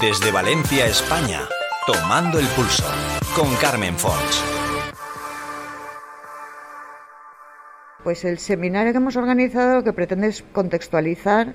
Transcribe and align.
Desde 0.00 0.30
Valencia, 0.30 0.86
España, 0.86 1.40
tomando 1.86 2.38
el 2.38 2.46
pulso 2.48 2.84
con 3.34 3.54
Carmen 3.56 3.96
Fons. 3.96 4.44
Pues 8.02 8.24
el 8.24 8.38
seminario 8.38 8.92
que 8.92 8.98
hemos 8.98 9.16
organizado 9.16 9.84
que 9.84 9.94
pretende 9.94 10.26
es 10.26 10.44
contextualizar 10.52 11.54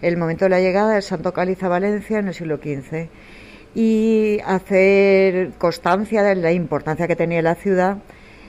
el 0.00 0.16
momento 0.16 0.46
de 0.46 0.50
la 0.50 0.60
llegada 0.60 0.94
del 0.94 1.02
Santo 1.02 1.34
Cáliz 1.34 1.62
a 1.64 1.68
Valencia 1.68 2.20
en 2.20 2.28
el 2.28 2.34
siglo 2.34 2.56
XV 2.56 3.08
y 3.74 4.38
hacer 4.46 5.50
constancia 5.58 6.22
de 6.22 6.36
la 6.36 6.52
importancia 6.52 7.08
que 7.08 7.16
tenía 7.16 7.42
la 7.42 7.56
ciudad 7.56 7.98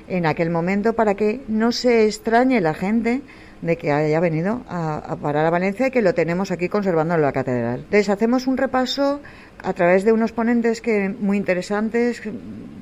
en 0.07 0.25
aquel 0.25 0.51
momento 0.51 0.93
para 0.93 1.15
que 1.15 1.41
no 1.47 1.71
se 1.71 2.05
extrañe 2.05 2.61
la 2.61 2.75
gente 2.75 3.21
de 3.63 3.77
que 3.77 3.93
haya 3.93 4.19
venido 4.19 4.61
a, 4.67 5.15
parar 5.21 5.45
a 5.45 5.49
Valencia 5.49 5.87
y 5.87 5.91
que 5.91 6.01
lo 6.01 6.13
tenemos 6.13 6.51
aquí 6.51 6.67
conservando 6.67 7.15
en 7.15 7.21
la 7.21 7.31
catedral. 7.31 7.79
Entonces 7.79 8.09
hacemos 8.09 8.45
un 8.45 8.57
repaso 8.57 9.21
a 9.63 9.71
través 9.71 10.03
de 10.03 10.11
unos 10.11 10.33
ponentes 10.33 10.81
que 10.81 11.07
muy 11.07 11.37
interesantes 11.37 12.21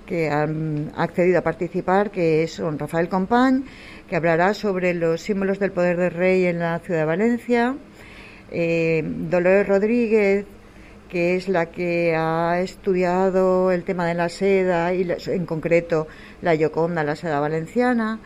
que 0.07 0.29
han 0.31 0.91
accedido 0.97 1.37
a 1.37 1.43
participar, 1.43 2.09
que 2.09 2.47
son 2.47 2.79
Rafael 2.79 3.09
Compañ, 3.09 3.63
que 4.09 4.15
hablará 4.15 4.55
sobre 4.55 4.95
los 4.95 5.21
símbolos 5.21 5.59
del 5.59 5.71
poder 5.71 5.97
del 5.97 6.11
rey 6.11 6.45
en 6.45 6.57
la 6.57 6.79
ciudad 6.79 7.01
de 7.01 7.05
Valencia, 7.05 7.75
eh, 8.49 9.03
Dolores 9.05 9.67
Rodríguez, 9.67 10.45
que 11.09 11.35
es 11.35 11.47
la 11.47 11.67
que 11.67 12.15
ha 12.15 12.59
estudiado 12.59 13.71
el 13.71 13.83
tema 13.83 14.07
de 14.07 14.15
la 14.15 14.29
seda 14.29 14.95
y 14.95 15.07
en 15.27 15.45
concreto 15.45 16.07
la 16.41 16.55
Yoconda, 16.55 17.03
la 17.03 17.15
seda 17.15 17.39
valenciana. 17.39 18.19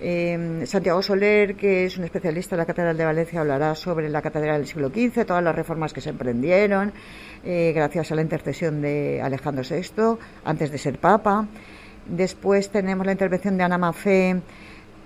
Eh, 0.00 0.62
Santiago 0.64 1.02
Soler, 1.02 1.56
que 1.56 1.86
es 1.86 1.98
un 1.98 2.04
especialista 2.04 2.54
en 2.54 2.58
la 2.58 2.66
Catedral 2.66 2.96
de 2.96 3.04
Valencia, 3.04 3.40
hablará 3.40 3.74
sobre 3.74 4.08
la 4.08 4.22
Catedral 4.22 4.58
del 4.58 4.66
siglo 4.68 4.90
XV, 4.90 5.24
todas 5.26 5.42
las 5.42 5.54
reformas 5.54 5.92
que 5.92 6.00
se 6.00 6.10
emprendieron, 6.10 6.92
eh, 7.44 7.72
gracias 7.74 8.12
a 8.12 8.14
la 8.14 8.22
intercesión 8.22 8.80
de 8.80 9.20
Alejandro 9.20 9.64
VI, 9.68 10.18
antes 10.44 10.70
de 10.70 10.78
ser 10.78 10.98
Papa. 10.98 11.46
Después 12.06 12.70
tenemos 12.70 13.06
la 13.06 13.12
intervención 13.12 13.56
de 13.56 13.64
Ana 13.64 13.76
Mafé, 13.76 14.40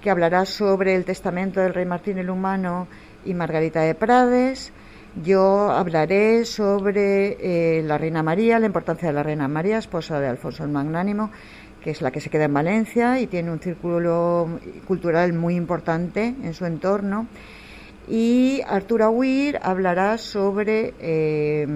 que 0.02 0.10
hablará 0.10 0.44
sobre 0.44 0.94
el 0.94 1.04
testamento 1.04 1.60
del 1.60 1.72
rey 1.72 1.86
Martín 1.86 2.18
el 2.18 2.28
Humano 2.28 2.86
y 3.24 3.32
Margarita 3.32 3.80
de 3.80 3.94
Prades. 3.94 4.72
Yo 5.24 5.70
hablaré 5.70 6.44
sobre 6.44 7.36
eh, 7.40 7.82
la 7.82 7.98
Reina 7.98 8.22
María, 8.22 8.58
la 8.58 8.66
importancia 8.66 9.08
de 9.08 9.14
la 9.14 9.22
Reina 9.22 9.46
María, 9.46 9.78
esposa 9.78 10.18
de 10.20 10.26
Alfonso 10.26 10.64
el 10.64 10.70
Magnánimo, 10.70 11.30
que 11.82 11.90
es 11.90 12.00
la 12.02 12.10
que 12.10 12.20
se 12.20 12.30
queda 12.30 12.44
en 12.44 12.54
Valencia 12.54 13.20
y 13.20 13.26
tiene 13.26 13.50
un 13.50 13.60
círculo 13.60 14.60
cultural 14.86 15.32
muy 15.32 15.56
importante 15.56 16.34
en 16.42 16.54
su 16.54 16.64
entorno. 16.66 17.26
Y 18.08 18.60
Arturo 18.66 19.06
Aguirre 19.06 19.58
hablará 19.62 20.18
sobre 20.18 20.94
eh, 21.00 21.66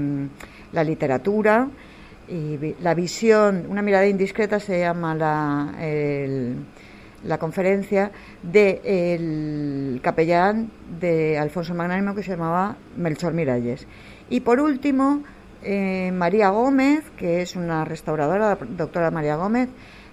la 0.73 0.85
literatura 0.85 1.69
y 2.29 2.75
la 2.83 2.95
visión, 2.95 3.67
una 3.69 3.83
mirada 3.83 4.07
indiscreta 4.07 4.59
se 4.59 4.81
llama 4.81 5.15
la, 5.15 5.73
la 7.23 7.39
conferencia 7.39 8.11
del 8.43 10.01
capellán 10.03 10.71
de 11.01 11.39
Alfonso 11.39 11.75
Magnánimo 11.75 12.15
que 12.15 12.23
se 12.23 12.31
llamaba 12.31 12.77
Melchor 12.97 13.33
Miralles. 13.33 13.87
Y 14.29 14.41
por 14.41 14.61
último, 14.61 15.23
eh, 15.63 16.11
María 16.13 16.51
Gómez, 16.51 17.05
que 17.17 17.43
es 17.43 17.57
una 17.57 17.85
restauradora, 17.85 18.51
la 18.51 18.59
doctora 18.77 19.11
María 19.11 19.37
Gómez, 19.37 19.69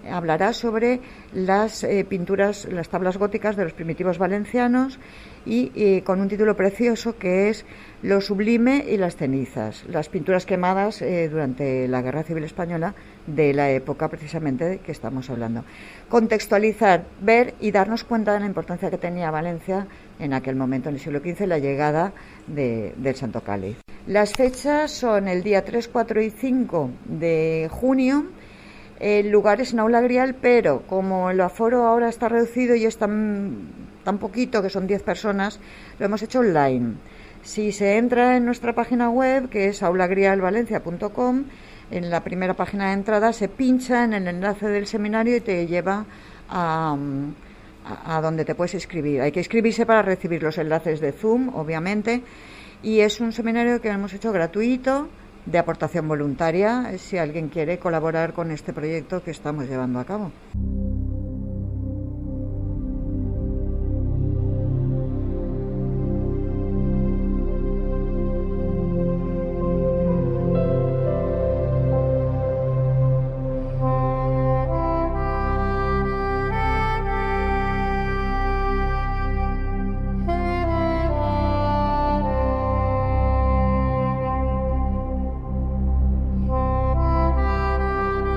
hablará 0.10 0.52
sobre 0.52 1.00
las 1.34 1.84
eh, 1.84 2.06
pinturas, 2.08 2.66
las 2.66 2.90
tablas 2.90 3.18
góticas 3.18 3.56
de 3.56 3.64
los 3.64 3.74
primitivos 3.74 4.18
valencianos 4.18 5.00
y 5.46 5.72
eh, 5.76 6.04
con 6.04 6.20
un 6.20 6.28
título 6.28 6.56
precioso 6.58 7.18
que 7.18 7.50
es 7.50 7.66
Lo 8.02 8.20
sublime 8.20 8.86
y 8.90 8.98
las 8.98 9.16
cenizas, 9.16 9.86
las 9.88 10.10
pinturas 10.10 10.46
quemadas 10.46 11.04
durante 11.32 11.88
la 11.88 12.02
Guerra 12.02 12.24
Civil 12.24 12.44
Española 12.44 12.96
de 13.28 13.54
la 13.54 13.72
época 13.72 14.10
precisamente 14.10 14.80
que 14.86 14.92
estamos 14.92 15.30
hablando. 15.30 15.64
Contextualizar, 16.10 17.06
ver 17.22 17.54
y 17.62 17.72
darnos 17.72 18.04
cuenta 18.04 18.34
de 18.34 18.42
la 18.42 18.46
importancia 18.46 18.90
que 18.90 18.98
tenía 18.98 19.32
Valencia 19.32 19.88
en 20.20 20.34
aquel 20.34 20.56
momento, 20.56 20.90
en 20.90 20.96
el 20.96 21.02
siglo 21.02 21.20
XV, 21.20 21.48
la 21.48 21.60
llegada 21.60 22.14
del 22.48 23.16
Santo 23.16 23.42
Cáliz. 23.42 23.83
Las 24.08 24.34
fechas 24.34 24.92
son 24.92 25.28
el 25.28 25.44
día 25.44 25.64
3, 25.64 25.88
4 25.88 26.22
y 26.22 26.30
5 26.30 26.90
de 27.06 27.70
junio 27.72 28.26
el 29.04 29.32
lugar 29.32 29.60
es 29.60 29.74
en 29.74 29.82
aula 29.82 30.00
grial, 30.00 30.34
pero 30.36 30.84
como 30.88 31.30
el 31.30 31.42
aforo 31.42 31.86
ahora 31.86 32.08
está 32.08 32.30
reducido 32.30 32.74
y 32.74 32.86
es 32.86 32.98
tan, 32.98 33.68
tan 34.06 34.18
poquito, 34.18 34.62
que 34.62 34.70
son 34.70 34.88
10 34.88 35.04
personas, 35.04 35.60
lo 36.00 36.06
hemos 36.06 36.22
hecho 36.22 36.40
online. 36.40 36.94
Si 37.42 37.74
se 37.74 37.98
entra 37.98 38.38
en 38.38 38.46
nuestra 38.46 38.74
página 38.74 39.10
web, 39.10 39.50
que 39.50 39.68
es 39.68 39.84
aulagrialvalencia.com, 39.84 41.44
en 41.92 42.10
la 42.10 42.24
primera 42.24 42.54
página 42.54 42.88
de 42.88 42.94
entrada 42.94 43.34
se 43.34 43.50
pincha 43.50 44.06
en 44.06 44.14
el 44.14 44.26
enlace 44.26 44.70
del 44.70 44.88
seminario 44.88 45.36
y 45.36 45.42
te 45.42 45.68
lleva 45.68 46.06
a, 46.48 46.96
a, 47.86 48.18
a, 48.18 48.22
donde 48.22 48.46
te 48.46 48.56
puedes 48.56 48.74
inscribir. 48.74 49.20
Hay 49.20 49.34
que 49.34 49.42
inscribirse 49.42 49.86
para 49.86 50.02
recibir 50.02 50.42
los 50.42 50.58
enlaces 50.58 51.02
de 51.02 51.12
Zoom, 51.12 51.54
obviamente, 51.54 52.24
y 52.84 53.00
es 53.00 53.20
un 53.22 53.32
seminario 53.32 53.82
que 53.82 53.88
hemos 53.88 54.14
hecho 54.14 54.32
gratuito 54.32 55.08
de 55.46 55.58
aportación 55.58 56.08
voluntaria 56.08 56.98
si 56.98 57.18
alguien 57.18 57.50
quiere 57.50 57.80
colaborar 57.80 58.34
con 58.34 58.52
este 58.52 58.74
proyecto 58.74 59.24
que 59.24 59.32
estamos 59.32 59.68
llevando 59.68 60.00
a 60.00 60.06
cabo. 60.06 60.32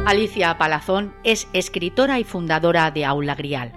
Alicia 0.06 0.56
Palazón 0.56 1.12
es 1.25 1.49
escritora 1.53 2.21
y 2.21 2.22
fundadora 2.22 2.93
de 2.93 3.05
Aula 3.05 3.34
Grial. 3.34 3.72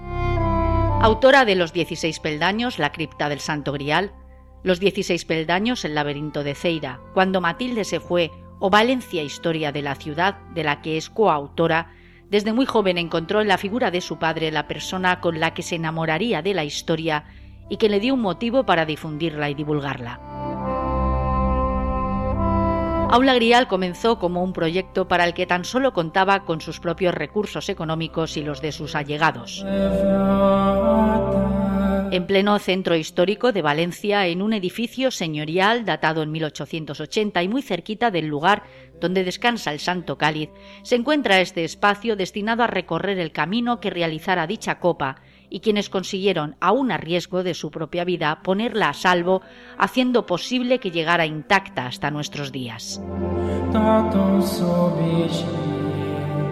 Autora 1.02 1.44
de 1.44 1.56
Los 1.56 1.74
16 1.74 2.20
peldaños, 2.20 2.78
La 2.78 2.92
cripta 2.92 3.30
del 3.30 3.40
Santo 3.40 3.72
Grial, 3.72 4.14
Los 4.62 4.80
16 4.80 5.26
peldaños, 5.26 5.86
El 5.86 5.96
laberinto 5.96 6.44
de 6.44 6.54
Ceira, 6.54 7.00
Cuando 7.16 7.42
Matilde 7.42 7.84
se 7.84 8.00
fue 8.00 8.30
o 8.60 8.70
Valencia, 8.70 9.24
historia 9.24 9.72
de 9.72 9.82
la 9.82 9.96
ciudad, 9.96 10.38
de 10.54 10.64
la 10.64 10.84
que 10.84 10.98
es 10.98 11.10
coautora, 11.10 11.94
desde 12.30 12.54
muy 12.54 12.68
joven 12.68 13.00
encontró 13.00 13.42
en 13.42 13.48
la 13.48 13.58
figura 13.58 13.90
de 13.90 14.02
su 14.02 14.20
padre 14.20 14.52
la 14.52 14.68
persona 14.68 15.22
con 15.22 15.40
la 15.40 15.56
que 15.56 15.64
se 15.64 15.78
enamoraría 15.78 16.44
de 16.44 16.54
la 16.54 16.64
historia 16.64 17.24
y 17.70 17.78
que 17.78 17.90
le 17.90 18.00
dio 18.00 18.14
un 18.14 18.22
motivo 18.22 18.68
para 18.68 18.86
difundirla 18.86 19.50
y 19.50 19.56
divulgarla. 19.56 20.39
Aula 23.12 23.34
Grial 23.34 23.68
comenzó 23.68 24.20
como 24.20 24.44
un 24.44 24.54
proyecto 24.54 25.08
para 25.08 25.26
el 25.26 25.34
que 25.34 25.48
tan 25.48 25.66
solo 25.66 25.94
contaba 25.94 26.46
con 26.46 26.62
sus 26.62 26.80
propios 26.80 27.16
recursos 27.16 27.68
económicos 27.68 28.38
y 28.38 28.44
los 28.44 28.62
de 28.62 28.72
sus 28.72 28.94
allegados. 28.94 29.66
En 32.12 32.28
pleno 32.28 32.60
centro 32.60 32.96
histórico 32.96 33.52
de 33.52 33.64
Valencia, 33.64 34.28
en 34.28 34.44
un 34.44 34.54
edificio 34.54 35.10
señorial 35.10 35.86
datado 35.86 36.22
en 36.22 36.32
1880 36.32 37.42
y 37.42 37.48
muy 37.48 37.64
cerquita 37.64 38.12
del 38.12 38.28
lugar 38.28 38.64
donde 39.00 39.24
descansa 39.24 39.72
el 39.72 39.80
Santo 39.80 40.18
Cáliz, 40.18 40.50
se 40.84 40.96
encuentra 40.96 41.42
este 41.42 41.64
espacio 41.64 42.16
destinado 42.16 42.62
a 42.62 42.68
recorrer 42.68 43.18
el 43.18 43.32
camino 43.32 43.80
que 43.80 43.90
realizara 43.90 44.46
dicha 44.46 44.80
copa 44.80 45.16
y 45.50 45.60
quienes 45.62 45.90
consiguieron, 45.90 46.56
aun 46.60 46.92
a 46.92 46.98
riesgo 46.98 47.44
de 47.44 47.54
su 47.54 47.72
propia 47.72 48.04
vida, 48.04 48.42
ponerla 48.44 48.90
a 48.90 48.94
salvo, 48.94 49.42
haciendo 49.78 50.26
posible 50.26 50.80
que 50.80 50.92
llegara 50.92 51.26
intacta 51.26 51.88
hasta 51.88 52.12
nuestros 52.12 52.52
días. 52.52 53.02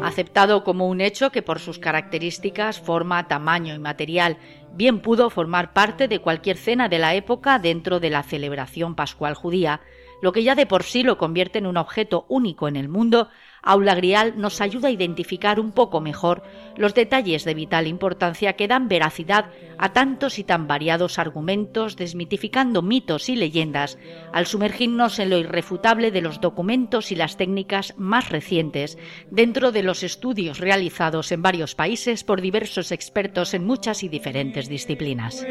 Aceptado 0.04 0.64
como 0.64 0.88
un 0.88 1.02
hecho 1.02 1.32
que 1.32 1.42
por 1.42 1.60
sus 1.60 1.80
características, 1.80 2.80
forma, 2.80 3.28
tamaño 3.28 3.74
y 3.74 3.80
material 3.80 4.38
bien 4.74 5.02
pudo 5.02 5.30
formar 5.30 5.74
parte 5.74 6.08
de 6.08 6.20
cualquier 6.20 6.58
cena 6.58 6.88
de 6.88 7.00
la 7.00 7.16
época 7.16 7.58
dentro 7.58 8.00
de 8.00 8.12
la 8.12 8.24
celebración 8.24 8.96
pascual 8.96 9.34
judía, 9.34 9.82
lo 10.22 10.32
que 10.32 10.44
ya 10.44 10.56
de 10.56 10.66
por 10.66 10.84
sí 10.84 11.04
lo 11.04 11.18
convierte 11.18 11.60
en 11.60 11.66
un 11.66 11.78
objeto 11.78 12.26
único 12.30 12.68
en 12.68 12.76
el 12.76 12.88
mundo, 12.88 13.30
Aula 13.68 13.96
Grial 13.96 14.36
nos 14.38 14.62
ayuda 14.62 14.88
a 14.88 14.92
identificar 14.92 15.60
un 15.60 15.74
poco 15.74 16.00
mejor 16.00 16.42
los 16.78 16.94
detalles 16.94 17.44
de 17.44 17.54
vital 17.54 17.86
importancia 17.86 18.54
que 18.54 18.70
dan 18.70 18.88
veracidad 18.88 19.52
a 19.78 19.92
tantos 19.92 20.40
y 20.40 20.46
tan 20.46 20.68
variados 20.68 21.20
argumentos, 21.20 21.98
desmitificando 21.98 22.82
mitos 22.82 23.28
y 23.28 23.36
leyendas, 23.36 24.00
al 24.32 24.46
sumergirnos 24.46 25.20
en 25.20 25.32
lo 25.32 25.38
irrefutable 25.38 26.12
de 26.12 26.22
los 26.22 26.40
documentos 26.40 27.12
y 27.12 27.16
las 27.16 27.36
técnicas 27.36 27.94
más 27.98 28.30
recientes 28.30 28.98
dentro 29.32 29.74
de 29.74 29.84
los 29.84 30.02
estudios 30.02 30.60
realizados 30.60 31.34
en 31.34 31.42
varios 31.42 31.76
países 31.76 32.24
por 32.24 32.40
diversos 32.40 32.94
expertos 32.94 33.54
en 33.54 33.66
muchas 33.66 34.02
y 34.02 34.08
diferentes 34.08 34.70
disciplinas. 34.70 35.46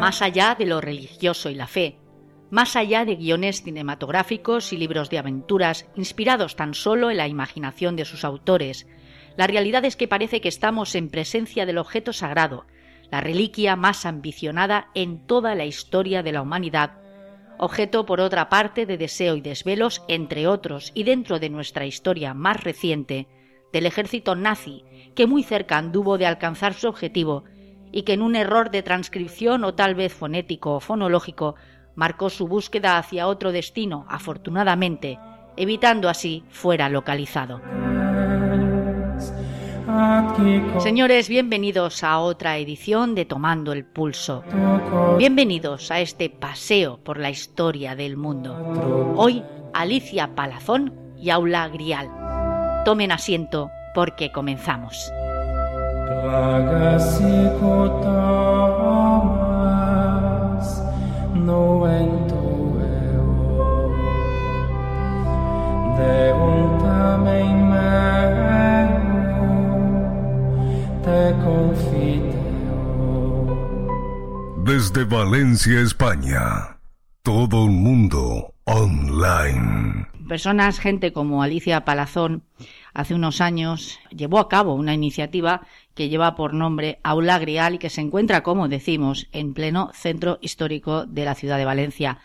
Más 0.00 0.22
allá 0.22 0.56
de 0.58 0.66
lo 0.66 0.80
religioso 0.80 1.50
y 1.50 1.54
la 1.54 1.66
fe, 1.66 2.01
más 2.52 2.76
allá 2.76 3.06
de 3.06 3.16
guiones 3.16 3.62
cinematográficos 3.62 4.74
y 4.74 4.76
libros 4.76 5.08
de 5.08 5.16
aventuras 5.16 5.86
inspirados 5.96 6.54
tan 6.54 6.74
solo 6.74 7.10
en 7.10 7.16
la 7.16 7.26
imaginación 7.26 7.96
de 7.96 8.04
sus 8.04 8.26
autores. 8.26 8.86
La 9.38 9.46
realidad 9.46 9.86
es 9.86 9.96
que 9.96 10.06
parece 10.06 10.42
que 10.42 10.50
estamos 10.50 10.94
en 10.94 11.08
presencia 11.08 11.64
del 11.64 11.78
objeto 11.78 12.12
sagrado, 12.12 12.66
la 13.10 13.22
reliquia 13.22 13.74
más 13.74 14.04
ambicionada 14.04 14.90
en 14.94 15.26
toda 15.26 15.54
la 15.54 15.64
historia 15.64 16.22
de 16.22 16.32
la 16.32 16.42
humanidad, 16.42 16.98
objeto 17.56 18.04
por 18.04 18.20
otra 18.20 18.50
parte 18.50 18.84
de 18.84 18.98
deseo 18.98 19.34
y 19.34 19.40
desvelos, 19.40 20.02
entre 20.06 20.46
otros, 20.46 20.92
y 20.94 21.04
dentro 21.04 21.38
de 21.38 21.48
nuestra 21.48 21.86
historia 21.86 22.34
más 22.34 22.62
reciente, 22.62 23.28
del 23.72 23.86
ejército 23.86 24.34
nazi, 24.34 24.84
que 25.14 25.26
muy 25.26 25.42
cerca 25.42 25.78
anduvo 25.78 26.18
de 26.18 26.26
alcanzar 26.26 26.74
su 26.74 26.86
objetivo 26.86 27.44
y 27.92 28.02
que 28.02 28.12
en 28.12 28.20
un 28.20 28.36
error 28.36 28.70
de 28.70 28.82
transcripción 28.82 29.64
o 29.64 29.72
tal 29.74 29.94
vez 29.94 30.12
fonético 30.12 30.74
o 30.74 30.80
fonológico 30.80 31.54
marcó 31.94 32.30
su 32.30 32.48
búsqueda 32.48 32.98
hacia 32.98 33.26
otro 33.26 33.52
destino, 33.52 34.06
afortunadamente, 34.08 35.18
evitando 35.56 36.08
así 36.08 36.44
fuera 36.50 36.88
localizado. 36.88 37.60
Señores, 40.78 41.28
bienvenidos 41.28 42.02
a 42.02 42.18
otra 42.18 42.56
edición 42.56 43.14
de 43.14 43.24
Tomando 43.24 43.72
el 43.72 43.84
Pulso. 43.84 44.42
Bienvenidos 45.18 45.90
a 45.90 46.00
este 46.00 46.30
paseo 46.30 46.98
por 46.98 47.18
la 47.18 47.30
historia 47.30 47.94
del 47.94 48.16
mundo. 48.16 49.14
Hoy, 49.16 49.42
Alicia 49.74 50.34
Palazón 50.34 50.94
y 51.18 51.30
Aula 51.30 51.68
Grial. 51.68 52.08
Tomen 52.84 53.12
asiento 53.12 53.70
porque 53.94 54.32
comenzamos. 54.32 55.12
Desde 74.64 75.04
Valencia, 75.04 75.80
España, 75.80 76.78
todo 77.22 77.64
el 77.64 77.72
mundo 77.72 78.54
online. 78.64 80.06
Personas, 80.28 80.78
gente 80.78 81.12
como 81.12 81.42
Alicia 81.42 81.84
Palazón, 81.84 82.44
hace 82.94 83.14
unos 83.14 83.40
años 83.40 83.98
llevó 84.10 84.38
a 84.38 84.48
cabo 84.48 84.74
una 84.74 84.94
iniciativa 84.94 85.62
que 85.94 86.08
lleva 86.08 86.34
por 86.34 86.54
nombre 86.54 86.98
Aula 87.02 87.38
Grial 87.38 87.74
y 87.74 87.78
que 87.78 87.90
se 87.90 88.00
encuentra, 88.00 88.42
como 88.42 88.68
decimos, 88.68 89.28
en 89.32 89.54
pleno 89.54 89.90
centro 89.94 90.38
histórico 90.40 91.06
de 91.06 91.24
la 91.24 91.34
ciudad 91.34 91.58
de 91.58 91.64
Valencia. 91.64 92.18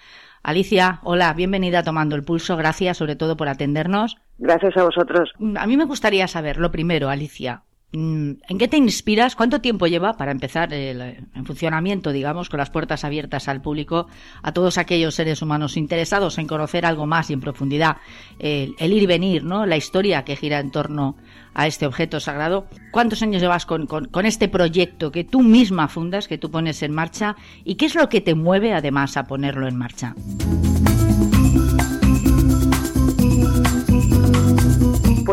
Alicia, 0.44 1.00
hola, 1.04 1.34
bienvenida 1.34 1.80
a 1.80 1.84
Tomando 1.84 2.16
el 2.16 2.24
Pulso. 2.24 2.56
Gracias 2.56 2.98
sobre 2.98 3.16
todo 3.16 3.36
por 3.36 3.50
atendernos. 3.50 4.18
Gracias 4.38 4.78
a 4.78 4.84
vosotros. 4.84 5.34
A 5.58 5.68
mí 5.68 5.75
me 5.75 5.86
gustaría 5.86 6.28
saber, 6.28 6.58
lo 6.58 6.72
primero, 6.72 7.10
Alicia, 7.10 7.63
¿En 7.98 8.58
qué 8.60 8.68
te 8.68 8.78
inspiras? 8.78 9.36
¿Cuánto 9.36 9.60
tiempo 9.60 9.88
lleva 9.88 10.14
para 10.14 10.32
empezar 10.32 10.72
el, 10.72 11.02
en 11.02 11.46
funcionamiento, 11.46 12.12
digamos, 12.12 12.48
con 12.48 12.60
las 12.60 12.70
puertas 12.70 13.04
abiertas 13.04 13.48
al 13.48 13.62
público, 13.62 14.08
a 14.44 14.52
todos 14.52 14.78
aquellos 14.78 15.16
seres 15.16 15.42
humanos 15.42 15.78
interesados 15.78 16.38
en 16.38 16.46
conocer 16.46 16.86
algo 16.86 17.08
más 17.08 17.32
y 17.32 17.34
en 17.34 17.40
profundidad 17.40 17.98
el, 18.38 18.76
ir 18.80 19.02
y 19.02 19.06
venir, 19.08 19.44
¿no? 19.44 19.66
La 19.66 19.78
historia 19.78 20.24
que 20.24 20.36
gira 20.36 20.60
en 20.60 20.70
torno 20.70 21.18
a 21.56 21.66
este 21.66 21.88
objeto 21.88 22.20
sagrado. 22.20 22.68
¿Cuántos 22.92 23.24
años 23.24 23.42
llevas 23.42 23.66
con, 23.66 23.88
con 23.88 24.26
este 24.28 24.48
proyecto 24.48 25.12
que 25.12 25.24
tú 25.24 25.42
misma 25.42 25.88
fundas, 25.88 26.28
que 26.28 26.38
tú 26.38 26.52
pones 26.52 26.84
en 26.84 26.94
marcha? 26.94 27.36
¿Y 27.64 27.76
qué 27.76 27.88
es 27.88 27.96
lo 27.96 28.10
que 28.10 28.22
te 28.22 28.36
mueve 28.36 28.74
además 28.74 29.18
a 29.18 29.24
ponerlo 29.24 29.68
en 29.68 29.76
marcha? 29.76 30.14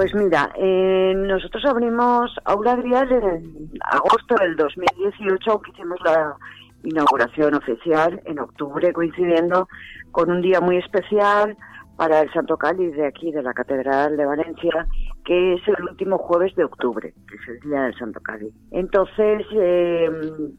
Pues 0.05 0.15
mira, 0.17 0.53
eh, 0.56 1.15
nosotros 1.17 1.65
abrimos 1.65 2.31
Aula 2.45 2.77
Grial 2.77 3.11
en 3.11 3.71
agosto 3.81 4.35
del 4.35 4.55
2018, 4.55 5.51
aunque 5.51 5.71
hicimos 5.71 5.99
la 6.05 6.37
inauguración 6.83 7.55
oficial 7.55 8.21
en 8.27 8.39
octubre, 8.39 8.93
coincidiendo 8.93 9.67
con 10.11 10.31
un 10.31 10.43
día 10.43 10.61
muy 10.61 10.77
especial 10.77 11.56
para 11.97 12.21
el 12.21 12.31
Santo 12.35 12.59
Cáliz 12.59 12.95
de 12.95 13.06
aquí, 13.06 13.33
de 13.33 13.43
la 13.43 13.55
Catedral 13.55 14.19
de 14.19 14.27
Valencia, 14.27 14.87
que 15.25 15.55
es 15.55 15.67
el 15.69 15.83
último 15.89 16.19
jueves 16.19 16.55
de 16.55 16.65
octubre, 16.65 17.15
que 17.27 17.37
es 17.37 17.49
el 17.49 17.71
día 17.71 17.85
del 17.85 17.95
Santo 17.95 18.21
Cáliz. 18.21 18.53
Entonces, 18.73 19.47
eh, 19.55 20.11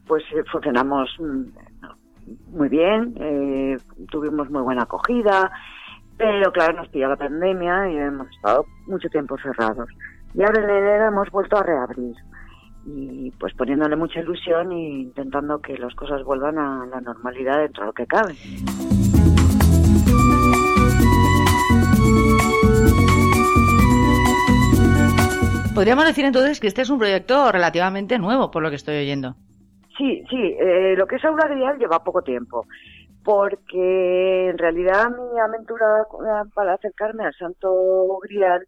pues 0.08 0.24
eh, 0.34 0.42
funcionamos 0.50 1.08
mm, 1.20 2.56
muy 2.56 2.68
bien, 2.68 3.14
tuvimos 4.10 4.50
muy 4.50 4.62
buena 4.62 4.82
acogida, 4.82 5.52
pero 6.16 6.50
claro, 6.52 6.74
nos 6.74 6.88
pilló 6.88 7.08
la 7.08 7.16
pandemia 7.16 7.90
y 7.90 7.96
hemos 7.98 8.28
estado 8.30 8.64
mucho 8.86 9.08
tiempo 9.08 9.36
cerrados. 9.38 9.88
Y 10.34 10.42
ahora 10.42 10.62
en 10.62 10.70
enero 10.70 11.08
hemos 11.08 11.30
vuelto 11.30 11.56
a 11.56 11.62
reabrir. 11.62 12.14
Y 12.86 13.30
pues 13.32 13.52
poniéndole 13.54 13.96
mucha 13.96 14.20
ilusión 14.20 14.72
e 14.72 15.00
intentando 15.00 15.60
que 15.60 15.76
las 15.76 15.94
cosas 15.94 16.22
vuelvan 16.22 16.58
a 16.58 16.86
la 16.86 17.00
normalidad 17.00 17.58
dentro 17.58 17.82
de 17.82 17.86
lo 17.86 17.92
que 17.92 18.06
cabe. 18.06 18.34
Podríamos 25.74 26.06
decir 26.06 26.24
entonces 26.24 26.58
que 26.60 26.68
este 26.68 26.82
es 26.82 26.90
un 26.90 26.98
proyecto 26.98 27.52
relativamente 27.52 28.18
nuevo, 28.18 28.50
por 28.50 28.62
lo 28.62 28.70
que 28.70 28.76
estoy 28.76 28.96
oyendo. 28.96 29.34
Sí, 29.98 30.22
sí, 30.30 30.56
eh, 30.58 30.94
lo 30.96 31.06
que 31.06 31.16
es 31.16 31.24
Aula 31.24 31.48
lleva 31.78 32.02
poco 32.02 32.22
tiempo 32.22 32.66
porque 33.26 34.50
en 34.50 34.56
realidad 34.56 35.10
mi 35.10 35.40
aventura 35.40 36.06
para 36.54 36.74
acercarme 36.74 37.24
al 37.24 37.34
Santo 37.34 38.20
Grial 38.22 38.64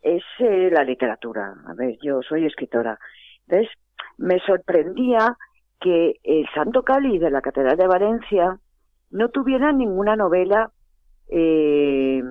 es 0.00 0.22
eh, 0.38 0.70
la 0.70 0.84
literatura. 0.84 1.52
A 1.66 1.74
ver, 1.74 1.98
yo 2.00 2.22
soy 2.22 2.46
escritora. 2.46 3.00
Entonces, 3.48 3.76
me 4.16 4.38
sorprendía 4.46 5.36
que 5.80 6.20
el 6.22 6.46
Santo 6.54 6.84
Cali 6.84 7.18
de 7.18 7.32
la 7.32 7.42
Catedral 7.42 7.76
de 7.76 7.88
Valencia 7.88 8.60
no 9.10 9.28
tuviera 9.30 9.72
ninguna 9.72 10.14
novela 10.14 10.70
eh, 11.28 12.22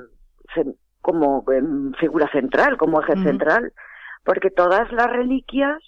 como 1.02 1.44
figura 2.00 2.32
central, 2.32 2.78
como 2.78 3.02
eje 3.02 3.18
central, 3.22 3.74
porque 4.24 4.50
todas 4.50 4.90
las 4.94 5.08
reliquias, 5.08 5.84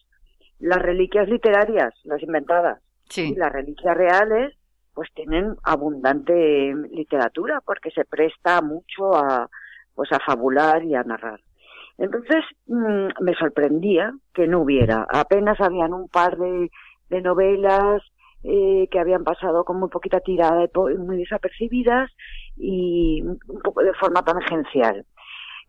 las 0.60 0.82
reliquias 0.82 1.30
literarias, 1.30 1.94
las 2.04 2.22
inventadas, 2.22 2.82
y 3.16 3.36
las 3.36 3.54
reliquias 3.54 3.96
reales, 3.96 4.54
pues 4.98 5.14
tienen 5.14 5.56
abundante 5.62 6.74
literatura 6.90 7.62
porque 7.64 7.92
se 7.92 8.04
presta 8.04 8.64
mucho 8.64 9.16
a 9.16 9.48
pues 9.94 10.12
a 10.12 10.20
fabular 10.20 10.84
y 10.84 10.96
a 10.96 11.04
narrar. 11.04 11.40
Entonces 12.00 12.44
mm, 12.66 13.10
me 13.22 13.36
sorprendía 13.36 14.12
que 14.34 14.48
no 14.48 14.62
hubiera, 14.62 15.06
apenas 15.14 15.62
habían 15.62 15.94
un 15.94 16.10
par 16.10 16.36
de, 16.38 16.72
de 17.12 17.22
novelas 17.22 18.02
eh, 18.44 18.88
que 18.90 19.00
habían 19.00 19.24
pasado 19.24 19.66
con 19.66 19.80
muy 19.80 19.90
poquita 19.90 20.20
tirada 20.20 20.66
y 20.66 20.98
muy 20.98 21.18
desapercibidas 21.18 22.10
y 22.56 23.22
un 23.22 23.60
poco 23.64 23.84
de 23.84 23.94
forma 23.94 24.24
tangencial. 24.24 25.06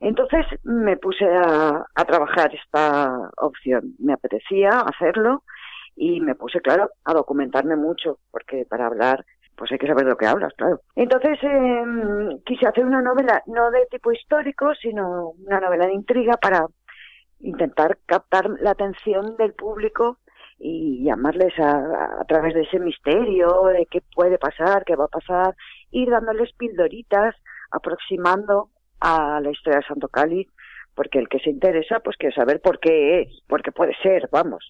Entonces 0.00 0.47
me 0.62 0.97
puse 0.97 1.26
a, 1.26 1.85
a 1.94 2.04
trabajar 2.06 2.54
esta 2.54 3.30
opción. 3.37 3.94
Me 3.99 4.14
apetecía 4.14 4.70
hacerlo 4.70 5.42
y 5.99 6.21
me 6.21 6.37
puse, 6.37 6.61
claro, 6.61 6.90
a 7.05 7.12
documentarme 7.12 7.76
mucho, 7.76 8.19
porque 8.31 8.64
para 8.69 8.87
hablar 8.87 9.25
pues 9.57 9.73
hay 9.73 9.78
que 9.78 9.88
saber 9.88 10.05
de 10.05 10.11
lo 10.11 10.17
que 10.17 10.26
hablas, 10.26 10.55
claro. 10.57 10.81
Entonces 10.95 11.37
em, 11.43 12.38
quise 12.47 12.64
hacer 12.64 12.85
una 12.85 13.02
novela 13.02 13.43
no 13.47 13.73
de 13.73 13.87
tipo 13.90 14.12
histórico, 14.12 14.73
sino 14.81 15.31
una 15.31 15.59
novela 15.59 15.87
de 15.87 15.95
intriga 15.95 16.37
para 16.37 16.67
intentar 17.40 17.99
captar 18.07 18.49
la 18.61 18.71
atención 18.71 19.37
del 19.37 19.55
público 19.55 20.19
y 20.61 21.05
llamarles 21.05 21.59
a, 21.59 22.21
a, 22.21 22.25
través 22.28 22.55
de 22.55 22.62
ese 22.62 22.78
misterio 22.78 23.64
de 23.64 23.87
qué 23.90 24.00
puede 24.14 24.38
pasar, 24.38 24.85
qué 24.85 24.95
va 24.95 25.07
a 25.07 25.09
pasar, 25.09 25.57
ir 25.90 26.09
dándoles 26.09 26.52
pildoritas, 26.52 27.35
aproximando 27.73 28.71
a 29.00 29.40
la 29.40 29.50
historia 29.50 29.81
de 29.81 29.87
Santo 29.87 30.09
Cáliz, 30.09 30.49
porque 30.95 31.19
el 31.19 31.28
que 31.28 31.38
se 31.40 31.50
interesa, 31.50 32.00
pues 32.00 32.17
quiere 32.17 32.35
saber 32.35 32.61
por 32.61 32.78
qué 32.78 33.23
es, 33.23 33.43
porque 33.49 33.73
puede 33.73 33.95
ser, 34.02 34.28
vamos 34.31 34.69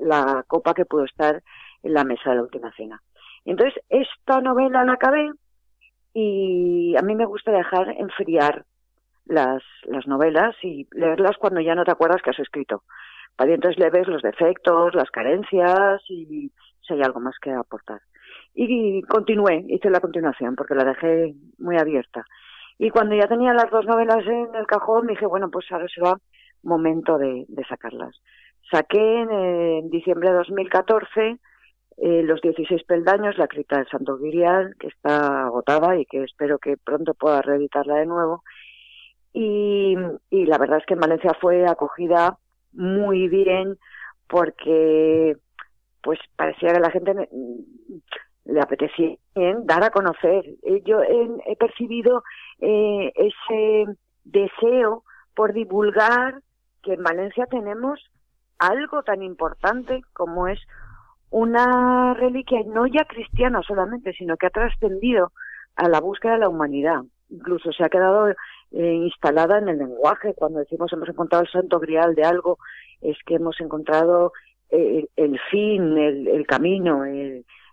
la 0.00 0.44
copa 0.46 0.74
que 0.74 0.84
pudo 0.84 1.04
estar 1.04 1.42
en 1.82 1.94
la 1.94 2.04
mesa 2.04 2.30
de 2.30 2.36
la 2.36 2.42
última 2.42 2.72
cena. 2.72 3.00
Entonces, 3.44 3.80
esta 3.88 4.40
novela 4.40 4.84
la 4.84 4.92
acabé 4.92 5.30
y 6.12 6.94
a 6.96 7.02
mí 7.02 7.14
me 7.14 7.26
gusta 7.26 7.52
dejar 7.52 7.90
enfriar 7.90 8.64
las, 9.26 9.62
las 9.84 10.06
novelas 10.06 10.56
y 10.62 10.86
leerlas 10.92 11.36
cuando 11.38 11.60
ya 11.60 11.74
no 11.74 11.84
te 11.84 11.92
acuerdas 11.92 12.20
que 12.22 12.30
has 12.30 12.38
escrito. 12.38 12.82
Para 13.36 13.54
entonces 13.54 13.78
le 13.78 13.90
ves 13.90 14.08
los 14.08 14.22
defectos, 14.22 14.94
las 14.94 15.10
carencias 15.10 16.02
y 16.08 16.50
si 16.82 16.94
hay 16.94 17.02
algo 17.02 17.20
más 17.20 17.38
que 17.40 17.52
aportar. 17.52 18.00
Y 18.54 19.02
continué, 19.02 19.64
hice 19.68 19.88
la 19.90 20.00
continuación 20.00 20.56
porque 20.56 20.74
la 20.74 20.84
dejé 20.84 21.34
muy 21.58 21.76
abierta. 21.78 22.24
Y 22.78 22.90
cuando 22.90 23.14
ya 23.14 23.28
tenía 23.28 23.52
las 23.52 23.70
dos 23.70 23.86
novelas 23.86 24.26
en 24.26 24.54
el 24.54 24.66
cajón, 24.66 25.06
dije, 25.06 25.26
bueno, 25.26 25.50
pues 25.50 25.66
ahora 25.70 25.86
será 25.88 26.14
momento 26.62 27.18
de, 27.18 27.44
de 27.48 27.64
sacarlas. 27.64 28.20
Saqué 28.70 28.98
en, 28.98 29.90
diciembre 29.90 30.30
de 30.30 30.36
2014 30.36 31.38
eh, 31.96 32.22
Los 32.22 32.40
16 32.40 32.84
peldaños, 32.84 33.36
la 33.36 33.48
cripta 33.48 33.76
del 33.76 33.88
Santo 33.88 34.16
Grial, 34.18 34.74
que 34.78 34.88
está 34.88 35.44
agotada 35.46 35.96
y 35.96 36.06
que 36.06 36.22
espero 36.24 36.58
que 36.58 36.76
pronto 36.76 37.14
pueda 37.14 37.42
reeditarla 37.42 37.96
de 37.96 38.06
nuevo. 38.06 38.42
Y, 39.32 39.96
y 40.30 40.46
la 40.46 40.58
verdad 40.58 40.78
es 40.78 40.86
que 40.86 40.94
en 40.94 41.00
Valencia 41.00 41.36
fue 41.40 41.66
acogida 41.66 42.38
muy 42.72 43.28
bien 43.28 43.76
porque 44.28 45.36
pues 46.02 46.18
parecía 46.36 46.72
que 46.72 46.80
la 46.80 46.90
gente 46.90 47.28
le 48.44 48.60
apetecía 48.60 49.16
dar 49.64 49.84
a 49.84 49.90
conocer. 49.90 50.44
Eh, 50.62 50.82
yo 50.84 51.02
he, 51.02 51.56
percibido 51.56 52.22
eh, 52.60 53.12
ese 53.14 53.86
deseo 54.24 55.04
por 55.34 55.52
divulgar 55.52 56.40
que 56.82 56.94
en 56.94 57.02
Valencia 57.02 57.46
tenemos 57.46 58.00
algo 58.60 59.02
tan 59.02 59.22
importante 59.22 60.02
como 60.12 60.46
es 60.46 60.60
una 61.30 62.14
reliquia 62.14 62.60
no 62.66 62.86
ya 62.86 63.04
cristiana 63.04 63.62
solamente, 63.62 64.12
sino 64.12 64.36
que 64.36 64.46
ha 64.46 64.50
trascendido 64.50 65.32
a 65.76 65.88
la 65.88 66.00
búsqueda 66.00 66.34
de 66.34 66.40
la 66.40 66.48
humanidad. 66.48 67.02
Incluso 67.30 67.72
se 67.72 67.84
ha 67.84 67.88
quedado 67.88 68.28
eh, 68.28 68.34
instalada 68.72 69.58
en 69.58 69.68
el 69.68 69.78
lenguaje. 69.78 70.34
Cuando 70.34 70.58
decimos 70.58 70.92
hemos 70.92 71.08
encontrado 71.08 71.44
el 71.44 71.50
santo 71.50 71.78
grial 71.80 72.14
de 72.14 72.24
algo, 72.24 72.58
es 73.00 73.16
que 73.24 73.36
hemos 73.36 73.60
encontrado 73.60 74.32
eh, 74.70 75.06
el 75.16 75.38
fin, 75.50 75.96
el, 75.96 76.46
camino, 76.46 77.04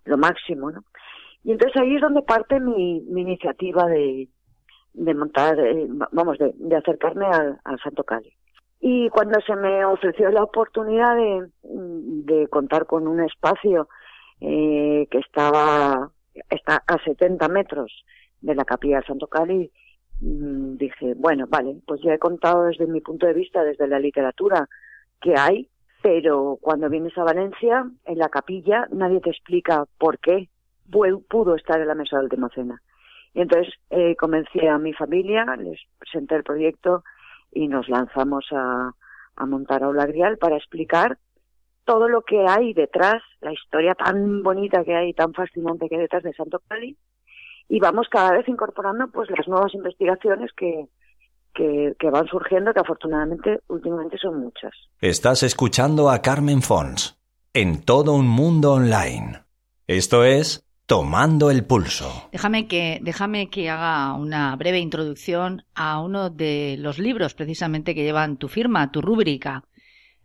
lo 0.06 0.18
máximo, 0.18 0.72
¿no? 0.72 0.84
Y 1.44 1.52
entonces 1.52 1.82
ahí 1.82 1.96
es 1.96 2.02
donde 2.02 2.24
parte 2.24 2.60
mi, 2.60 2.98
iniciativa 2.98 3.86
de, 3.86 4.28
de 4.94 5.14
montar, 5.14 5.58
eh, 5.60 5.88
vamos, 6.12 6.38
de, 6.40 6.76
acercarme 6.76 7.26
al, 7.26 7.80
Santo 7.82 8.04
Cali. 8.04 8.34
Y 8.80 9.10
cuando 9.10 9.40
se 9.42 9.56
me 9.56 9.84
ofreció 9.86 10.30
la 10.30 10.44
oportunidad 10.44 11.16
de, 11.16 12.48
contar 12.50 12.86
con 12.86 13.08
un 13.08 13.22
espacio 13.22 13.90
eh, 14.40 15.08
que 15.10 15.18
estaba 15.18 16.12
a 16.66 17.04
70 17.04 17.48
metros 17.48 17.92
de 18.42 18.56
la 18.56 18.66
capilla 18.66 18.98
del 18.98 19.06
Santo 19.06 19.28
Cali, 19.28 19.72
mm, 20.22 20.78
dije, 20.78 21.14
bueno, 21.16 21.46
vale, 21.48 21.78
pues 21.86 22.02
ya 22.02 22.14
he 22.14 22.20
contado 22.20 22.66
desde 22.66 22.86
mi 22.86 23.02
punto 23.02 23.26
de 23.26 23.34
vista, 23.34 23.64
desde 23.64 23.88
la 23.88 24.00
literatura, 24.00 24.68
que 25.20 25.34
hay, 25.36 25.68
pero 26.02 26.58
cuando 26.62 26.90
vienes 26.90 27.18
a 27.18 27.24
Valencia, 27.24 27.90
en 28.06 28.18
la 28.18 28.30
capilla, 28.30 28.88
nadie 28.92 29.20
te 29.20 29.32
explica 29.32 29.86
por 29.98 30.20
qué 30.20 30.50
pudo 30.90 31.56
estar 31.56 31.82
en 31.82 31.88
la 31.88 31.96
mesa 31.96 32.18
de 32.18 32.24
última 32.24 32.50
cena. 32.50 32.82
Y 33.34 33.42
entonces 33.42 33.74
eh, 33.90 34.16
convencí 34.16 34.66
a 34.66 34.78
mi 34.78 34.94
familia, 34.94 35.46
les 35.58 35.80
presenté 36.00 36.36
el 36.36 36.44
proyecto 36.44 37.04
y 37.52 37.68
nos 37.68 37.88
lanzamos 37.90 38.46
a, 38.52 38.92
a 39.36 39.46
montar 39.46 39.84
Aula 39.84 40.06
Grial 40.06 40.38
para 40.38 40.58
explicar 40.58 41.18
todo 41.86 42.10
lo 42.10 42.22
que 42.22 42.46
hay 42.46 42.74
detrás, 42.74 43.24
la 43.40 43.54
historia 43.54 43.96
tan 43.96 44.44
bonita 44.44 44.84
que 44.84 44.94
hay, 44.94 45.14
tan 45.14 45.34
fascinante 45.34 45.88
que 45.88 45.96
hay 45.96 46.02
detrás 46.02 46.24
de 46.24 46.34
Santo 46.34 46.62
Cali, 46.68 46.98
y 47.70 47.80
vamos 47.80 48.08
cada 48.10 48.34
vez 48.34 48.48
incorporando 48.48 49.08
pues 49.08 49.30
las 49.30 49.48
nuevas 49.48 49.74
investigaciones 49.74 50.52
que, 50.56 50.88
que, 51.54 52.10
van 52.10 52.28
surgiendo, 52.28 52.74
que 52.74 52.80
afortunadamente 52.80 53.62
últimamente 53.68 54.18
son 54.18 54.40
muchas. 54.40 54.72
Estás 55.00 55.44
escuchando 55.44 56.10
a 56.10 56.22
Carmen 56.22 56.62
Fons 56.62 57.20
en 57.54 57.84
todo 57.84 58.14
un 58.14 58.28
mundo 58.28 58.74
online. 58.74 59.44
Esto 59.88 60.24
es 60.24 60.67
Tomando 60.88 61.52
el 61.52 61.66
pulso. 61.66 62.30
Déjame 62.32 62.66
que, 62.66 63.00
déjame 63.02 63.50
que 63.50 63.70
haga 63.70 64.14
una 64.14 64.56
breve 64.56 64.80
introducción 64.80 65.66
a 65.76 66.00
uno 66.00 66.30
de 66.30 66.78
los 66.80 66.98
libros 66.98 67.34
precisamente 67.34 67.94
que 67.94 68.04
llevan 68.04 68.38
tu 68.38 68.48
firma, 68.48 68.90
tu 68.90 69.02
rúbrica. 69.02 69.66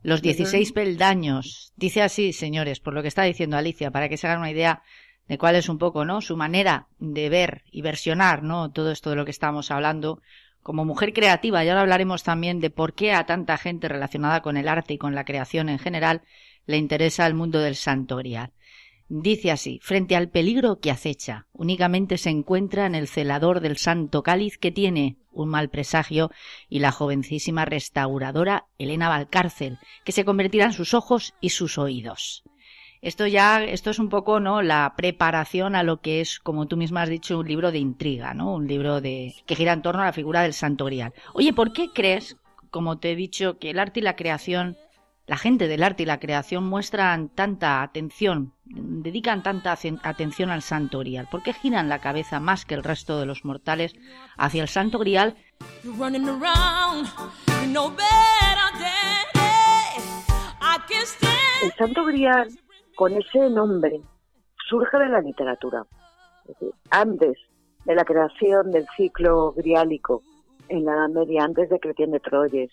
Los 0.02 0.22
16 0.22 0.70
peldaños. 0.70 1.72
Dice 1.74 2.00
así, 2.00 2.32
señores, 2.32 2.78
por 2.78 2.94
lo 2.94 3.02
que 3.02 3.08
está 3.08 3.24
diciendo 3.24 3.56
Alicia, 3.56 3.90
para 3.90 4.08
que 4.08 4.16
se 4.16 4.28
hagan 4.28 4.38
una 4.38 4.52
idea 4.52 4.84
de 5.26 5.36
cuál 5.36 5.56
es 5.56 5.68
un 5.68 5.78
poco, 5.78 6.04
¿no? 6.04 6.20
Su 6.20 6.36
manera 6.36 6.86
de 7.00 7.28
ver 7.28 7.64
y 7.72 7.82
versionar, 7.82 8.44
¿no? 8.44 8.70
Todo 8.70 8.92
esto 8.92 9.10
de 9.10 9.16
lo 9.16 9.24
que 9.24 9.32
estamos 9.32 9.72
hablando 9.72 10.22
como 10.62 10.84
mujer 10.84 11.12
creativa, 11.12 11.64
y 11.64 11.70
ahora 11.70 11.80
hablaremos 11.80 12.22
también 12.22 12.60
de 12.60 12.70
por 12.70 12.94
qué 12.94 13.12
a 13.12 13.26
tanta 13.26 13.58
gente 13.58 13.88
relacionada 13.88 14.42
con 14.42 14.56
el 14.56 14.68
arte 14.68 14.94
y 14.94 14.98
con 14.98 15.16
la 15.16 15.24
creación 15.24 15.68
en 15.68 15.80
general 15.80 16.22
le 16.66 16.76
interesa 16.76 17.26
el 17.26 17.34
mundo 17.34 17.58
del 17.58 17.74
santo 17.74 18.16
grial. 18.16 18.52
Dice 19.14 19.50
así, 19.50 19.78
frente 19.82 20.16
al 20.16 20.30
peligro 20.30 20.80
que 20.80 20.90
acecha, 20.90 21.46
únicamente 21.52 22.16
se 22.16 22.30
encuentra 22.30 22.86
en 22.86 22.94
el 22.94 23.08
celador 23.08 23.60
del 23.60 23.76
santo 23.76 24.22
cáliz 24.22 24.56
que 24.56 24.70
tiene 24.72 25.18
un 25.30 25.50
mal 25.50 25.68
presagio 25.68 26.30
y 26.70 26.78
la 26.78 26.92
jovencísima 26.92 27.66
restauradora 27.66 28.68
Elena 28.78 29.10
Valcárcel, 29.10 29.76
que 30.06 30.12
se 30.12 30.24
convertirá 30.24 30.64
en 30.64 30.72
sus 30.72 30.94
ojos 30.94 31.34
y 31.42 31.50
sus 31.50 31.76
oídos. 31.76 32.42
Esto 33.02 33.26
ya, 33.26 33.62
esto 33.62 33.90
es 33.90 33.98
un 33.98 34.08
poco, 34.08 34.40
¿no? 34.40 34.62
La 34.62 34.94
preparación 34.96 35.76
a 35.76 35.82
lo 35.82 36.00
que 36.00 36.22
es, 36.22 36.40
como 36.40 36.66
tú 36.66 36.78
misma 36.78 37.02
has 37.02 37.10
dicho, 37.10 37.38
un 37.38 37.46
libro 37.46 37.70
de 37.70 37.80
intriga, 37.80 38.32
¿no? 38.32 38.54
Un 38.54 38.66
libro 38.66 39.02
de, 39.02 39.34
que 39.44 39.56
gira 39.56 39.74
en 39.74 39.82
torno 39.82 40.00
a 40.00 40.06
la 40.06 40.14
figura 40.14 40.40
del 40.40 40.54
santo 40.54 40.86
grial. 40.86 41.12
Oye, 41.34 41.52
¿por 41.52 41.74
qué 41.74 41.90
crees, 41.92 42.38
como 42.70 42.98
te 42.98 43.12
he 43.12 43.16
dicho, 43.16 43.58
que 43.58 43.68
el 43.68 43.78
arte 43.78 44.00
y 44.00 44.04
la 44.04 44.16
creación, 44.16 44.78
la 45.26 45.36
gente 45.36 45.68
del 45.68 45.82
arte 45.82 46.02
y 46.02 46.06
la 46.06 46.18
creación 46.18 46.64
muestran 46.64 47.28
tanta 47.28 47.82
atención, 47.82 48.52
dedican 48.64 49.42
tanta 49.42 49.76
atención 50.02 50.50
al 50.50 50.62
santo 50.62 50.98
grial? 50.98 51.28
¿Por 51.30 51.42
qué 51.42 51.52
giran 51.52 51.88
la 51.88 52.00
cabeza 52.00 52.40
más 52.40 52.64
que 52.64 52.74
el 52.74 52.82
resto 52.82 53.18
de 53.18 53.26
los 53.26 53.44
mortales 53.44 53.94
hacia 54.36 54.62
el 54.62 54.68
santo 54.68 54.98
grial? 54.98 55.36
El 61.62 61.72
santo 61.78 62.04
grial 62.04 62.48
con 62.96 63.12
ese 63.12 63.50
nombre 63.50 64.00
surge 64.68 64.98
de 64.98 65.08
la 65.08 65.20
literatura. 65.20 65.84
antes 66.90 67.38
de 67.84 67.94
la 67.94 68.04
creación 68.04 68.70
del 68.70 68.86
ciclo 68.96 69.52
griálico 69.52 70.22
en 70.68 70.84
la 70.84 71.08
Media, 71.08 71.44
antes 71.44 71.68
de 71.70 71.80
Cretien 71.80 72.10
de 72.10 72.20
Troyes, 72.20 72.70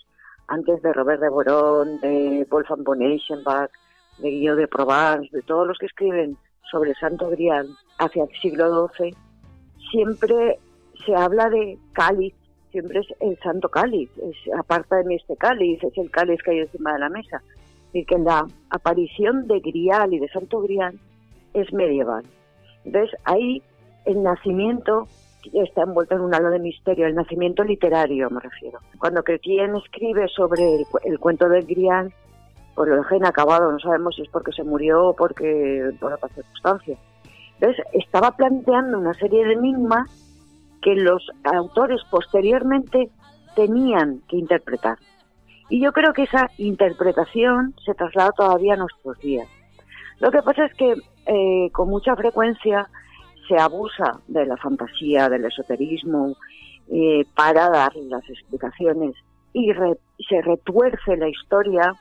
antes 0.49 0.81
de 0.81 0.93
Robert 0.93 1.21
de 1.21 1.29
Borón, 1.29 1.99
de 2.01 2.45
Wolfgang 2.49 2.83
von 2.83 3.01
Eschenbach, 3.01 3.71
de 4.17 4.29
Guillaume 4.29 4.61
de 4.61 4.67
Provence, 4.67 5.29
de 5.31 5.41
todos 5.43 5.67
los 5.67 5.77
que 5.77 5.85
escriben 5.85 6.37
sobre 6.69 6.93
Santo 6.95 7.29
Grial 7.29 7.67
hacia 7.99 8.23
el 8.23 8.29
siglo 8.41 8.89
XII, 8.97 9.15
siempre 9.91 10.59
se 11.05 11.15
habla 11.15 11.49
de 11.49 11.77
cáliz, 11.93 12.33
siempre 12.71 12.99
es 12.99 13.07
el 13.21 13.37
Santo 13.39 13.69
Cáliz, 13.69 14.09
es, 14.17 14.35
aparta 14.57 14.97
de 14.97 15.05
mí 15.05 15.15
este 15.15 15.35
cáliz, 15.37 15.83
es 15.83 15.97
el 15.97 16.11
cáliz 16.11 16.41
que 16.43 16.51
hay 16.51 16.59
encima 16.59 16.93
de 16.93 16.99
la 16.99 17.09
mesa 17.09 17.41
y 17.93 18.05
que 18.05 18.17
la 18.17 18.47
aparición 18.69 19.47
de 19.47 19.59
Grial 19.59 20.13
y 20.13 20.19
de 20.19 20.29
Santo 20.29 20.61
Grial 20.61 20.99
es 21.53 21.71
medieval. 21.73 22.23
Entonces 22.85 23.17
ahí 23.23 23.63
el 24.05 24.21
nacimiento 24.23 25.07
está 25.53 25.83
envuelto 25.83 26.15
en 26.15 26.21
un 26.21 26.33
halo 26.33 26.49
de 26.49 26.59
misterio, 26.59 27.07
el 27.07 27.15
nacimiento 27.15 27.63
literario 27.63 28.29
me 28.29 28.39
refiero. 28.39 28.79
Cuando 28.97 29.23
Cretien 29.23 29.75
escribe 29.75 30.27
sobre 30.27 30.85
el, 31.03 31.19
cuento 31.19 31.47
del 31.47 31.65
Grial, 31.65 32.13
pues 32.75 32.89
lo 32.89 32.97
deja 32.97 33.17
inacabado, 33.17 33.71
no 33.71 33.79
sabemos 33.79 34.15
si 34.15 34.23
es 34.23 34.29
porque 34.29 34.51
se 34.51 34.63
murió 34.63 35.09
o 35.09 35.15
porque 35.15 35.91
por 35.99 36.13
otra 36.13 36.29
circunstancia. 36.29 36.97
Entonces 37.59 37.85
estaba 37.93 38.31
planteando 38.31 38.99
una 38.99 39.13
serie 39.15 39.45
de 39.45 39.53
enigmas 39.53 40.09
que 40.81 40.95
los 40.95 41.29
autores 41.43 42.01
posteriormente 42.09 43.09
tenían 43.55 44.21
que 44.29 44.37
interpretar. 44.37 44.97
Y 45.69 45.81
yo 45.81 45.91
creo 45.91 46.13
que 46.13 46.23
esa 46.23 46.49
interpretación 46.57 47.75
se 47.85 47.93
traslada 47.93 48.31
todavía 48.31 48.73
a 48.73 48.77
nuestros 48.77 49.19
días. 49.19 49.47
Lo 50.19 50.31
que 50.31 50.41
pasa 50.41 50.65
es 50.65 50.73
que 50.73 50.95
eh, 51.25 51.69
con 51.71 51.89
mucha 51.89 52.15
frecuencia 52.15 52.89
se 53.49 53.57
abusa 53.57 54.21
de 54.27 54.45
la 54.45 54.55
fantasía, 54.55 55.27
del 55.27 55.43
esoterismo, 55.43 56.37
eh, 56.89 57.25
para 57.35 57.69
dar 57.69 57.95
las 57.95 58.27
explicaciones 58.29 59.15
y 59.51 59.71
se 60.27 60.41
retuerce 60.41 61.17
la 61.17 61.27
historia 61.27 61.93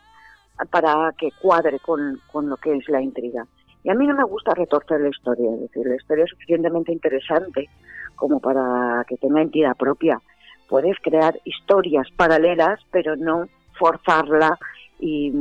para 0.71 1.13
que 1.19 1.31
cuadre 1.41 1.79
con, 1.81 2.21
con, 2.31 2.49
lo 2.49 2.57
que 2.57 2.77
es 2.77 2.89
la 2.89 3.01
intriga. 3.01 3.47
Y 3.85 3.91
a 3.91 3.95
mí 3.95 4.07
no 4.07 4.15
me 4.15 4.25
gusta 4.25 4.55
retorcer 4.55 5.01
la 5.01 5.09
historia, 5.09 5.51
es 5.55 5.61
decir, 5.61 5.87
la 5.87 5.97
historia 5.97 6.25
es 6.25 6.31
suficientemente 6.31 6.93
interesante 6.93 7.69
como 8.17 8.41
para 8.41 9.05
que 9.09 9.17
tenga 9.17 9.41
entidad 9.41 9.77
propia. 9.77 10.21
Puedes 10.69 10.99
crear 11.01 11.41
historias 11.45 12.09
paralelas, 12.17 12.81
pero 12.91 13.17
no 13.17 13.47
forzarla 13.79 14.59
y, 14.99 15.33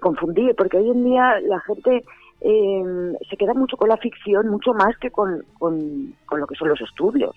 confundir, 0.00 0.54
porque 0.56 0.76
hoy 0.76 0.90
en 0.90 1.04
día 1.04 1.40
la 1.40 1.58
gente 1.60 2.04
em, 2.40 3.14
se 3.28 3.36
queda 3.36 3.54
mucho 3.54 3.76
con 3.76 3.88
la 3.88 3.96
ficción, 3.96 4.48
mucho 4.48 4.72
más 4.74 4.96
que 4.98 5.10
con, 5.10 5.44
con, 5.58 6.14
lo 6.30 6.46
que 6.46 6.54
son 6.54 6.68
los 6.68 6.80
estudios. 6.80 7.34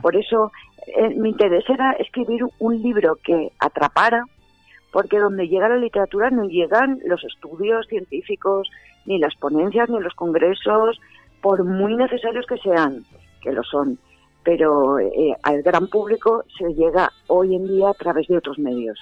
Por 0.00 0.16
eso 0.16 0.50
eh, 0.86 1.10
mi 1.10 1.30
interés 1.30 1.68
era 1.68 1.92
escribir 1.92 2.42
un 2.58 2.80
libro 2.80 3.18
que 3.22 3.52
atrapara, 3.58 4.24
porque 4.92 5.18
donde 5.18 5.48
llega 5.48 5.68
la 5.68 5.76
literatura 5.76 6.30
no 6.30 6.44
llegan 6.44 7.00
los 7.04 7.22
estudios 7.24 7.86
científicos, 7.88 8.70
ni 9.04 9.18
las 9.18 9.34
ponencias, 9.34 9.90
ni 9.90 10.00
los 10.00 10.14
congresos, 10.14 10.98
por 11.42 11.64
muy 11.64 11.94
necesarios 11.96 12.46
que 12.46 12.56
sean, 12.58 13.04
que 13.42 13.52
lo 13.52 13.62
son. 13.62 13.98
Pero 14.42 14.98
eh, 14.98 15.36
al 15.42 15.62
gran 15.62 15.88
público 15.88 16.44
se 16.58 16.72
llega 16.72 17.12
hoy 17.26 17.54
en 17.54 17.66
día 17.66 17.90
a 17.90 17.94
través 17.94 18.26
de 18.28 18.38
otros 18.38 18.58
medios 18.58 18.98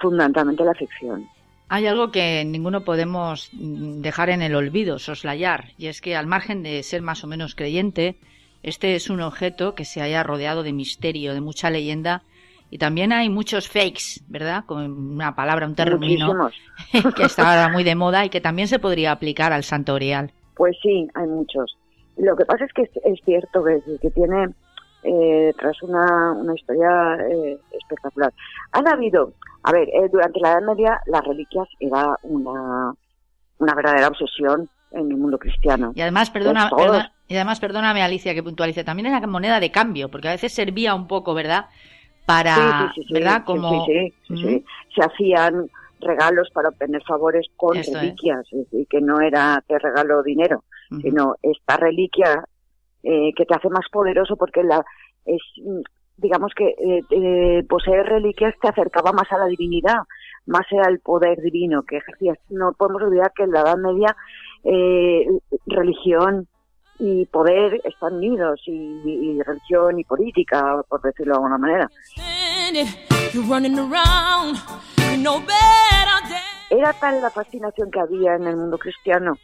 fundamentalmente 0.00 0.64
la 0.64 0.74
ficción. 0.74 1.26
Hay 1.72 1.86
algo 1.86 2.10
que 2.10 2.44
ninguno 2.44 2.80
podemos 2.80 3.48
mm, 3.52 4.00
dejar 4.00 4.28
en 4.28 4.42
el 4.42 4.56
olvido, 4.56 4.98
soslayar, 4.98 5.66
y 5.78 5.86
es 5.86 6.00
que 6.00 6.16
al 6.16 6.26
margen 6.26 6.64
de 6.64 6.82
ser 6.82 7.00
más 7.00 7.22
o 7.22 7.28
menos 7.28 7.54
creyente, 7.54 8.16
este 8.64 8.96
es 8.96 9.08
un 9.08 9.20
objeto 9.20 9.76
que 9.76 9.84
se 9.84 10.02
haya 10.02 10.24
rodeado 10.24 10.64
de 10.64 10.72
misterio, 10.72 11.32
de 11.32 11.40
mucha 11.40 11.70
leyenda, 11.70 12.24
y 12.70 12.78
también 12.78 13.12
hay 13.12 13.28
muchos 13.28 13.68
fakes, 13.68 14.20
¿verdad? 14.26 14.64
Con 14.66 15.12
una 15.12 15.36
palabra, 15.36 15.64
un 15.64 15.76
término 15.76 16.50
que 17.14 17.22
está 17.22 17.48
ahora 17.50 17.72
muy 17.72 17.84
de 17.84 17.94
moda 17.94 18.24
y 18.24 18.30
que 18.30 18.40
también 18.40 18.66
se 18.66 18.80
podría 18.80 19.12
aplicar 19.12 19.52
al 19.52 19.62
Santo 19.62 19.94
Grial. 19.94 20.32
Pues 20.56 20.76
sí, 20.82 21.06
hay 21.14 21.26
muchos. 21.28 21.76
Lo 22.16 22.34
que 22.34 22.46
pasa 22.46 22.64
es 22.64 22.72
que 22.72 22.82
es, 22.82 23.20
cierto 23.24 23.62
que, 23.62 23.80
que 24.02 24.10
tiene 24.10 24.48
eh, 25.02 25.52
tras 25.58 25.82
una, 25.82 26.32
una 26.32 26.54
historia 26.54 27.16
eh, 27.28 27.58
espectacular. 27.72 28.32
Han 28.72 28.88
habido, 28.88 29.32
a 29.62 29.72
ver, 29.72 29.88
eh, 29.88 30.08
durante 30.12 30.40
la 30.40 30.52
Edad 30.52 30.62
Media 30.62 31.00
las 31.06 31.24
reliquias 31.24 31.68
era 31.78 32.16
una, 32.22 32.94
una 33.58 33.74
verdadera 33.74 34.08
obsesión 34.08 34.68
en 34.92 35.10
el 35.10 35.16
mundo 35.16 35.38
cristiano. 35.38 35.92
Y 35.94 36.00
además, 36.00 36.30
perdona, 36.30 36.70
y 37.28 37.34
además, 37.36 37.60
perdóname 37.60 38.02
Alicia 38.02 38.34
que 38.34 38.42
puntualice, 38.42 38.84
también 38.84 39.06
era 39.06 39.24
moneda 39.26 39.60
de 39.60 39.70
cambio, 39.70 40.10
porque 40.10 40.28
a 40.28 40.32
veces 40.32 40.52
servía 40.52 40.94
un 40.94 41.06
poco, 41.06 41.32
¿verdad? 41.34 41.66
Para, 42.26 42.92
¿verdad? 43.10 43.44
Como... 43.44 43.86
Sí, 43.86 44.12
sí, 44.28 44.64
Se 44.94 45.02
hacían 45.02 45.70
regalos 46.00 46.50
para 46.52 46.70
obtener 46.70 47.02
favores 47.04 47.46
con 47.56 47.76
reliquias, 47.76 48.46
y 48.72 48.86
que 48.86 49.00
no 49.00 49.20
era 49.20 49.62
te 49.66 49.78
regalo 49.78 50.22
dinero, 50.22 50.64
sino 51.02 51.36
esta 51.42 51.76
reliquia 51.76 52.44
eh, 53.02 53.32
que 53.36 53.44
te 53.44 53.54
hace 53.54 53.68
más 53.68 53.86
poderoso 53.90 54.36
porque 54.36 54.62
la 54.62 54.84
es 55.24 55.42
digamos 56.20 56.52
que 56.54 56.68
eh, 56.68 57.02
eh, 57.10 57.64
poseer 57.68 58.06
reliquias 58.06 58.54
te 58.60 58.68
acercaba 58.68 59.12
más 59.12 59.30
a 59.32 59.38
la 59.38 59.46
divinidad, 59.46 59.98
más 60.46 60.66
al 60.84 60.98
poder 61.00 61.40
divino 61.40 61.82
que 61.82 61.96
ejercías. 61.96 62.38
No 62.50 62.72
podemos 62.72 63.02
olvidar 63.02 63.32
que 63.34 63.44
en 63.44 63.52
la 63.52 63.60
Edad 63.60 63.76
Media 63.76 64.16
eh, 64.64 65.26
religión 65.66 66.46
y 66.98 67.24
poder 67.26 67.80
están 67.84 68.16
unidos, 68.16 68.60
y, 68.66 69.40
religión 69.42 69.98
y 69.98 70.04
política, 70.04 70.82
por 70.86 71.00
decirlo 71.00 71.32
de 71.32 71.36
alguna 71.38 71.58
manera. 71.58 71.90
Era 76.68 76.92
tal 76.92 77.22
la 77.22 77.30
fascinación 77.30 77.90
que 77.90 78.00
había 78.00 78.34
en 78.34 78.46
el 78.46 78.56
mundo 78.56 78.76
cristiano 78.76 79.38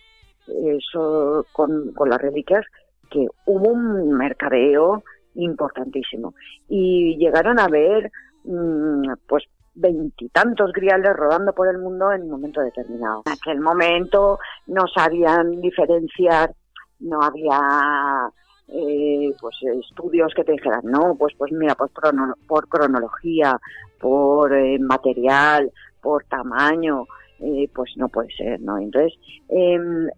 eso, 0.47 1.47
con, 1.53 1.93
con 1.93 2.09
las 2.11 2.21
reliquias 2.21 2.65
que 3.11 3.27
hubo 3.47 3.71
un 3.71 4.13
mercadeo 4.13 5.03
importantísimo. 5.35 6.35
Y 6.69 7.17
llegaron 7.17 7.59
a 7.59 7.69
ver, 7.69 8.11
mm, 8.45 9.13
pues, 9.29 9.45
veintitantos 9.75 10.73
griales 10.73 11.15
rodando 11.15 11.53
por 11.53 11.69
el 11.69 11.79
mundo 11.79 12.11
en 12.11 12.23
un 12.23 12.31
momento 12.31 12.61
determinado. 12.61 13.23
En 13.27 13.33
aquel 13.33 13.61
momento 13.61 14.39
no 14.67 14.87
sabían 14.89 15.61
diferenciar, 15.61 16.55
no 17.01 17.23
había 17.23 18.31
eh, 18.69 19.33
pues 19.41 19.57
estudios 19.63 20.33
que 20.35 20.45
te 20.45 20.53
dijeran, 20.53 20.81
no, 20.85 21.15
pues 21.17 21.35
pues 21.37 21.53
mira, 21.53 21.75
pues 21.75 21.93
por 22.49 22.69
cronología, 22.69 23.61
por 24.01 24.53
eh, 24.53 24.79
material, 24.79 25.71
por 26.01 26.25
tamaño, 26.25 27.05
eh, 27.41 27.69
pues 27.75 27.93
no 27.97 28.09
puede 28.09 28.31
ser, 28.35 28.61
¿no? 28.61 28.79
Entonces, 28.79 29.13
em, 29.49 30.09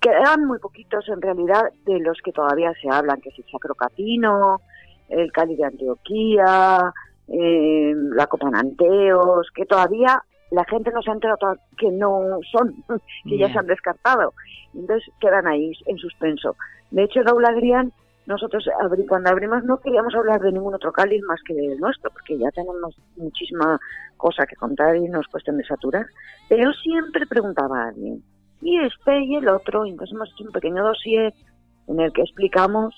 quedan 0.00 0.44
muy 0.46 0.58
poquitos 0.58 1.08
en 1.08 1.20
realidad 1.20 1.62
de 1.84 2.00
los 2.00 2.18
que 2.24 2.32
todavía 2.32 2.72
se 2.80 2.88
hablan, 2.90 3.20
que 3.20 3.30
es 3.30 3.38
el 3.38 3.44
Sacrocatino, 3.50 4.60
el 5.08 5.32
Cali 5.32 5.56
de 5.56 5.64
Antioquía, 5.64 6.92
eh, 7.28 7.92
la 8.14 8.26
Copa 8.26 8.50
Nanteos, 8.50 9.48
que 9.54 9.66
todavía 9.66 10.22
la 10.50 10.64
gente 10.64 10.90
no 10.92 11.02
se 11.02 11.10
ha 11.10 11.14
enterado 11.14 11.56
que 11.76 11.90
no 11.90 12.38
son, 12.50 12.74
que 13.24 13.38
ya 13.38 13.52
se 13.52 13.58
han 13.58 13.66
descartado. 13.66 14.34
Entonces 14.74 15.12
quedan 15.20 15.46
ahí 15.46 15.72
en 15.86 15.98
suspenso. 15.98 16.56
De 16.90 17.04
hecho, 17.04 17.22
Raúl 17.22 17.44
Adrián, 17.44 17.92
nosotros 18.26 18.68
cuando 19.08 19.30
abrimos 19.30 19.64
no 19.64 19.78
queríamos 19.80 20.14
hablar 20.14 20.40
de 20.40 20.52
ningún 20.52 20.74
otro 20.74 20.92
cáliz 20.92 21.22
más 21.24 21.40
que 21.46 21.54
del 21.54 21.78
nuestro, 21.78 22.10
porque 22.10 22.38
ya 22.38 22.50
tenemos 22.50 22.96
muchísima 23.16 23.78
cosa 24.16 24.46
que 24.46 24.56
contar 24.56 24.96
y 24.96 25.08
nos 25.08 25.26
cuestión 25.28 25.56
de 25.56 25.64
saturar. 25.64 26.06
Pero 26.48 26.72
siempre 26.72 27.26
preguntaba 27.26 27.84
a 27.84 27.88
alguien, 27.88 28.22
y 28.60 28.78
este 28.78 29.24
y 29.24 29.36
el 29.36 29.48
otro. 29.48 29.86
Entonces 29.86 30.14
hemos 30.14 30.28
hecho 30.32 30.44
un 30.44 30.52
pequeño 30.52 30.82
dossier 30.82 31.34
en 31.86 32.00
el 32.00 32.12
que 32.12 32.22
explicamos 32.22 32.94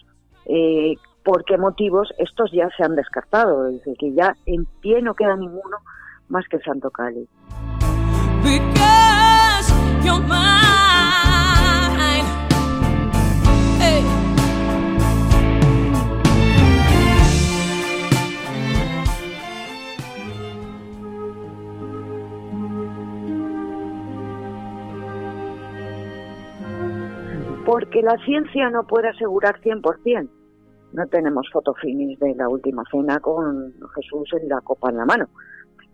eh, 0.47 0.95
por 1.25 1.45
qué 1.45 1.59
motivos 1.59 2.09
estos 2.19 2.51
ya 2.53 2.69
se 2.77 2.83
han 2.83 2.97
descartado, 2.97 3.67
es 3.67 3.75
decir, 3.75 3.97
que 3.99 4.13
ya 4.15 4.35
en 4.47 4.65
pie 4.81 5.03
no 5.03 5.15
queda 5.15 5.37
ninguno 5.37 5.79
más 6.29 6.47
que 6.49 6.57
el 6.57 6.63
Santo 6.63 6.91
Cali. 6.91 7.29
Porque 27.71 28.03
la 28.03 28.17
ciencia 28.25 28.69
no 28.69 28.85
puede 28.85 29.11
asegurar 29.11 29.61
100%. 29.61 30.29
No 30.93 31.07
tenemos 31.07 31.49
fotofinis 31.53 32.19
de 32.19 32.35
la 32.35 32.49
última 32.49 32.83
cena 32.91 33.21
con 33.21 33.73
Jesús 33.95 34.29
en 34.43 34.49
la 34.49 34.61
copa 34.61 34.91
en 34.91 34.97
la 34.97 35.05
mano, 35.05 35.29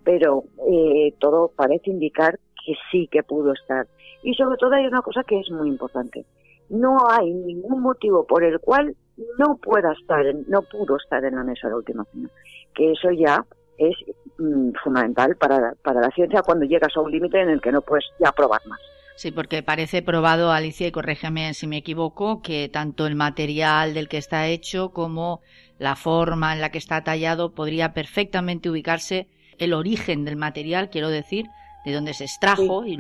pero 0.03 0.45
eh, 0.71 1.15
todo 1.19 1.53
parece 1.55 1.91
indicar 1.91 2.39
que 2.65 2.73
sí 2.91 3.07
que 3.13 3.23
pudo 3.23 3.53
estar. 3.53 3.87
Y 4.23 4.33
sobre 4.33 4.57
todo 4.57 4.73
hay 4.73 4.87
una 4.87 5.03
cosa 5.03 5.23
que 5.23 5.39
es 5.39 5.51
muy 5.51 5.69
importante. 5.69 6.25
No 6.71 6.97
hay 7.11 7.31
ningún 7.31 7.83
motivo 7.83 8.27
por 8.27 8.43
el 8.43 8.59
cual 8.59 8.97
no 9.39 9.59
pueda 9.59 9.93
estar, 9.93 10.25
no 10.49 10.63
pudo 10.63 10.97
estar 10.97 11.23
en 11.27 11.35
la 11.35 11.45
mesa 11.45 11.69
la 11.69 11.77
última 11.77 12.05
cena. 12.07 12.31
Que 12.75 12.93
eso 12.93 13.11
ya 13.11 13.45
es 13.77 13.95
mm, 14.39 14.71
fundamental 14.83 15.37
para, 15.37 15.75
para 15.83 16.01
la 16.01 16.11
ciencia 16.13 16.41
cuando 16.41 16.65
llegas 16.65 16.97
a 16.97 17.03
un 17.03 17.11
límite 17.11 17.39
en 17.39 17.51
el 17.51 17.61
que 17.61 17.71
no 17.71 17.83
puedes 17.83 18.07
ya 18.19 18.33
probar 18.33 18.63
más. 18.67 18.81
Sí, 19.17 19.31
porque 19.31 19.63
parece 19.63 20.03
probado, 20.03 20.53
Alicia, 20.53 20.87
y 20.87 20.93
corrígeme 20.93 21.55
si 21.55 21.67
me 21.67 21.79
equivoco, 21.79 22.43
que 22.43 22.69
tanto 22.69 23.07
el 23.07 23.15
material 23.15 23.95
del 23.95 24.09
que 24.09 24.19
está 24.19 24.47
hecho 24.47 24.91
como 24.91 25.41
la 25.79 25.97
forma 25.97 26.53
en 26.53 26.61
la 26.61 26.71
que 26.71 26.77
está 26.77 27.03
tallado 27.03 27.55
podría 27.55 27.95
perfectamente 27.95 28.69
ubicarse 28.69 29.29
el 29.59 29.73
origen 29.73 30.27
del 30.27 30.37
material, 30.37 30.91
quiero 30.91 31.09
decir, 31.09 31.47
de 31.87 31.93
donde 31.93 32.13
se 32.13 32.25
extrajo 32.25 32.85
y 32.85 32.99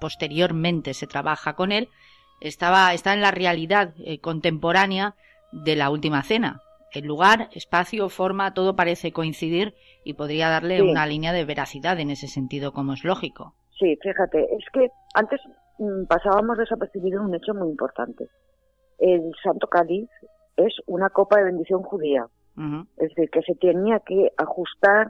posteriormente 0.00 0.94
se 0.94 1.06
trabaja 1.06 1.54
con 1.54 1.70
él, 1.70 1.90
estaba, 2.40 2.94
está 2.94 3.12
en 3.12 3.20
la 3.20 3.30
realidad 3.30 3.92
eh, 3.98 4.20
contemporánea 4.20 5.16
de 5.52 5.76
la 5.76 5.90
última 5.90 6.22
cena. 6.22 6.62
El 6.92 7.04
lugar, 7.04 7.50
espacio, 7.52 8.08
forma, 8.08 8.54
todo 8.54 8.74
parece 8.74 9.12
coincidir 9.12 9.74
y 10.02 10.14
podría 10.14 10.48
darle 10.48 10.82
una 10.82 11.06
línea 11.06 11.32
de 11.32 11.44
veracidad 11.44 12.00
en 12.00 12.10
ese 12.10 12.26
sentido, 12.26 12.72
como 12.72 12.94
es 12.94 13.04
lógico. 13.04 13.54
Sí, 13.80 13.98
fíjate, 14.02 14.46
es 14.54 14.64
que 14.72 14.90
antes 15.14 15.40
mm, 15.78 16.04
pasábamos 16.04 16.58
desapercibido 16.58 17.22
un 17.22 17.34
hecho 17.34 17.54
muy 17.54 17.70
importante. 17.70 18.28
El 18.98 19.32
Santo 19.42 19.66
Cáliz 19.68 20.10
es 20.56 20.74
una 20.86 21.08
copa 21.08 21.38
de 21.38 21.44
bendición 21.44 21.82
judía. 21.82 22.26
Es 22.98 23.08
decir, 23.08 23.30
que 23.30 23.40
se 23.40 23.54
tenía 23.54 24.00
que 24.00 24.32
ajustar 24.36 25.08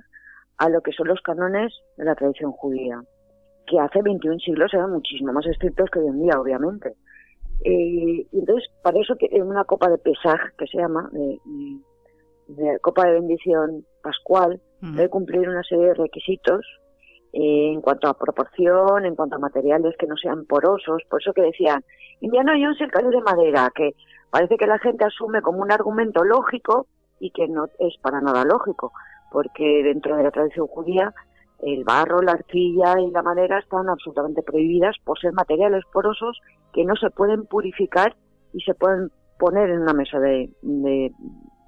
a 0.56 0.68
lo 0.68 0.82
que 0.82 0.92
son 0.92 1.08
los 1.08 1.20
cánones 1.20 1.72
de 1.96 2.04
la 2.04 2.14
tradición 2.14 2.52
judía, 2.52 3.02
que 3.66 3.80
hace 3.80 4.02
21 4.02 4.38
siglos 4.38 4.72
eran 4.72 4.92
muchísimo 4.92 5.32
más 5.32 5.44
estrictos 5.46 5.90
que 5.90 5.98
hoy 5.98 6.06
en 6.06 6.22
día, 6.22 6.38
obviamente. 6.40 6.94
Eh, 7.64 8.24
y 8.30 8.38
entonces, 8.38 8.70
para 8.84 9.00
eso 9.00 9.16
que 9.16 9.26
una 9.42 9.64
copa 9.64 9.88
de 9.90 9.98
Pesaj, 9.98 10.38
que 10.56 10.66
se 10.68 10.78
llama, 10.78 11.10
de, 11.10 12.78
copa 12.82 13.06
de 13.06 13.14
bendición 13.14 13.84
pascual, 14.00 14.60
debe 14.80 15.08
cumplir 15.08 15.48
una 15.48 15.64
serie 15.64 15.88
de 15.88 15.94
requisitos 15.94 16.64
eh, 17.32 17.72
en 17.72 17.80
cuanto 17.80 18.08
a 18.08 18.14
proporción, 18.14 19.04
en 19.04 19.14
cuanto 19.14 19.36
a 19.36 19.38
materiales 19.38 19.94
que 19.98 20.06
no 20.06 20.16
sean 20.16 20.44
porosos, 20.46 21.02
por 21.08 21.20
eso 21.20 21.32
que 21.32 21.42
decían, 21.42 21.84
Indiana 22.20 22.52
Jones 22.52 22.80
el 22.80 22.90
cáliz 22.90 23.10
de 23.10 23.20
madera, 23.20 23.70
que 23.74 23.94
parece 24.30 24.56
que 24.56 24.66
la 24.66 24.78
gente 24.78 25.04
asume 25.04 25.42
como 25.42 25.60
un 25.60 25.72
argumento 25.72 26.24
lógico 26.24 26.86
y 27.20 27.30
que 27.30 27.48
no 27.48 27.66
es 27.78 27.96
para 28.02 28.20
nada 28.20 28.44
lógico, 28.44 28.92
porque 29.30 29.82
dentro 29.84 30.16
de 30.16 30.24
la 30.24 30.30
tradición 30.30 30.66
judía 30.66 31.14
el 31.62 31.84
barro, 31.84 32.22
la 32.22 32.32
arcilla 32.32 32.98
y 32.98 33.10
la 33.10 33.22
madera 33.22 33.58
están 33.58 33.88
absolutamente 33.88 34.42
prohibidas 34.42 34.96
por 35.04 35.18
ser 35.18 35.32
materiales 35.32 35.84
porosos 35.92 36.40
que 36.72 36.84
no 36.84 36.96
se 36.96 37.10
pueden 37.10 37.44
purificar 37.46 38.16
y 38.52 38.60
se 38.62 38.74
pueden 38.74 39.10
poner 39.38 39.70
en 39.70 39.82
una 39.82 39.92
mesa 39.92 40.18
de, 40.18 40.50
de, 40.62 41.12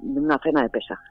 de 0.00 0.20
una 0.20 0.38
cena 0.38 0.62
de 0.62 0.70
pesaje. 0.70 1.02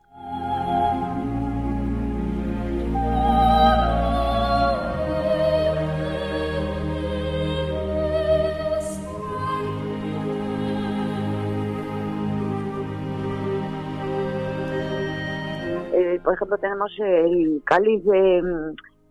Por 16.23 16.33
ejemplo, 16.33 16.57
tenemos 16.57 16.91
el 16.99 17.61
cáliz 17.65 18.03
de, 18.05 18.37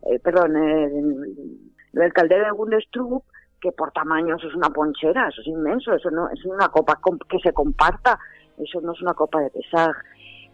eh, 0.02 0.18
perdón, 0.22 0.56
el, 0.56 1.58
el 1.92 2.12
caldero 2.12 2.44
de 2.44 2.50
Gundestrup, 2.52 3.24
que 3.60 3.72
por 3.72 3.92
tamaño 3.92 4.36
eso 4.36 4.48
es 4.48 4.54
una 4.54 4.70
ponchera, 4.70 5.28
eso 5.28 5.40
es 5.42 5.46
inmenso, 5.48 5.94
eso 5.94 6.10
no 6.10 6.28
es 6.30 6.44
una 6.44 6.68
copa 6.68 6.98
que 7.28 7.38
se 7.38 7.52
comparta, 7.52 8.18
eso 8.58 8.80
no 8.80 8.92
es 8.92 9.02
una 9.02 9.14
copa 9.14 9.40
de 9.40 9.50
pesar. 9.50 9.90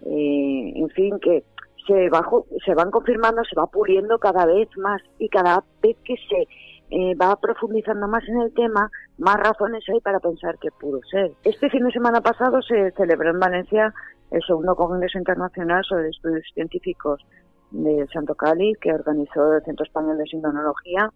Eh, 0.04 0.72
en 0.74 0.88
fin, 0.90 1.18
que 1.20 1.44
se, 1.86 2.08
va, 2.10 2.26
se 2.64 2.74
van 2.74 2.90
confirmando, 2.90 3.42
se 3.44 3.58
va 3.58 3.66
puliendo 3.66 4.18
cada 4.18 4.44
vez 4.46 4.68
más 4.76 5.00
y 5.18 5.28
cada 5.28 5.62
vez 5.82 5.96
que 6.04 6.16
se 6.28 6.48
eh, 6.90 7.14
va 7.14 7.36
profundizando 7.36 8.06
más 8.08 8.22
en 8.28 8.40
el 8.40 8.54
tema, 8.54 8.90
más 9.18 9.36
razones 9.36 9.84
hay 9.88 10.00
para 10.00 10.20
pensar 10.20 10.58
que 10.58 10.70
pudo 10.70 11.00
ser. 11.10 11.32
Este 11.44 11.70
fin 11.70 11.84
de 11.84 11.92
semana 11.92 12.20
pasado 12.20 12.60
se 12.62 12.92
celebró 12.92 13.30
en 13.30 13.40
Valencia 13.40 13.94
el 14.30 14.42
segundo 14.46 14.74
Congreso 14.74 15.18
Internacional 15.18 15.84
sobre 15.84 16.08
Estudios 16.08 16.44
Científicos 16.54 17.24
de 17.70 18.06
Santo 18.12 18.34
Cali, 18.34 18.74
que 18.80 18.92
organizó 18.92 19.54
el 19.54 19.64
Centro 19.64 19.84
Español 19.84 20.18
de 20.18 20.26
Sindonología, 20.26 21.10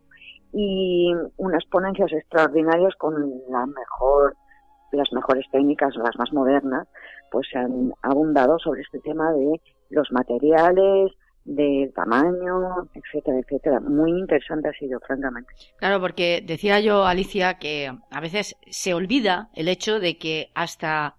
y 0.53 1.13
unas 1.37 1.65
ponencias 1.67 2.13
extraordinarias 2.13 2.95
con 2.97 3.15
la 3.49 3.67
mejor, 3.67 4.37
las 4.93 5.13
mejores 5.13 5.47
técnicas, 5.53 5.95
las 5.97 6.17
más 6.19 6.33
modernas, 6.33 6.89
pues 7.31 7.47
se 7.51 7.59
han 7.59 7.93
abundado 8.03 8.59
sobre 8.59 8.83
este 8.83 8.99
tema 9.01 9.33
de 9.33 9.61
los 9.91 10.11
materiales, 10.11 11.13
del 11.45 11.93
tamaño, 11.95 12.89
etcétera, 12.95 13.39
etcétera. 13.39 13.81
Muy 13.81 14.11
interesante 14.11 14.69
ha 14.69 14.73
sido, 14.73 15.01
francamente. 15.01 15.53
Claro, 15.79 16.01
porque 16.01 16.43
decía 16.47 16.81
yo, 16.81 17.05
Alicia, 17.05 17.59
que 17.59 17.91
a 18.11 18.21
veces 18.21 18.57
se 18.69 18.95
olvida 18.95 19.49
el 19.55 19.69
hecho 19.69 20.01
de 20.01 20.19
que 20.19 20.51
hasta 20.55 21.17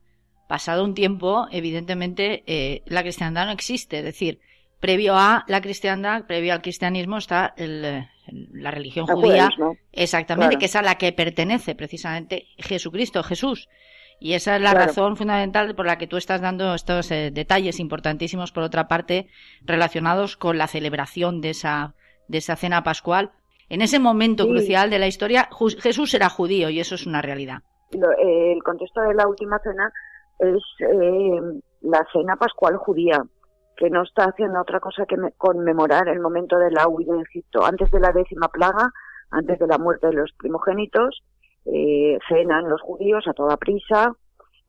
pasado 0.51 0.83
un 0.83 0.95
tiempo, 0.95 1.47
evidentemente, 1.49 2.43
eh, 2.45 2.81
la 2.85 3.03
cristiandad 3.03 3.45
no 3.45 3.53
existe. 3.53 3.99
Es 3.99 4.03
decir, 4.03 4.41
previo 4.81 5.15
a 5.15 5.45
la 5.47 5.61
cristiandad, 5.61 6.25
previo 6.25 6.51
al 6.51 6.61
cristianismo, 6.61 7.19
está 7.19 7.53
el, 7.55 8.05
la 8.51 8.69
religión 8.69 9.07
judía, 9.07 9.49
exactamente, 9.93 10.57
que 10.57 10.65
es 10.65 10.75
a 10.75 10.81
la 10.81 10.95
que 10.95 11.13
pertenece 11.13 11.73
precisamente 11.73 12.47
Jesucristo, 12.57 13.23
Jesús. 13.23 13.69
Y 14.19 14.33
esa 14.33 14.57
es 14.57 14.61
la 14.61 14.73
razón 14.73 15.15
fundamental 15.15 15.73
por 15.73 15.85
la 15.85 15.97
que 15.97 16.05
tú 16.05 16.17
estás 16.17 16.41
dando 16.41 16.75
estos 16.75 17.09
eh, 17.11 17.31
detalles 17.31 17.79
importantísimos, 17.79 18.51
por 18.51 18.63
otra 18.63 18.89
parte, 18.89 19.29
relacionados 19.61 20.35
con 20.35 20.57
la 20.57 20.67
celebración 20.67 21.39
de 21.39 21.51
esa, 21.51 21.95
de 22.27 22.39
esa 22.39 22.57
cena 22.57 22.83
pascual. 22.83 23.31
En 23.69 23.81
ese 23.81 23.99
momento 23.99 24.45
crucial 24.49 24.89
de 24.89 24.99
la 24.99 25.07
historia, 25.07 25.47
Jesús 25.79 26.13
era 26.13 26.27
judío 26.27 26.69
y 26.69 26.81
eso 26.81 26.95
es 26.95 27.05
una 27.05 27.21
realidad. 27.21 27.59
el 27.93 28.61
contexto 28.63 28.99
de 28.99 29.13
la 29.13 29.29
última 29.29 29.57
cena 29.59 29.93
es 30.41 30.63
eh, 30.79 31.39
la 31.81 32.05
cena 32.11 32.35
pascual 32.35 32.77
judía, 32.77 33.23
que 33.77 33.89
no 33.89 34.03
está 34.03 34.25
haciendo 34.25 34.61
otra 34.61 34.79
cosa 34.79 35.05
que 35.05 35.15
conmemorar 35.37 36.07
el 36.07 36.19
momento 36.19 36.57
de 36.57 36.71
la 36.71 36.87
huida 36.87 37.13
de 37.13 37.21
Egipto, 37.21 37.63
antes 37.63 37.89
de 37.91 37.99
la 37.99 38.11
décima 38.11 38.47
plaga, 38.49 38.91
antes 39.29 39.59
de 39.59 39.67
la 39.67 39.77
muerte 39.77 40.07
de 40.07 40.13
los 40.13 40.31
primogénitos, 40.37 41.23
eh, 41.65 42.17
cenan 42.27 42.69
los 42.69 42.81
judíos 42.81 43.27
a 43.27 43.33
toda 43.33 43.57
prisa, 43.57 44.13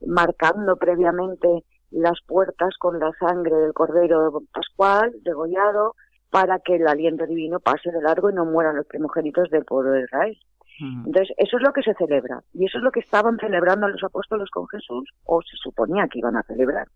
marcando 0.06 0.76
previamente 0.76 1.64
las 1.90 2.18
puertas 2.26 2.76
con 2.78 2.98
la 2.98 3.10
sangre 3.18 3.54
del 3.56 3.72
cordero 3.72 4.42
pascual 4.52 5.12
degollado 5.22 5.94
para 6.30 6.58
que 6.60 6.76
el 6.76 6.88
aliento 6.88 7.26
divino 7.26 7.60
pase 7.60 7.90
de 7.90 8.00
largo 8.00 8.30
y 8.30 8.34
no 8.34 8.44
mueran 8.44 8.76
los 8.76 8.86
primogénitos 8.86 9.50
del 9.50 9.64
pueblo 9.64 9.92
de 9.92 10.04
Israel. 10.04 10.38
Entonces, 10.82 11.34
eso 11.36 11.56
es 11.56 11.62
lo 11.62 11.72
que 11.72 11.82
se 11.82 11.94
celebra. 11.94 12.42
Y 12.52 12.66
eso 12.66 12.78
es 12.78 12.84
lo 12.84 12.90
que 12.90 13.00
estaban 13.00 13.38
celebrando 13.38 13.88
los 13.88 14.02
apóstoles 14.02 14.50
con 14.50 14.66
Jesús, 14.68 15.08
o 15.24 15.40
se 15.42 15.56
suponía 15.56 16.08
que 16.08 16.18
iban 16.18 16.36
a 16.36 16.42
celebrar. 16.42 16.88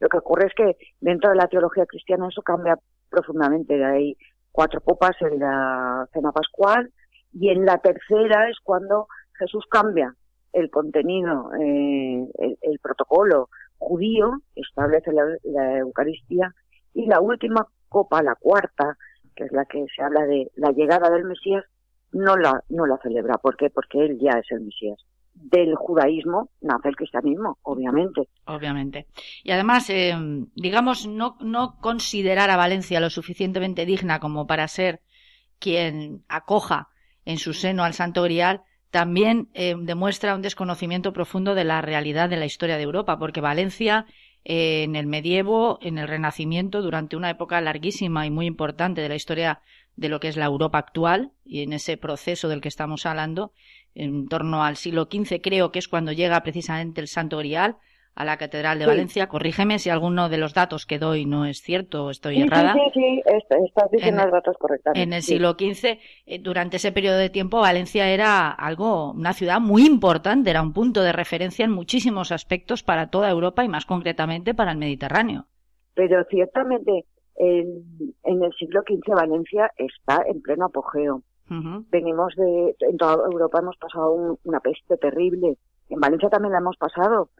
Lo 0.00 0.08
que 0.08 0.18
ocurre 0.18 0.46
es 0.46 0.54
que 0.54 0.76
dentro 1.00 1.30
de 1.30 1.36
la 1.36 1.48
teología 1.48 1.86
cristiana 1.86 2.28
eso 2.28 2.42
cambia 2.42 2.78
profundamente. 3.10 3.84
Hay 3.84 4.16
cuatro 4.52 4.80
copas 4.80 5.16
en 5.20 5.38
la 5.38 6.06
cena 6.12 6.32
pascual 6.32 6.90
y 7.32 7.50
en 7.50 7.64
la 7.64 7.78
tercera 7.78 8.48
es 8.48 8.58
cuando 8.62 9.06
Jesús 9.38 9.64
cambia 9.70 10.14
el 10.52 10.70
contenido, 10.70 11.50
eh, 11.60 12.26
el, 12.62 12.78
protocolo 12.78 13.50
judío, 13.78 14.40
establece 14.54 15.12
la, 15.12 15.78
Eucaristía, 15.78 16.54
y 16.94 17.06
la 17.06 17.20
última 17.20 17.66
copa, 17.90 18.22
la 18.22 18.34
cuarta, 18.36 18.96
que 19.34 19.44
es 19.44 19.52
la 19.52 19.66
que 19.66 19.84
se 19.94 20.02
habla 20.02 20.24
de 20.24 20.50
la 20.54 20.70
llegada 20.70 21.10
del 21.10 21.24
Mesías, 21.24 21.62
no 22.16 22.36
la, 22.36 22.64
no 22.70 22.86
la 22.86 22.98
celebra. 23.02 23.38
¿Por 23.38 23.56
qué? 23.56 23.70
Porque 23.70 24.04
él 24.04 24.18
ya 24.20 24.38
es 24.38 24.50
el 24.50 24.62
Mesías. 24.62 24.98
Del 25.34 25.74
judaísmo 25.74 26.48
nace 26.62 26.88
el 26.88 26.96
cristianismo, 26.96 27.58
obviamente. 27.62 28.28
Obviamente. 28.46 29.06
Y 29.44 29.50
además, 29.50 29.90
eh, 29.90 30.14
digamos, 30.54 31.06
no, 31.06 31.36
no 31.40 31.76
considerar 31.80 32.48
a 32.48 32.56
Valencia 32.56 33.00
lo 33.00 33.10
suficientemente 33.10 33.84
digna 33.84 34.18
como 34.18 34.46
para 34.46 34.66
ser 34.66 35.02
quien 35.58 36.24
acoja 36.28 36.88
en 37.26 37.36
su 37.36 37.52
seno 37.52 37.84
al 37.84 37.92
Santo 37.92 38.22
Grial, 38.22 38.62
también 38.90 39.50
eh, 39.52 39.74
demuestra 39.78 40.34
un 40.34 40.42
desconocimiento 40.42 41.12
profundo 41.12 41.54
de 41.54 41.64
la 41.64 41.82
realidad 41.82 42.30
de 42.30 42.36
la 42.36 42.46
historia 42.46 42.76
de 42.76 42.84
Europa, 42.84 43.18
porque 43.18 43.42
Valencia 43.42 44.06
eh, 44.44 44.84
en 44.84 44.96
el 44.96 45.06
medievo, 45.06 45.78
en 45.82 45.98
el 45.98 46.08
Renacimiento, 46.08 46.80
durante 46.80 47.16
una 47.16 47.30
época 47.30 47.60
larguísima 47.60 48.26
y 48.26 48.30
muy 48.30 48.46
importante 48.46 49.00
de 49.02 49.08
la 49.08 49.16
historia 49.16 49.60
de 49.96 50.08
lo 50.08 50.20
que 50.20 50.28
es 50.28 50.36
la 50.36 50.44
Europa 50.44 50.78
actual 50.78 51.32
y 51.44 51.62
en 51.62 51.72
ese 51.72 51.96
proceso 51.96 52.48
del 52.48 52.60
que 52.60 52.68
estamos 52.68 53.06
hablando, 53.06 53.52
en 53.94 54.28
torno 54.28 54.62
al 54.62 54.76
siglo 54.76 55.08
XV 55.10 55.40
creo 55.42 55.72
que 55.72 55.78
es 55.78 55.88
cuando 55.88 56.12
llega 56.12 56.42
precisamente 56.42 57.00
el 57.00 57.08
Santo 57.08 57.38
Grial, 57.38 57.76
a 58.16 58.24
la 58.24 58.38
Catedral 58.38 58.78
de 58.78 58.86
Valencia. 58.86 59.28
Corrígeme 59.28 59.78
si 59.78 59.90
alguno 59.90 60.30
de 60.30 60.38
los 60.38 60.54
datos 60.54 60.86
que 60.86 60.98
doy 60.98 61.26
no 61.26 61.44
es 61.44 61.60
cierto 61.60 62.06
o 62.06 62.10
estoy 62.10 62.40
errada. 62.40 62.72
Sí, 62.72 62.80
sí, 62.94 63.22
sí, 63.22 63.22
estás 63.66 63.90
diciendo 63.90 64.22
los 64.22 64.32
datos 64.32 64.56
correctamente. 64.58 65.02
En 65.02 65.12
el 65.12 65.22
siglo 65.22 65.50
XV, 65.52 65.98
eh, 66.24 66.38
durante 66.38 66.78
ese 66.78 66.92
periodo 66.92 67.18
de 67.18 67.28
tiempo, 67.28 67.60
Valencia 67.60 68.08
era 68.08 68.50
algo, 68.50 69.12
una 69.12 69.34
ciudad 69.34 69.60
muy 69.60 69.84
importante, 69.84 70.48
era 70.48 70.62
un 70.62 70.72
punto 70.72 71.02
de 71.02 71.12
referencia 71.12 71.66
en 71.66 71.72
muchísimos 71.72 72.32
aspectos 72.32 72.82
para 72.82 73.10
toda 73.10 73.28
Europa 73.28 73.64
y 73.64 73.68
más 73.68 73.84
concretamente 73.84 74.54
para 74.54 74.72
el 74.72 74.78
Mediterráneo. 74.78 75.44
Pero 75.92 76.24
ciertamente 76.30 77.04
en, 77.36 77.84
el 78.24 78.52
siglo 78.58 78.82
XV 78.82 79.14
Valencia 79.14 79.70
está 79.76 80.22
en 80.26 80.40
pleno 80.42 80.66
apogeo. 80.66 81.22
Venimos 81.48 82.34
de, 82.34 82.74
en 82.80 82.96
toda 82.96 83.24
Europa 83.24 83.60
hemos 83.60 83.76
pasado 83.76 84.38
una 84.42 84.58
peste 84.58 84.96
terrible. 84.96 85.56
En 85.88 86.00
Valencia 86.00 86.28
también 86.28 86.52
la 86.52 86.58
hemos 86.58 86.76
pasado 86.76 87.30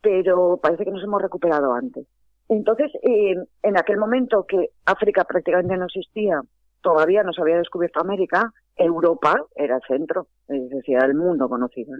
pero 0.00 0.58
parece 0.62 0.84
que 0.84 0.90
nos 0.90 1.02
hemos 1.02 1.20
recuperado 1.20 1.72
antes. 1.72 2.06
Entonces, 2.48 2.90
eh, 3.02 3.34
en 3.62 3.76
aquel 3.76 3.98
momento 3.98 4.46
que 4.46 4.70
África 4.86 5.24
prácticamente 5.24 5.76
no 5.76 5.86
existía, 5.86 6.40
todavía 6.80 7.22
no 7.22 7.32
se 7.32 7.42
había 7.42 7.58
descubierto 7.58 8.00
América, 8.00 8.52
Europa 8.76 9.44
era 9.54 9.76
el 9.76 9.82
centro, 9.86 10.28
es 10.48 10.70
decir, 10.70 10.96
el 11.02 11.14
mundo 11.14 11.48
conocido. 11.48 11.94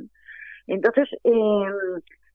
Entonces, 0.67 1.09
eh, 1.25 1.65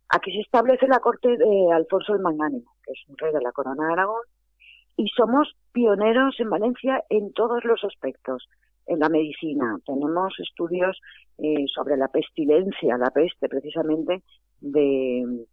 aquí 0.09 0.31
se 0.31 0.41
establece 0.41 0.87
la 0.87 0.99
corte 0.99 1.37
de 1.37 1.71
Alfonso 1.73 2.13
el 2.13 2.21
Magnánimo, 2.21 2.71
que 2.83 2.91
es 2.91 2.99
un 3.07 3.17
rey 3.17 3.33
de 3.33 3.41
la 3.41 3.51
corona 3.51 3.87
de 3.87 3.93
Aragón, 3.93 4.21
y 4.97 5.07
somos 5.09 5.55
pioneros 5.71 6.39
en 6.39 6.49
Valencia 6.49 7.03
en 7.09 7.33
todos 7.33 7.63
los 7.63 7.83
aspectos. 7.83 8.47
En 8.85 8.99
la 8.99 9.09
medicina 9.09 9.77
tenemos 9.85 10.33
estudios 10.39 10.99
eh, 11.37 11.65
sobre 11.73 11.97
la 11.97 12.09
pestilencia, 12.09 12.97
la 12.97 13.11
peste 13.11 13.47
precisamente, 13.47 14.23
de, 14.59 15.45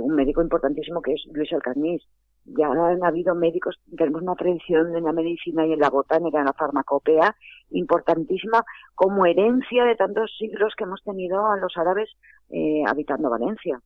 un 0.00 0.14
médico 0.14 0.42
importantísimo 0.42 1.00
que 1.00 1.14
es 1.14 1.24
Luis 1.32 1.52
Alcarniz. 1.52 2.02
Ya 2.46 2.66
han 2.66 3.02
habido 3.02 3.34
médicos, 3.34 3.80
tenemos 3.96 4.20
una 4.20 4.34
tradición 4.34 4.94
en 4.94 5.04
la 5.04 5.12
medicina 5.12 5.66
y 5.66 5.72
en 5.72 5.80
la 5.80 5.88
botánica, 5.88 6.40
en 6.40 6.44
la 6.44 6.52
farmacopea, 6.52 7.34
importantísima 7.70 8.62
como 8.94 9.24
herencia 9.24 9.84
de 9.84 9.96
tantos 9.96 10.30
siglos 10.38 10.74
que 10.76 10.84
hemos 10.84 11.02
tenido 11.02 11.46
a 11.46 11.56
los 11.56 11.74
árabes 11.78 12.10
eh, 12.50 12.82
habitando 12.86 13.30
Valencia. 13.30 13.80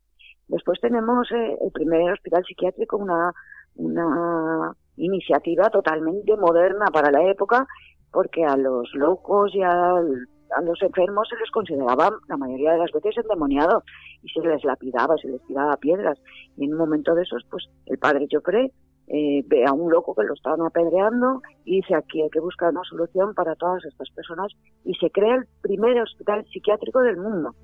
Después 0.48 0.80
tenemos 0.80 1.30
eh, 1.30 1.58
el 1.60 1.70
primer 1.70 2.10
hospital 2.10 2.42
psiquiátrico, 2.44 2.96
una, 2.96 3.32
una 3.78 4.72
iniciativa 4.96 5.70
totalmente 5.70 6.36
moderna 6.36 6.86
para 6.92 7.10
la 7.10 7.28
época, 7.30 7.66
porque 8.12 8.44
a 8.44 8.56
los 8.56 8.92
locos 8.94 9.54
y 9.54 9.62
al 9.62 10.28
a 10.56 10.62
los 10.62 10.80
enfermos 10.82 11.28
se 11.28 11.36
les 11.36 11.50
consideraba 11.50 12.10
la 12.28 12.36
mayoría 12.36 12.72
de 12.72 12.78
las 12.78 12.92
veces 12.92 13.16
endemoniados 13.18 13.84
y 14.22 14.28
se 14.28 14.40
les 14.40 14.64
lapidaba, 14.64 15.16
se 15.16 15.28
les 15.28 15.42
tiraba 15.46 15.76
piedras. 15.76 16.18
Y 16.56 16.64
en 16.64 16.72
un 16.72 16.78
momento 16.78 17.14
de 17.14 17.22
esos, 17.22 17.44
pues 17.50 17.68
el 17.86 17.98
padre 17.98 18.26
Joffre 18.30 18.72
eh, 19.08 19.42
ve 19.46 19.64
a 19.66 19.72
un 19.72 19.90
loco 19.90 20.14
que 20.14 20.24
lo 20.24 20.34
estaban 20.34 20.62
apedreando 20.62 21.42
y 21.64 21.76
dice 21.76 21.94
aquí 21.94 22.22
hay 22.22 22.30
que 22.30 22.40
buscar 22.40 22.70
una 22.70 22.82
solución 22.84 23.34
para 23.34 23.54
todas 23.54 23.84
estas 23.84 24.10
personas 24.10 24.52
y 24.84 24.94
se 24.94 25.10
crea 25.10 25.36
el 25.36 25.46
primer 25.62 26.00
hospital 26.00 26.44
psiquiátrico 26.50 27.00
del 27.00 27.16
mundo. 27.16 27.54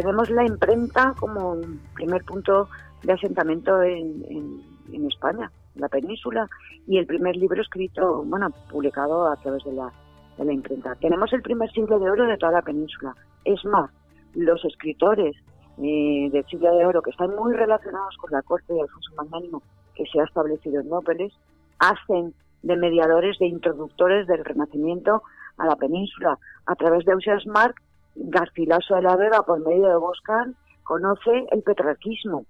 Tenemos 0.00 0.30
la 0.30 0.46
imprenta 0.46 1.14
como 1.20 1.58
primer 1.94 2.24
punto 2.24 2.70
de 3.02 3.12
asentamiento 3.12 3.82
en, 3.82 4.62
España, 5.06 5.52
en 5.74 5.80
la 5.82 5.90
península, 5.90 6.48
y 6.86 6.96
el 6.96 7.04
primer 7.04 7.36
libro 7.36 7.60
escrito, 7.60 8.24
bueno, 8.24 8.48
publicado 8.70 9.30
a 9.30 9.36
través 9.36 9.62
de 9.64 9.72
la, 9.74 9.92
de 10.38 10.46
la 10.46 10.54
imprenta. 10.54 10.94
Tenemos 10.94 11.30
el 11.34 11.42
primer 11.42 11.70
siglo 11.72 11.98
de 11.98 12.08
oro 12.08 12.24
de 12.24 12.38
toda 12.38 12.52
la 12.52 12.62
península. 12.62 13.14
Es 13.44 13.62
más, 13.66 13.90
los 14.34 14.64
escritores 14.64 15.36
eh, 15.76 16.30
del 16.32 16.46
siglo 16.46 16.74
de 16.74 16.86
oro 16.86 17.02
que 17.02 17.10
están 17.10 17.36
muy 17.36 17.52
relacionados 17.52 18.16
con 18.16 18.30
la 18.30 18.40
corte 18.40 18.72
de 18.72 18.80
Alfonso 18.80 19.12
Magnánimo, 19.16 19.62
que 19.94 20.06
se 20.06 20.18
ha 20.18 20.24
establecido 20.24 20.80
en 20.80 20.88
Nópeles, 20.88 21.34
hacen 21.78 22.32
de 22.62 22.76
mediadores, 22.78 23.38
de 23.38 23.48
introductores 23.48 24.26
del 24.26 24.46
Renacimiento 24.46 25.24
a 25.58 25.66
la 25.66 25.76
península. 25.76 26.38
A 26.64 26.74
través 26.74 27.04
de 27.04 27.12
Ausias 27.12 27.46
Marc, 27.46 27.76
Garcilaso 28.14 28.96
de 28.96 29.02
la 29.02 29.16
Vega, 29.16 29.42
por 29.42 29.60
medio 29.60 29.88
de 29.88 29.96
Boscan, 29.96 30.56
conoce 30.82 31.46
el 31.50 31.62
petrarquismo. 31.62 32.44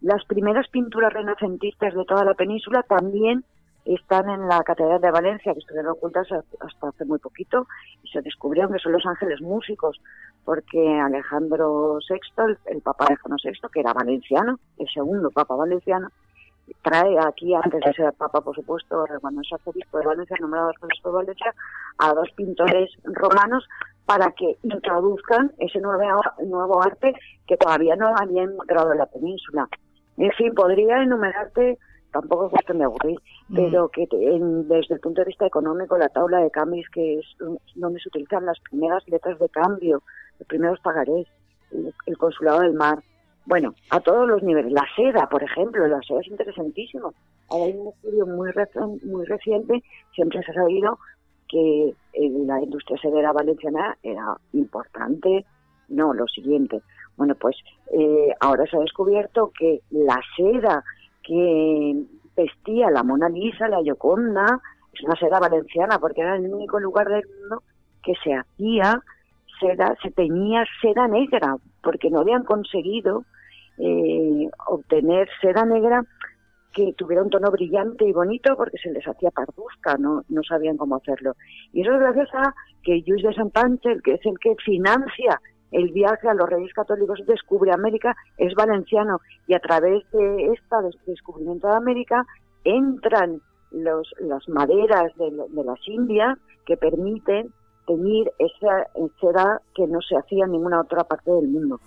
Las 0.00 0.24
primeras 0.24 0.68
pinturas 0.68 1.12
renacentistas 1.12 1.94
de 1.94 2.04
toda 2.04 2.24
la 2.24 2.34
península 2.34 2.82
también 2.82 3.44
están 3.86 4.28
en 4.28 4.48
la 4.48 4.62
Catedral 4.62 5.00
de 5.00 5.10
Valencia, 5.10 5.52
que 5.52 5.60
estuvieron 5.60 5.92
ocultas 5.92 6.26
hasta 6.32 6.88
hace 6.88 7.04
muy 7.04 7.18
poquito, 7.18 7.66
y 8.02 8.08
se 8.08 8.20
descubrieron 8.20 8.72
que 8.72 8.80
son 8.80 8.92
los 8.92 9.06
ángeles 9.06 9.40
músicos, 9.40 10.00
porque 10.44 10.98
Alejandro 11.00 11.98
VI, 12.08 12.56
el, 12.66 12.82
Papa 12.82 13.06
Alejandro 13.06 13.38
VI, 13.42 13.68
que 13.72 13.80
era 13.80 13.92
valenciano, 13.92 14.58
el 14.78 14.88
segundo 14.88 15.30
Papa 15.30 15.54
valenciano, 15.54 16.08
trae 16.82 17.16
aquí, 17.20 17.54
antes 17.54 17.80
de 17.80 17.92
ser 17.92 18.12
Papa, 18.14 18.40
por 18.40 18.56
supuesto, 18.56 19.04
cuando 19.20 19.40
es 19.40 19.52
arzobispo 19.52 19.98
de 19.98 20.06
Valencia, 20.06 20.36
nombrado 20.40 20.68
arzobispo 20.70 21.10
de 21.10 21.16
Valencia, 21.16 21.54
a 21.98 22.12
dos 22.12 22.28
pintores 22.32 22.90
romanos 23.04 23.66
para 24.06 24.30
que 24.32 24.56
introduzcan 24.62 25.52
ese 25.58 25.80
nuevo, 25.80 26.22
nuevo 26.44 26.82
arte 26.82 27.12
que 27.46 27.56
todavía 27.56 27.96
no 27.96 28.14
había 28.16 28.44
encontrado 28.44 28.92
en 28.92 28.98
la 28.98 29.06
península. 29.06 29.68
En 30.16 30.32
fin, 30.32 30.54
podría 30.54 31.02
enumerarte 31.02 31.78
tampoco 32.20 32.46
es 32.46 32.52
cuestión 32.52 32.78
de 32.78 32.84
aburrir, 32.84 33.18
mm. 33.48 33.56
pero 33.56 33.88
que 33.88 34.06
desde 34.10 34.94
el 34.94 35.00
punto 35.00 35.20
de 35.20 35.26
vista 35.26 35.46
económico, 35.46 35.98
la 35.98 36.08
tabla 36.08 36.40
de 36.40 36.50
cambios, 36.50 36.86
que 36.92 37.18
es 37.18 37.26
donde 37.74 38.00
se 38.00 38.08
utilizan 38.08 38.46
las 38.46 38.58
primeras 38.60 39.06
letras 39.08 39.38
de 39.38 39.48
cambio, 39.48 40.02
los 40.38 40.48
primeros 40.48 40.80
pagarés, 40.80 41.26
el, 41.72 42.18
consulado 42.18 42.60
del 42.60 42.74
mar, 42.74 43.00
bueno, 43.44 43.74
a 43.90 44.00
todos 44.00 44.26
los 44.26 44.42
niveles. 44.42 44.72
La 44.72 44.86
seda, 44.96 45.28
por 45.28 45.42
ejemplo, 45.42 45.86
la 45.86 46.00
seda 46.02 46.20
es 46.20 46.28
interesantísimo. 46.28 47.12
hay 47.50 47.72
un 47.76 47.88
estudio 47.88 48.26
muy, 48.26 48.50
muy 49.04 49.24
reciente, 49.26 49.82
siempre 50.14 50.42
se 50.42 50.50
ha 50.52 50.54
sabido 50.54 50.98
que 51.48 51.94
la 52.14 52.60
industria 52.60 52.98
sedera 52.98 53.32
valenciana 53.32 53.96
era 54.02 54.36
importante. 54.52 55.44
No, 55.88 56.12
lo 56.12 56.26
siguiente. 56.26 56.82
Bueno, 57.16 57.34
pues 57.34 57.56
eh, 57.92 58.34
ahora 58.40 58.66
se 58.66 58.76
ha 58.76 58.80
descubierto 58.80 59.52
que 59.58 59.80
la 59.90 60.20
seda 60.36 60.84
que 61.22 62.04
vestía 62.36 62.90
la 62.90 63.02
Mona 63.02 63.28
Lisa, 63.28 63.68
la 63.68 63.82
Gioconda, 63.82 64.60
es 64.92 65.02
una 65.02 65.16
seda 65.16 65.38
valenciana, 65.38 65.98
porque 65.98 66.20
era 66.20 66.36
el 66.36 66.52
único 66.52 66.78
lugar 66.78 67.08
del 67.08 67.24
mundo 67.40 67.62
que 68.02 68.14
se 68.22 68.34
hacía 68.34 69.02
seda, 69.60 69.96
se 70.02 70.10
tenía 70.10 70.64
seda 70.80 71.08
negra, 71.08 71.56
porque 71.82 72.10
no 72.10 72.20
habían 72.20 72.44
conseguido 72.44 73.24
eh, 73.78 74.48
obtener 74.66 75.28
seda 75.40 75.64
negra 75.64 76.04
que 76.76 76.92
tuviera 76.92 77.22
un 77.22 77.30
tono 77.30 77.50
brillante 77.50 78.06
y 78.06 78.12
bonito 78.12 78.54
porque 78.54 78.76
se 78.76 78.92
les 78.92 79.08
hacía 79.08 79.30
parduzca, 79.30 79.96
no, 79.98 80.22
no 80.28 80.42
sabían 80.42 80.76
cómo 80.76 80.96
hacerlo. 80.96 81.32
Y 81.72 81.80
eso 81.80 81.94
es 81.94 82.00
gracias 82.00 82.28
a 82.34 82.54
que 82.82 83.02
Luis 83.06 83.22
de 83.22 83.32
Sant 83.32 83.86
el 83.86 84.02
que 84.02 84.12
es 84.12 84.26
el 84.26 84.38
que 84.38 84.54
financia 84.62 85.40
el 85.72 85.90
viaje 85.90 86.28
a 86.28 86.34
los 86.34 86.48
reyes 86.48 86.72
católicos 86.74 87.18
descubre 87.26 87.72
América, 87.72 88.14
es 88.36 88.54
valenciano 88.54 89.20
y 89.46 89.54
a 89.54 89.58
través 89.58 90.04
de 90.12 90.52
este 90.52 90.76
descubrimiento 91.06 91.66
de 91.66 91.76
América 91.76 92.26
entran 92.64 93.40
los, 93.70 94.14
las 94.20 94.46
maderas 94.48 95.12
de, 95.16 95.30
las 95.30 95.88
Indias 95.88 96.38
que 96.66 96.76
permiten 96.76 97.52
tener 97.86 98.32
esa 98.38 98.86
seda 99.20 99.62
que 99.74 99.86
no 99.86 100.00
se 100.02 100.16
hacía 100.16 100.44
en 100.44 100.52
ninguna 100.52 100.80
otra 100.80 101.04
parte 101.04 101.30
del 101.30 101.48
mundo. 101.48 101.80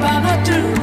about 0.00 0.24
I 0.24 0.42
do. 0.44 0.79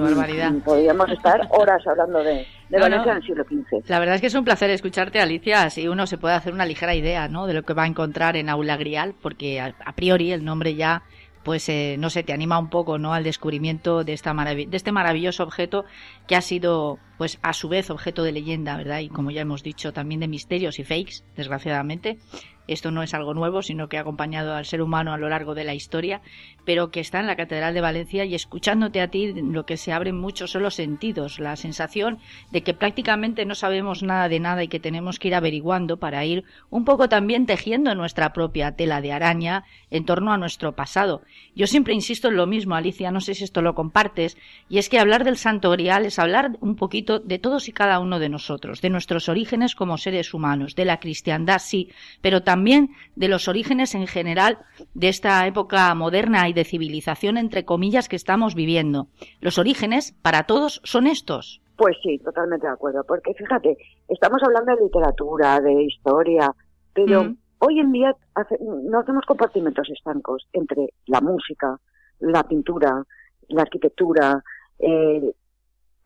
Barbaridad. 0.00 0.52
Podríamos 0.64 1.10
estar 1.10 1.40
horas 1.50 1.86
hablando 1.86 2.22
de, 2.22 2.46
Valencia 2.70 3.12
en 3.12 3.18
el 3.18 3.22
siglo 3.22 3.44
XV. 3.44 3.88
La 3.88 3.98
verdad 3.98 4.14
es 4.14 4.20
que 4.20 4.26
es 4.28 4.34
un 4.34 4.44
placer 4.44 4.70
escucharte, 4.70 5.20
Alicia, 5.20 5.62
así 5.62 5.88
uno 5.88 6.06
se 6.06 6.18
puede 6.18 6.34
hacer 6.34 6.52
una 6.52 6.66
ligera 6.66 6.94
idea 6.94 7.28
¿no? 7.28 7.46
de 7.46 7.54
lo 7.54 7.62
que 7.62 7.74
va 7.74 7.84
a 7.84 7.86
encontrar 7.86 8.36
en 8.36 8.48
Aula 8.48 8.76
Grial, 8.76 9.14
porque 9.20 9.60
a, 9.60 9.92
priori 9.94 10.32
el 10.32 10.44
nombre 10.44 10.74
ya 10.74 11.02
pues 11.42 11.68
eh, 11.68 11.96
no 11.98 12.08
sé, 12.08 12.22
te 12.22 12.32
anima 12.32 12.58
un 12.58 12.70
poco 12.70 12.98
¿no? 12.98 13.14
al 13.14 13.24
descubrimiento 13.24 14.04
de, 14.04 14.12
esta 14.12 14.32
de 14.32 14.68
este 14.70 14.92
maravilloso 14.92 15.42
objeto 15.42 15.84
que 16.28 16.36
ha 16.36 16.40
sido, 16.40 16.98
pues 17.22 17.38
a 17.40 17.52
su 17.52 17.68
vez, 17.68 17.88
objeto 17.88 18.24
de 18.24 18.32
leyenda, 18.32 18.76
¿verdad? 18.76 18.98
Y 18.98 19.08
como 19.08 19.30
ya 19.30 19.42
hemos 19.42 19.62
dicho, 19.62 19.92
también 19.92 20.18
de 20.18 20.26
misterios 20.26 20.80
y 20.80 20.82
fakes, 20.82 21.22
desgraciadamente. 21.36 22.18
Esto 22.66 22.90
no 22.90 23.04
es 23.04 23.14
algo 23.14 23.32
nuevo, 23.32 23.62
sino 23.62 23.88
que 23.88 23.96
ha 23.96 24.00
acompañado 24.00 24.54
al 24.54 24.64
ser 24.64 24.82
humano 24.82 25.12
a 25.12 25.18
lo 25.18 25.28
largo 25.28 25.54
de 25.54 25.62
la 25.62 25.74
historia 25.74 26.20
pero 26.64 26.90
que 26.90 27.00
está 27.00 27.20
en 27.20 27.26
la 27.26 27.36
Catedral 27.36 27.74
de 27.74 27.80
Valencia 27.80 28.24
y 28.24 28.34
escuchándote 28.34 29.00
a 29.00 29.08
ti 29.08 29.32
lo 29.32 29.66
que 29.66 29.76
se 29.76 29.92
abren 29.92 30.18
muchos 30.18 30.52
son 30.52 30.62
los 30.62 30.74
sentidos, 30.74 31.38
la 31.38 31.56
sensación 31.56 32.18
de 32.50 32.62
que 32.62 32.74
prácticamente 32.74 33.44
no 33.44 33.54
sabemos 33.54 34.02
nada 34.02 34.28
de 34.28 34.40
nada 34.40 34.62
y 34.62 34.68
que 34.68 34.80
tenemos 34.80 35.18
que 35.18 35.28
ir 35.28 35.34
averiguando 35.34 35.96
para 35.96 36.24
ir 36.24 36.44
un 36.70 36.84
poco 36.84 37.08
también 37.08 37.46
tejiendo 37.46 37.94
nuestra 37.94 38.32
propia 38.32 38.72
tela 38.76 39.00
de 39.00 39.12
araña 39.12 39.64
en 39.90 40.04
torno 40.04 40.32
a 40.32 40.38
nuestro 40.38 40.74
pasado. 40.74 41.22
Yo 41.54 41.66
siempre 41.66 41.94
insisto 41.94 42.28
en 42.28 42.36
lo 42.36 42.46
mismo, 42.46 42.74
Alicia, 42.74 43.10
no 43.10 43.20
sé 43.20 43.34
si 43.34 43.44
esto 43.44 43.62
lo 43.62 43.74
compartes, 43.74 44.36
y 44.68 44.78
es 44.78 44.88
que 44.88 44.98
hablar 44.98 45.24
del 45.24 45.36
Santo 45.36 45.70
Grial 45.70 46.06
es 46.06 46.18
hablar 46.18 46.56
un 46.60 46.76
poquito 46.76 47.11
de 47.18 47.38
todos 47.38 47.68
y 47.68 47.72
cada 47.72 47.98
uno 48.00 48.18
de 48.18 48.28
nosotros, 48.28 48.80
de 48.80 48.90
nuestros 48.90 49.28
orígenes 49.28 49.74
como 49.74 49.98
seres 49.98 50.34
humanos, 50.34 50.74
de 50.74 50.84
la 50.84 51.00
cristiandad 51.00 51.58
sí, 51.58 51.90
pero 52.20 52.42
también 52.42 52.90
de 53.16 53.28
los 53.28 53.48
orígenes 53.48 53.94
en 53.94 54.06
general 54.06 54.58
de 54.94 55.08
esta 55.08 55.46
época 55.46 55.94
moderna 55.94 56.46
de 56.52 56.64
civilización, 56.64 57.36
entre 57.36 57.64
comillas, 57.64 58.08
que 58.08 58.16
estamos 58.16 58.54
viviendo. 58.54 59.08
Los 59.40 59.58
orígenes, 59.58 60.12
para 60.22 60.44
todos, 60.44 60.80
son 60.84 61.06
estos. 61.06 61.62
Pues 61.76 61.96
sí, 62.02 62.18
totalmente 62.18 62.66
de 62.66 62.72
acuerdo, 62.72 63.04
porque 63.04 63.34
fíjate, 63.34 63.76
estamos 64.08 64.42
hablando 64.42 64.76
de 64.76 64.82
literatura, 64.84 65.60
de 65.60 65.84
historia, 65.84 66.50
pero 66.92 67.24
mm. 67.24 67.36
hoy 67.58 67.80
en 67.80 67.92
día 67.92 68.14
no 68.60 69.00
hacemos 69.00 69.24
compartimentos 69.26 69.88
estancos 69.90 70.46
entre 70.52 70.92
la 71.06 71.20
música, 71.20 71.78
la 72.20 72.44
pintura, 72.44 73.04
la 73.48 73.62
arquitectura, 73.62 74.42
eh, 74.78 75.32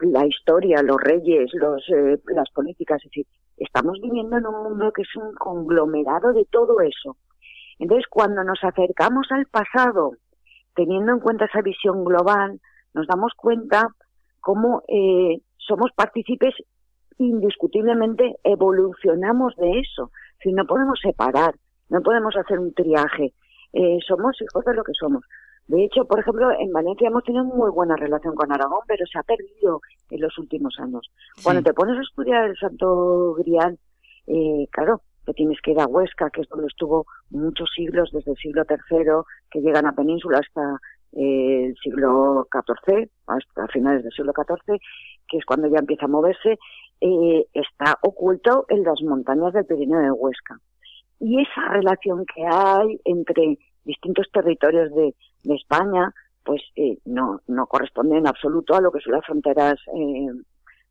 la 0.01 0.27
historia, 0.27 0.83
los 0.83 1.01
reyes, 1.01 1.51
los, 1.55 1.83
eh, 1.89 2.19
las 2.27 2.51
políticas, 2.51 2.99
es 3.05 3.11
decir, 3.11 3.27
estamos 3.57 3.99
viviendo 4.01 4.37
en 4.37 4.47
un 4.47 4.63
mundo 4.63 4.93
que 4.93 5.03
es 5.03 5.17
un 5.17 5.35
conglomerado 5.35 6.33
de 6.33 6.45
todo 6.51 6.81
eso. 6.81 7.17
Entonces, 7.79 8.07
cuando 8.09 8.45
nos 8.45 8.63
acercamos 8.63 9.27
al 9.31 9.47
pasado 9.47 10.13
teniendo 10.75 11.13
en 11.13 11.21
cuenta 11.21 11.47
esa 11.47 11.63
visión 11.63 12.05
global, 12.05 12.61
nos 12.95 13.07
damos 13.07 13.33
cuenta 13.37 13.89
cómo 14.41 14.83
eh, 14.89 15.41
somos 15.57 15.91
partícipes 15.95 16.55
indiscutiblemente, 17.19 18.37
evolucionamos 18.45 19.55
de 19.57 19.81
eso. 19.81 20.11
Si 20.43 20.53
no 20.53 20.67
podemos 20.67 21.01
separar, 21.03 21.55
no 21.89 22.03
podemos 22.03 22.37
hacer 22.37 22.59
un 22.59 22.75
triaje, 22.75 23.33
eh, 23.73 23.99
somos 24.07 24.37
hijos 24.41 24.65
de 24.65 24.75
lo 24.75 24.85
que 24.85 24.93
somos. 24.99 25.25
De 25.69 25.85
hecho, 25.85 26.05
por 26.05 26.21
ejemplo, 26.21 26.51
en 26.59 26.73
Valencia 26.73 27.09
hemos 27.09 27.25
tenido 27.25 27.45
muy 27.45 27.71
buena 27.71 27.97
relación 27.97 28.35
con 28.35 28.53
Aragón, 28.53 28.81
pero 28.87 29.05
se 29.07 29.19
ha 29.19 29.23
perdido 29.23 29.81
en 30.11 30.21
los 30.21 30.39
últimos 30.39 30.79
años. 30.79 31.11
Cuando 31.43 31.63
te 31.63 31.75
pones 31.75 31.99
a 31.99 32.03
estudiar 32.03 32.51
el 32.51 32.57
Santo 32.57 33.35
Grial, 33.35 33.79
eh, 34.29 34.69
claro, 34.71 35.03
que 35.27 35.33
tienes 35.33 35.61
que 35.61 35.73
ir 35.73 35.81
a 35.81 35.87
Huesca, 35.87 36.31
que 36.31 36.43
es 36.43 36.49
donde 36.49 36.69
estuvo 36.69 37.07
muchos 37.31 37.69
siglos, 37.75 38.11
desde 38.13 38.31
el 38.31 38.37
siglo 38.37 38.63
III, 38.69 39.07
que 39.51 39.61
llegan 39.61 39.87
a 39.87 39.93
Península 39.93 40.39
hasta 40.39 40.81
eh, 41.13 41.67
el 41.67 41.77
siglo 41.83 42.47
XIV, 42.53 43.11
hasta 43.27 43.67
finales 43.69 44.05
del 44.05 44.13
siglo 44.13 44.33
XIV, 44.33 44.79
que 45.29 45.39
es 45.39 45.45
cuando 45.45 45.67
ya 45.69 45.79
empieza 45.79 46.05
a 46.05 46.09
moverse, 46.09 46.59
eh, 47.01 47.47
está 47.53 47.99
oculto 48.03 48.67
en 48.69 48.85
las 48.85 49.03
montañas 49.03 49.53
del 49.53 49.67
Pirineo 49.67 49.99
de 49.99 50.13
Huesca. 50.13 50.61
Y 51.19 51.41
esa 51.41 51.69
relación 51.71 52.25
que 52.27 52.47
hay 52.47 53.01
entre 53.05 53.59
distintos 53.85 54.27
territorios 54.33 54.95
de, 54.95 55.15
España, 55.53 56.13
pues 56.45 56.63
eh, 56.77 56.99
no, 57.05 57.41
no 57.47 57.67
corresponden 57.67 58.19
en 58.19 58.27
absoluto 58.29 58.75
a 58.75 58.81
lo 58.81 58.91
que 58.91 59.01
son 59.01 59.13
las 59.15 59.27
fronteras 59.27 59.75
eh, 59.95 60.29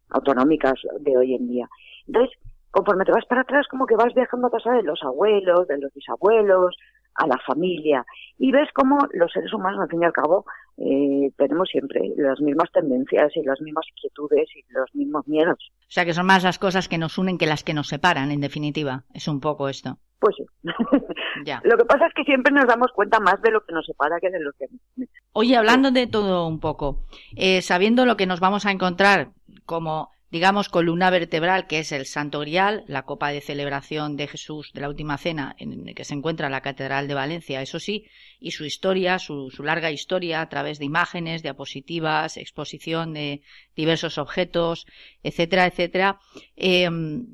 autonómicas 0.10 0.76
de 1.00 1.18
hoy 1.18 1.36
en 1.36 1.48
día. 1.48 1.68
Entonces, 2.08 2.38
conforme 2.72 3.06
te 3.06 3.12
vas 3.12 3.26
para 3.26 3.42
atrás, 3.42 3.66
como 3.70 3.86
que 3.86 3.96
vas 3.96 4.14
viajando 4.14 4.48
a 4.48 4.52
casa 4.52 4.72
de 4.72 4.84
los 4.84 5.02
abuelos, 5.04 5.68
de 5.68 5.78
los 5.78 5.94
bisabuelos, 5.94 6.76
a 7.16 7.28
la 7.28 7.38
familia, 7.46 8.06
y 8.38 8.52
ves 8.52 8.70
cómo 8.74 8.98
los 9.14 9.32
seres 9.32 9.54
humanos, 9.54 9.80
al 9.82 9.90
fin 9.90 10.02
y 10.02 10.06
al 10.06 10.14
cabo, 10.14 10.46
eh, 10.78 11.32
tenemos 11.38 11.70
siempre 11.70 12.02
las 12.18 12.40
mismas 12.42 12.70
tendencias 12.72 13.32
y 13.36 13.44
las 13.44 13.62
mismas 13.62 13.86
inquietudes 13.90 14.50
y 14.56 14.66
los 14.74 14.94
mismos 14.94 15.28
miedos. 15.28 15.72
O 15.82 15.92
sea, 15.92 16.06
que 16.06 16.14
son 16.14 16.26
más 16.26 16.44
las 16.44 16.60
cosas 16.60 16.90
que 16.90 16.98
nos 16.98 17.18
unen 17.18 17.38
que 17.38 17.46
las 17.46 17.64
que 17.64 17.74
nos 17.74 17.88
separan, 17.88 18.32
en 18.32 18.42
definitiva. 18.42 19.04
Es 19.14 19.28
un 19.28 19.40
poco 19.40 19.70
esto. 19.70 19.98
Pues 20.20 20.36
sí. 20.38 20.46
ya. 21.46 21.62
Lo 21.64 21.78
que 21.78 21.86
pasa 21.86 22.08
es 22.08 22.14
que 22.14 22.24
siempre 22.24 22.54
nos 22.54 22.66
damos 22.66 22.92
cuenta 22.94 23.20
más 23.20 23.42
de 23.42 23.52
lo 23.52 23.62
que 23.64 23.74
nos 23.74 23.86
separa 23.86 24.20
que 24.20 24.30
de 24.30 24.40
lo 24.40 24.52
que 24.54 24.66
nos 24.98 25.10
Oye, 25.34 25.58
hablando 25.58 25.92
de 25.92 26.08
todo 26.08 26.48
un 26.48 26.60
poco, 26.60 27.04
eh, 27.36 27.62
sabiendo 27.62 28.06
lo 28.06 28.16
que 28.16 28.26
nos 28.26 28.40
vamos 28.40 28.66
a 28.66 28.72
encontrar 28.72 29.32
como 29.66 30.15
digamos, 30.36 30.68
columna 30.68 31.10
vertebral, 31.12 31.66
que 31.66 31.80
es 31.80 31.94
el 31.94 32.06
Santo 32.06 32.42
Grial, 32.42 32.84
la 32.88 33.04
copa 33.04 33.30
de 33.30 33.40
celebración 33.40 34.18
de 34.18 34.28
Jesús 34.28 34.72
de 34.74 34.82
la 34.82 34.90
Última 34.90 35.18
Cena, 35.18 35.56
en 35.60 35.86
que 35.96 36.04
se 36.04 36.14
encuentra 36.14 36.50
la 36.50 36.60
Catedral 36.60 37.08
de 37.08 37.14
Valencia, 37.14 37.62
eso 37.62 37.80
sí, 37.80 38.04
y 38.38 38.52
su 38.52 38.66
historia, 38.66 39.18
su, 39.18 39.50
larga 39.60 39.92
historia 39.92 40.42
a 40.42 40.50
través 40.50 40.78
de 40.78 40.84
imágenes, 40.84 41.42
diapositivas, 41.42 42.36
exposición 42.36 43.14
de 43.14 43.44
diversos 43.78 44.18
objetos, 44.18 44.88
etcétera, 45.24 45.68
etcétera. 45.68 46.20
Em, 46.58 47.26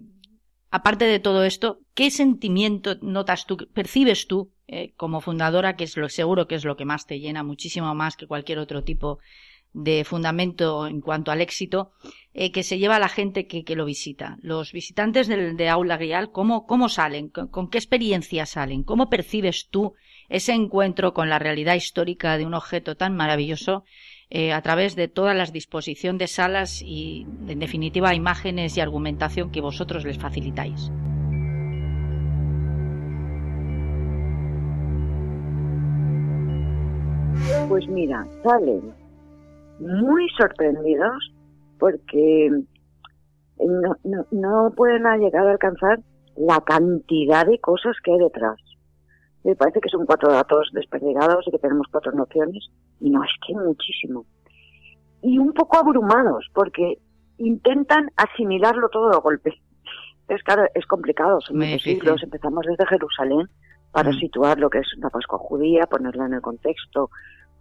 aparte 0.70 1.06
de 1.06 1.18
todo 1.18 1.44
esto, 1.44 1.80
¿qué 1.96 2.12
sentimiento 2.12 2.98
notas 3.02 3.48
tú, 3.48 3.58
percibes 3.74 4.28
tú 4.28 4.54
eh, 4.68 4.94
como 4.96 5.22
fundadora, 5.22 5.76
que 5.76 5.86
es 5.86 5.98
lo 5.98 6.08
seguro 6.08 6.48
que 6.48 6.54
es 6.54 6.66
lo 6.66 6.78
que 6.78 6.86
más 6.86 7.08
te 7.08 7.20
llena, 7.20 7.42
muchísimo 7.42 7.96
más 7.96 8.16
que 8.16 8.28
cualquier 8.28 8.60
otro 8.60 8.84
tipo 8.84 9.18
de 9.18 9.22
fundamento 10.04 10.88
en 10.88 11.02
cuanto 11.02 11.32
al 11.32 11.42
éxito 11.42 11.92
eh, 12.34 12.52
que 12.52 12.64
se 12.64 12.78
lleva 12.78 12.96
a 12.96 13.00
la 13.00 13.10
gente 13.10 13.48
que, 13.48 13.76
lo 13.76 13.86
visita. 13.86 14.38
Los 14.42 14.72
visitantes 14.72 15.28
de, 15.28 15.70
Aula 15.70 15.98
Grial, 15.98 16.32
¿cómo, 16.32 16.66
cómo 16.66 16.90
salen? 16.90 17.30
¿Con, 17.30 17.70
qué 17.70 17.78
experiencia 17.78 18.46
salen? 18.46 18.84
¿Cómo 18.84 19.10
percibes 19.10 19.68
tú 19.70 19.96
ese 20.30 20.54
encuentro 20.54 21.14
con 21.14 21.30
la 21.30 21.40
realidad 21.40 21.76
histórica 21.76 22.38
de 22.38 22.46
un 22.46 22.54
objeto 22.54 22.96
tan 22.96 23.16
maravilloso 23.16 23.84
eh, 24.30 24.54
a 24.54 24.62
través 24.62 24.96
de 24.96 25.10
todas 25.10 25.36
las 25.36 25.52
disposición 25.52 26.18
de 26.18 26.28
salas 26.28 26.82
y, 26.82 27.26
en 27.48 27.60
definitiva, 27.60 28.16
imágenes 28.16 28.78
y 28.78 28.82
argumentación 28.82 29.52
que 29.52 29.60
vosotros 29.60 30.06
les 30.06 30.18
facilitáis? 30.18 30.90
Pues 37.68 37.88
mira, 37.88 38.26
salen 38.44 39.01
muy 39.82 40.30
sorprendidos 40.38 41.34
porque 41.80 42.52
no, 43.60 43.96
no, 44.04 44.26
no 44.32 44.74
pueden 44.76 45.04
llegar 45.20 45.48
a 45.48 45.52
alcanzar 45.52 46.00
la 46.38 46.62
cantidad 46.62 47.46
de 47.46 47.60
cosas 47.60 47.96
que 48.04 48.12
hay 48.12 48.20
detrás. 48.20 48.58
Me 49.44 49.56
parece 49.56 49.82
que 49.82 49.90
son 49.90 50.06
cuatro 50.06 50.32
datos 50.32 50.70
desperdigados 50.74 51.48
y 51.48 51.52
que 51.52 51.58
tenemos 51.58 51.88
cuatro 51.92 52.12
nociones, 52.12 52.70
y 53.00 53.10
no, 53.10 53.24
es 53.24 53.32
que 53.46 53.56
muchísimo. 53.56 54.26
Y 55.24 55.40
un 55.40 55.54
poco 55.54 55.80
abrumados, 55.80 56.48
porque 56.54 57.00
intentan 57.38 58.12
asimilarlo 58.16 58.90
todo 58.90 59.10
de 59.10 59.18
golpe. 59.18 59.54
Es 60.28 60.44
claro, 60.44 60.64
es 60.76 60.86
complicado, 60.86 61.42
son 61.42 61.58
muchos 61.58 61.82
siglos, 61.82 62.24
empezamos 62.24 62.66
desde 62.68 62.86
Jerusalén 62.86 63.50
para 63.92 64.12
mm. 64.12 64.20
situar 64.20 64.60
lo 64.60 64.70
que 64.70 64.80
es 64.80 64.88
la 64.98 65.10
Pascua 65.10 65.40
judía, 65.40 65.88
ponerla 65.88 66.28
en 66.28 66.36
el 66.36 66.42
contexto, 66.42 67.10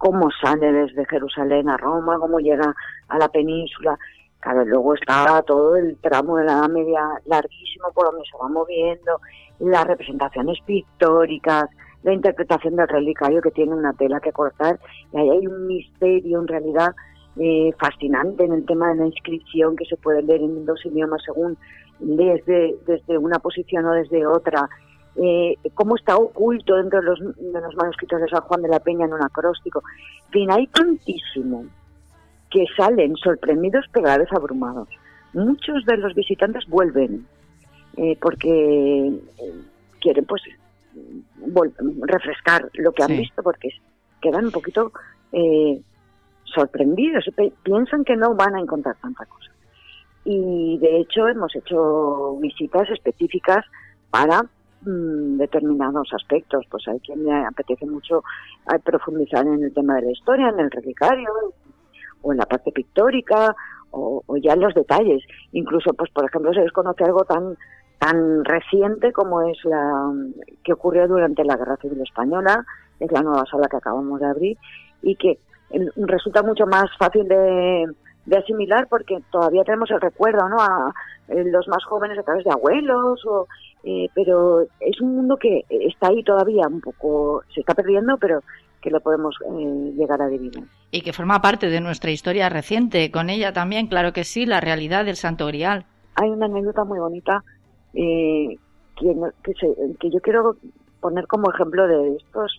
cómo 0.00 0.30
sale 0.42 0.72
desde 0.72 1.04
Jerusalén 1.04 1.68
a 1.68 1.76
Roma, 1.76 2.18
cómo 2.18 2.40
llega 2.40 2.74
a 3.08 3.18
la 3.18 3.28
península. 3.28 3.98
Claro, 4.40 4.64
luego 4.64 4.94
está 4.94 5.42
todo 5.42 5.76
el 5.76 5.98
tramo 5.98 6.38
de 6.38 6.44
la 6.44 6.52
Edad 6.52 6.70
Media 6.70 7.02
larguísimo 7.26 7.92
por 7.94 8.06
donde 8.06 8.24
se 8.24 8.38
va 8.38 8.48
moviendo, 8.48 9.20
las 9.58 9.86
representaciones 9.86 10.58
pictóricas, 10.64 11.68
la 12.02 12.14
interpretación 12.14 12.76
del 12.76 12.88
relicario 12.88 13.42
que 13.42 13.50
tiene 13.50 13.74
una 13.74 13.92
tela 13.92 14.20
que 14.20 14.32
cortar, 14.32 14.80
y 15.12 15.18
ahí 15.18 15.28
hay 15.28 15.46
un 15.46 15.66
misterio 15.66 16.40
en 16.40 16.48
realidad 16.48 16.94
eh, 17.38 17.70
fascinante 17.78 18.44
en 18.44 18.54
el 18.54 18.64
tema 18.64 18.88
de 18.88 19.00
la 19.00 19.06
inscripción 19.06 19.76
que 19.76 19.84
se 19.84 19.98
puede 19.98 20.22
leer 20.22 20.40
en 20.40 20.64
dos 20.64 20.80
idiomas 20.86 21.22
según 21.26 21.58
desde, 21.98 22.74
desde 22.86 23.18
una 23.18 23.38
posición 23.38 23.84
o 23.84 23.92
desde 23.92 24.26
otra, 24.26 24.66
eh, 25.16 25.56
cómo 25.74 25.96
está 25.96 26.16
oculto 26.16 26.76
dentro 26.76 27.00
de 27.00 27.06
los, 27.06 27.18
de 27.20 27.60
los 27.60 27.74
manuscritos 27.74 28.20
de 28.20 28.28
San 28.28 28.42
Juan 28.42 28.62
de 28.62 28.68
la 28.68 28.80
Peña 28.80 29.06
en 29.06 29.12
un 29.12 29.22
acróstico. 29.22 29.82
En 30.26 30.32
fin, 30.32 30.50
hay 30.50 30.66
tantísimo 30.68 31.64
que 32.50 32.64
salen 32.76 33.16
sorprendidos 33.16 33.86
pero 33.92 34.06
a 34.06 34.10
la 34.10 34.18
vez 34.18 34.32
abrumados. 34.32 34.88
Muchos 35.32 35.84
de 35.86 35.96
los 35.96 36.14
visitantes 36.14 36.66
vuelven 36.66 37.26
eh, 37.96 38.16
porque 38.20 39.08
eh, 39.08 39.54
quieren 40.00 40.24
pues 40.24 40.42
refrescar 42.02 42.68
lo 42.74 42.92
que 42.92 43.02
han 43.02 43.16
visto 43.16 43.42
porque 43.42 43.70
quedan 44.20 44.46
un 44.46 44.50
poquito 44.50 44.92
eh, 45.32 45.80
sorprendidos, 46.44 47.24
piensan 47.62 48.04
que 48.04 48.16
no 48.16 48.34
van 48.34 48.56
a 48.56 48.60
encontrar 48.60 48.96
tanta 49.00 49.24
cosa. 49.26 49.50
Y 50.24 50.78
de 50.78 50.98
hecho 51.00 51.28
hemos 51.28 51.54
hecho 51.54 52.36
visitas 52.40 52.88
específicas 52.90 53.64
para 54.10 54.44
Mm, 54.82 55.36
determinados 55.36 56.08
aspectos. 56.14 56.64
Pues 56.70 56.88
hay 56.88 56.98
quien 57.00 57.22
le 57.24 57.32
apetece 57.32 57.84
mucho 57.84 58.22
eh, 58.72 58.78
profundizar 58.82 59.46
en 59.46 59.62
el 59.62 59.74
tema 59.74 59.96
de 59.96 60.02
la 60.02 60.12
historia, 60.12 60.48
en 60.48 60.58
el 60.58 60.70
relicario, 60.70 61.28
o 62.22 62.32
en 62.32 62.38
la 62.38 62.46
parte 62.46 62.72
pictórica, 62.72 63.54
o, 63.90 64.22
ya 64.42 64.54
en 64.54 64.60
los 64.60 64.74
detalles. 64.74 65.22
Incluso, 65.52 65.92
pues 65.92 66.10
por 66.12 66.24
ejemplo, 66.24 66.54
se 66.54 66.62
desconoce 66.62 67.04
algo 67.04 67.24
tan 67.24 67.56
tan 67.98 68.42
reciente 68.46 69.12
como 69.12 69.42
es 69.42 69.58
la 69.64 70.10
que 70.64 70.72
ocurrió 70.72 71.06
durante 71.06 71.44
la 71.44 71.56
Guerra 71.56 71.76
Civil 71.76 72.00
Española, 72.00 72.64
es 72.98 73.12
la 73.12 73.20
nueva 73.20 73.44
sala 73.44 73.68
que 73.68 73.76
acabamos 73.76 74.18
de 74.20 74.26
abrir, 74.26 74.58
y 75.02 75.16
que 75.16 75.38
resulta 75.96 76.42
mucho 76.42 76.64
más 76.66 76.86
fácil 76.98 77.28
de, 77.28 77.92
de 78.24 78.36
asimilar 78.38 78.86
porque 78.88 79.18
todavía 79.30 79.64
tenemos 79.64 79.90
el 79.90 80.00
recuerdo, 80.00 80.48
¿no? 80.48 80.56
A, 80.60 80.94
eh, 81.28 81.44
los 81.44 81.68
más 81.68 81.84
jóvenes 81.84 82.18
a 82.18 82.22
través 82.22 82.44
de 82.44 82.50
abuelos, 82.50 83.24
o, 83.26 83.46
eh, 83.84 84.08
pero 84.14 84.62
es 84.80 85.00
un 85.00 85.16
mundo 85.16 85.36
que 85.36 85.64
está 85.68 86.08
ahí 86.08 86.22
todavía 86.22 86.66
un 86.68 86.80
poco, 86.80 87.42
se 87.54 87.60
está 87.60 87.74
perdiendo, 87.74 88.16
pero 88.18 88.42
que 88.80 88.90
lo 88.90 89.00
podemos 89.00 89.36
eh, 89.46 89.92
llegar 89.96 90.22
a 90.22 90.26
adivinar. 90.26 90.64
Y 90.90 91.02
que 91.02 91.12
forma 91.12 91.40
parte 91.40 91.68
de 91.68 91.80
nuestra 91.80 92.10
historia 92.10 92.48
reciente, 92.48 93.10
con 93.10 93.30
ella 93.30 93.52
también, 93.52 93.86
claro 93.86 94.12
que 94.12 94.24
sí, 94.24 94.46
la 94.46 94.60
realidad 94.60 95.04
del 95.04 95.16
Santo 95.16 95.46
Grial. 95.46 95.84
Hay 96.16 96.28
una 96.30 96.46
anécdota 96.46 96.84
muy 96.84 96.98
bonita 96.98 97.44
que, 97.92 98.58
que 98.96 100.10
yo 100.10 100.20
quiero 100.20 100.56
poner 101.00 101.26
como 101.26 101.50
ejemplo 101.50 101.86
de 101.86 102.16
estos 102.16 102.58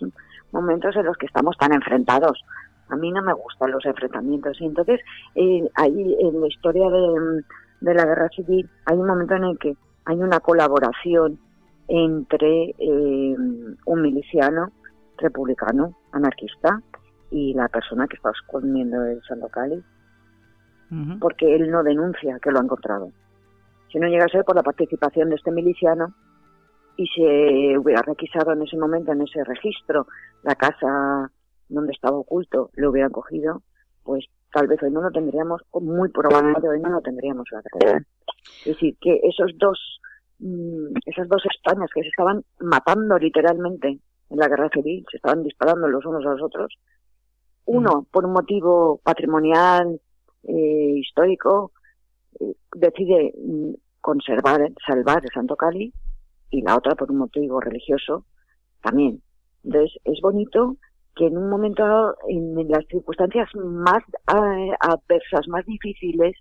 momentos 0.51 0.95
en 0.95 1.05
los 1.05 1.17
que 1.17 1.25
estamos 1.25 1.57
tan 1.57 1.73
enfrentados 1.73 2.43
a 2.91 2.97
mí 2.97 3.09
no 3.11 3.23
me 3.23 3.33
gustan 3.33 3.71
los 3.71 3.85
enfrentamientos. 3.85 4.59
Y 4.59 4.65
entonces, 4.65 4.99
eh, 5.35 5.67
ahí 5.75 6.15
en 6.19 6.41
la 6.41 6.47
historia 6.47 6.89
de, 6.89 7.93
la 7.93 8.05
guerra 8.05 8.29
civil, 8.29 8.69
hay 8.85 8.97
un 8.97 9.07
momento 9.07 9.35
en 9.35 9.43
el 9.45 9.57
que 9.57 9.75
hay 10.05 10.17
una 10.17 10.39
colaboración 10.39 11.39
entre 11.87 12.75
eh, 12.77 13.35
un 13.85 14.01
miliciano 14.01 14.71
republicano, 15.17 15.95
anarquista, 16.11 16.81
y 17.29 17.53
la 17.53 17.67
persona 17.69 18.07
que 18.07 18.17
está 18.17 18.31
escondiendo 18.31 19.05
el 19.05 19.21
Sandocali, 19.23 19.81
porque 21.21 21.55
él 21.55 21.71
no 21.71 21.83
denuncia 21.83 22.37
que 22.39 22.51
lo 22.51 22.59
ha 22.59 22.63
encontrado. 22.63 23.11
Si 23.89 23.97
no 23.97 24.07
llega 24.07 24.25
a 24.25 24.29
ser 24.29 24.43
por 24.43 24.57
la 24.57 24.63
participación 24.63 25.29
de 25.29 25.35
este 25.35 25.51
miliciano 25.51 26.13
y 26.97 27.07
se 27.07 27.77
hubiera 27.77 28.01
requisado 28.01 28.51
en 28.51 28.61
ese 28.63 28.77
momento, 28.77 29.13
en 29.13 29.21
ese 29.21 29.41
registro, 29.45 30.07
la 30.43 30.55
casa 30.55 31.31
donde 31.69 31.93
estaba 31.93 32.17
oculto 32.17 32.71
lo 32.73 32.89
hubieran 32.89 33.11
cogido, 33.11 33.61
pues 34.03 34.25
tal 34.51 34.67
vez 34.67 34.81
hoy 34.83 34.91
no 34.91 35.01
lo 35.01 35.11
tendríamos, 35.11 35.61
o 35.71 35.79
muy 35.79 36.09
probablemente 36.09 36.67
hoy 36.67 36.79
no 36.79 36.89
lo 36.89 37.01
tendríamos 37.01 37.47
la 37.51 37.61
Es 38.59 38.65
decir, 38.65 38.95
que 38.99 39.19
esos 39.23 39.51
dos, 39.57 40.01
mm, 40.39 40.93
esas 41.05 41.27
dos 41.27 41.43
Españas 41.45 41.89
que 41.93 42.01
se 42.01 42.09
estaban 42.09 42.43
matando 42.59 43.17
literalmente 43.17 43.99
en 44.29 44.37
la 44.37 44.47
guerra 44.47 44.69
civil, 44.69 45.05
se 45.09 45.17
estaban 45.17 45.43
disparando 45.43 45.87
los 45.87 46.05
unos 46.05 46.25
a 46.25 46.31
los 46.31 46.41
otros, 46.41 46.77
uno 47.65 48.07
por 48.11 48.25
un 48.25 48.33
motivo 48.33 48.99
patrimonial, 49.03 49.99
eh, 50.43 50.93
histórico, 50.97 51.71
eh, 52.39 52.55
decide 52.75 53.33
mm, 53.37 53.73
conservar, 54.01 54.71
salvar 54.85 55.23
el 55.23 55.31
Santo 55.33 55.55
Cali, 55.55 55.93
y 56.51 56.61
la 56.61 56.77
otra 56.77 56.95
por 56.95 57.09
un 57.09 57.17
motivo 57.17 57.59
religioso 57.59 58.25
también. 58.81 59.21
Entonces 59.63 59.97
es 60.03 60.19
bonito 60.21 60.77
que 61.21 61.27
en 61.27 61.37
un 61.37 61.51
momento, 61.51 62.15
en 62.29 62.67
las 62.67 62.83
circunstancias 62.87 63.47
más 63.53 64.01
eh, 64.27 64.71
adversas, 64.79 65.47
más 65.49 65.63
difíciles, 65.67 66.33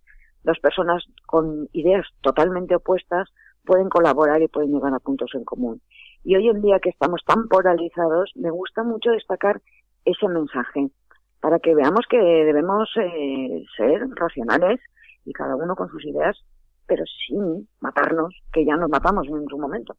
las 0.42 0.58
personas 0.58 1.04
con 1.26 1.68
ideas 1.72 2.06
totalmente 2.22 2.76
opuestas 2.76 3.28
pueden 3.66 3.90
colaborar 3.90 4.40
y 4.40 4.48
pueden 4.48 4.72
llegar 4.72 4.94
a 4.94 4.98
puntos 4.98 5.32
en 5.34 5.44
común. 5.44 5.82
Y 6.24 6.34
hoy 6.34 6.48
en 6.48 6.62
día 6.62 6.78
que 6.80 6.88
estamos 6.88 7.20
tan 7.26 7.46
polarizados, 7.48 8.32
me 8.36 8.50
gusta 8.50 8.82
mucho 8.82 9.10
destacar 9.10 9.60
ese 10.06 10.26
mensaje 10.28 10.88
para 11.42 11.58
que 11.58 11.74
veamos 11.74 12.06
que 12.08 12.16
debemos 12.16 12.88
eh, 12.96 13.62
ser 13.76 14.08
racionales 14.14 14.80
y 15.26 15.34
cada 15.34 15.56
uno 15.56 15.76
con 15.76 15.90
sus 15.90 16.06
ideas, 16.06 16.42
pero 16.86 17.04
sin 17.26 17.68
matarnos, 17.80 18.34
que 18.50 18.64
ya 18.64 18.76
nos 18.76 18.88
matamos 18.88 19.26
en 19.28 19.46
su 19.46 19.58
momento. 19.58 19.96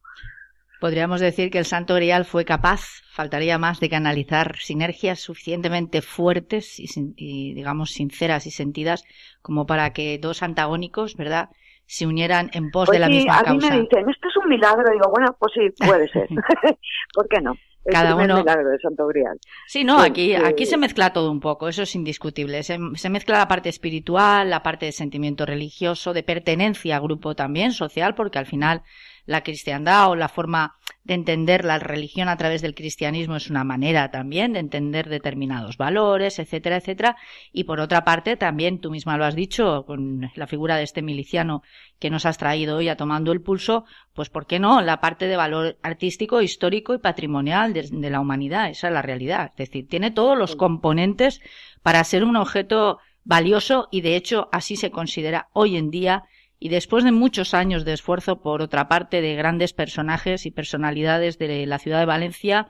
Podríamos 0.82 1.22
decir 1.22 1.52
que 1.52 1.60
el 1.60 1.66
Santo 1.66 1.94
Grial 1.94 2.26
fue 2.26 2.44
capaz, 2.44 3.04
faltaría 3.12 3.60
más, 3.60 3.80
de 3.80 3.88
canalizar 3.88 4.56
sinergias 4.58 5.20
suficientemente 5.20 6.02
fuertes 6.02 6.80
y, 6.80 7.54
digamos, 7.54 7.92
sinceras 7.92 8.48
y 8.48 8.52
sentidas 8.52 9.04
como 9.44 9.68
para 9.68 9.94
que 9.94 10.18
dos 10.18 10.42
antagónicos, 10.42 11.16
¿verdad?, 11.16 11.50
se 11.86 12.08
unieran 12.08 12.50
en 12.54 12.72
pos 12.72 12.88
pues 12.88 12.96
de 12.96 13.00
la 13.00 13.10
misma 13.10 13.44
causa. 13.44 13.52
A 13.52 13.54
mí 13.54 13.60
me 13.60 13.82
dicen, 13.82 14.10
esto 14.10 14.28
es 14.28 14.38
un 14.38 14.50
milagro. 14.50 14.84
Digo, 14.92 15.12
bueno, 15.12 15.36
pues 15.38 15.52
sí, 15.54 15.86
puede 15.86 16.08
ser. 16.08 16.28
¿Por 17.14 17.28
qué 17.28 17.42
no? 17.42 17.54
El 17.86 17.94
Cada 17.94 18.16
uno. 18.16 18.38
milagro 18.38 18.70
de 18.70 18.80
Santo 18.80 19.06
Grial. 19.06 19.38
Sí, 19.68 19.84
no, 19.84 20.00
aquí, 20.00 20.34
aquí 20.34 20.66
se 20.66 20.78
mezcla 20.78 21.14
todo 21.14 21.30
un 21.30 21.42
poco, 21.42 21.68
eso 21.68 21.84
es 21.84 21.96
indiscutible. 21.96 22.64
Se, 22.64 22.80
se, 22.96 23.10
mezcla 23.12 23.38
la 23.38 23.48
parte 23.48 23.70
espiritual, 23.70 24.50
la 24.50 24.64
parte 24.64 24.88
de 24.88 24.94
sentimiento 24.94 25.46
religioso, 25.46 26.14
de 26.14 26.24
pertenencia 26.24 26.96
a 26.96 27.00
grupo 27.00 27.36
también, 27.36 27.72
social, 27.72 28.16
porque 28.16 28.40
al 28.40 28.48
final 28.48 28.82
la 29.26 29.44
cristiandad 29.44 30.10
o 30.10 30.16
la 30.16 30.30
forma 30.30 30.76
de 31.04 31.16
entender 31.16 31.66
la 31.66 31.80
religión 31.80 32.30
a 32.30 32.38
través 32.38 32.62
del 32.62 32.76
cristianismo 32.76 33.36
es 33.36 33.50
una 33.50 33.64
manera 33.64 34.12
también 34.12 34.54
de 34.54 34.60
entender 34.60 35.10
determinados 35.10 35.78
valores, 35.78 36.38
etcétera, 36.38 36.78
etcétera. 36.78 37.18
Y 37.52 37.64
por 37.64 37.80
otra 37.80 38.04
parte, 38.04 38.38
también 38.38 38.80
tú 38.80 38.92
misma 38.92 39.18
lo 39.18 39.26
has 39.26 39.36
dicho 39.36 39.86
con 39.86 40.30
la 40.36 40.48
figura 40.48 40.78
de 40.78 40.84
este 40.84 41.02
miliciano 41.02 41.64
que 42.00 42.10
nos 42.10 42.26
has 42.26 42.38
traído 42.38 42.78
hoy 42.78 42.90
a 42.90 42.98
tomando 42.98 43.32
el 43.32 43.42
pulso, 43.42 43.86
pues 44.14 44.30
¿por 44.30 44.46
qué 44.46 44.60
no? 44.60 44.82
La 44.82 45.02
parte 45.02 45.28
de 45.28 45.36
valor 45.36 45.78
artístico, 45.82 46.42
histórico 46.42 46.94
y 46.94 47.00
patrimonial 47.00 47.74
de, 47.74 47.88
de 47.92 48.10
la 48.10 48.20
humanidad. 48.20 48.70
Esa 48.70 48.88
es 48.88 48.94
la 48.94 49.02
realidad. 49.02 49.52
Es 49.52 49.70
decir, 49.70 49.88
tiene 49.88 50.12
todos 50.12 50.38
los 50.38 50.56
componentes 50.56 51.42
para 51.82 52.04
ser 52.04 52.24
un 52.24 52.36
objeto 52.36 53.00
valioso 53.24 53.88
y 53.92 54.02
de 54.02 54.16
hecho 54.16 54.50
así 54.52 54.76
se 54.76 54.92
considera 54.92 55.50
hoy 55.54 55.78
en 55.78 55.92
día 55.92 56.24
y 56.64 56.70
después 56.70 57.04
de 57.04 57.12
muchos 57.12 57.56
años 57.56 57.86
de 57.86 57.94
esfuerzo, 57.94 58.40
por 58.40 58.62
otra 58.62 58.88
parte, 58.88 59.20
de 59.20 59.34
grandes 59.34 59.74
personajes 59.74 60.46
y 60.46 60.52
personalidades 60.52 61.40
de 61.40 61.66
la 61.66 61.80
ciudad 61.80 62.00
de 62.00 62.06
Valencia, 62.06 62.70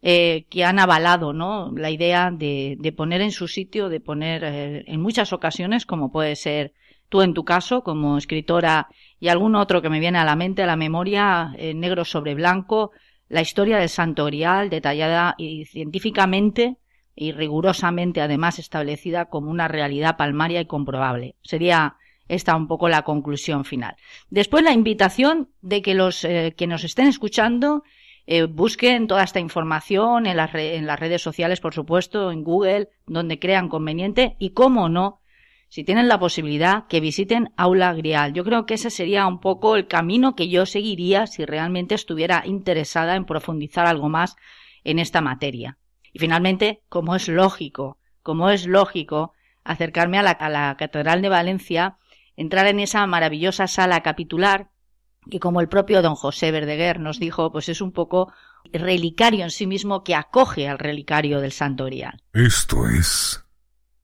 eh, 0.00 0.46
que 0.48 0.64
han 0.64 0.78
avalado 0.78 1.34
¿no? 1.34 1.70
la 1.76 1.90
idea 1.90 2.30
de, 2.32 2.94
poner 2.96 3.20
en 3.20 3.32
su 3.32 3.46
sitio, 3.46 3.90
de 3.90 4.00
poner 4.00 4.42
eh, 4.42 4.84
en 4.86 5.02
muchas 5.02 5.34
ocasiones, 5.34 5.84
como 5.84 6.10
puede 6.10 6.34
ser 6.34 6.72
tú 7.10 7.20
en 7.20 7.34
tu 7.34 7.44
caso, 7.44 7.82
como 7.82 8.16
escritora, 8.16 8.88
y 9.20 9.28
algún 9.28 9.54
otro 9.54 9.82
que 9.82 9.90
me 9.90 10.00
viene 10.00 10.16
a 10.16 10.24
la 10.24 10.34
mente, 10.34 10.62
a 10.62 10.66
la 10.66 10.76
memoria, 10.76 11.52
eh, 11.58 11.74
negro 11.74 12.06
sobre 12.06 12.34
blanco, 12.34 12.92
la 13.28 13.42
historia 13.42 13.76
del 13.76 13.90
Santo 13.90 14.24
Grial, 14.24 14.70
detallada 14.70 15.34
y 15.36 15.66
científicamente 15.66 16.78
y 17.14 17.32
rigurosamente 17.32 18.22
además 18.22 18.58
establecida 18.58 19.26
como 19.26 19.50
una 19.50 19.68
realidad 19.68 20.16
palmaria 20.16 20.62
y 20.62 20.66
comprobable. 20.66 21.36
Sería 21.42 21.96
está 22.28 22.56
un 22.56 22.68
poco 22.68 22.88
la 22.88 23.02
conclusión 23.02 23.64
final. 23.64 23.96
Después 24.30 24.64
la 24.64 24.72
invitación 24.72 25.50
de 25.60 25.82
que 25.82 25.94
los 25.94 26.24
eh, 26.24 26.54
que 26.56 26.66
nos 26.66 26.84
estén 26.84 27.06
escuchando 27.06 27.82
eh, 28.26 28.44
busquen 28.44 29.06
toda 29.06 29.22
esta 29.22 29.38
información 29.38 30.26
en 30.26 30.36
las, 30.36 30.52
redes 30.52 31.22
sociales, 31.22 31.60
por 31.60 31.74
supuesto, 31.74 32.32
en 32.32 32.42
Google, 32.42 32.88
donde 33.06 33.38
crean 33.38 33.68
conveniente 33.68 34.34
y, 34.40 34.50
cómo 34.50 34.88
no, 34.88 35.20
si 35.68 35.84
tienen 35.84 36.08
la 36.08 36.18
posibilidad, 36.18 36.86
que 36.88 37.00
visiten 37.00 37.52
Aula 37.56 37.94
Grial. 37.94 38.32
Yo 38.32 38.42
creo 38.42 38.66
que 38.66 38.74
ese 38.74 38.90
sería 38.90 39.26
un 39.28 39.38
poco 39.38 39.76
el 39.76 39.86
camino 39.86 40.34
que 40.34 40.48
yo 40.48 40.66
seguiría 40.66 41.28
si 41.28 41.44
realmente 41.44 41.94
estuviera 41.94 42.42
interesada 42.44 43.14
en 43.14 43.26
profundizar 43.26 43.86
algo 43.86 44.08
más 44.08 44.36
en 44.82 44.98
esta 44.98 45.20
materia. 45.20 45.78
Y 46.12 46.18
finalmente, 46.18 46.82
como 46.88 47.14
es 47.14 47.28
lógico, 47.28 47.98
como 48.22 48.50
es 48.50 48.66
lógico, 48.66 49.34
acercarme 49.62 50.18
a 50.18 50.22
la 50.22 50.76
Catedral 50.76 51.22
de 51.22 51.28
Valencia 51.28 51.96
entrar 52.36 52.66
en 52.66 52.80
esa 52.80 53.06
maravillosa 53.06 53.66
sala 53.66 54.02
capitular 54.02 54.68
que 55.30 55.40
como 55.40 55.60
el 55.60 55.68
propio 55.68 56.02
don 56.02 56.14
José 56.14 56.50
Verdeguer 56.52 57.00
nos 57.00 57.18
dijo, 57.18 57.50
pues 57.50 57.68
es 57.68 57.80
un 57.80 57.92
poco 57.92 58.32
relicario 58.72 59.44
en 59.44 59.50
sí 59.50 59.66
mismo 59.66 60.04
que 60.04 60.14
acoge 60.14 60.68
al 60.68 60.78
relicario 60.78 61.40
del 61.40 61.52
Santo 61.52 61.84
Grial. 61.86 62.20
Esto 62.32 62.86
es 62.86 63.44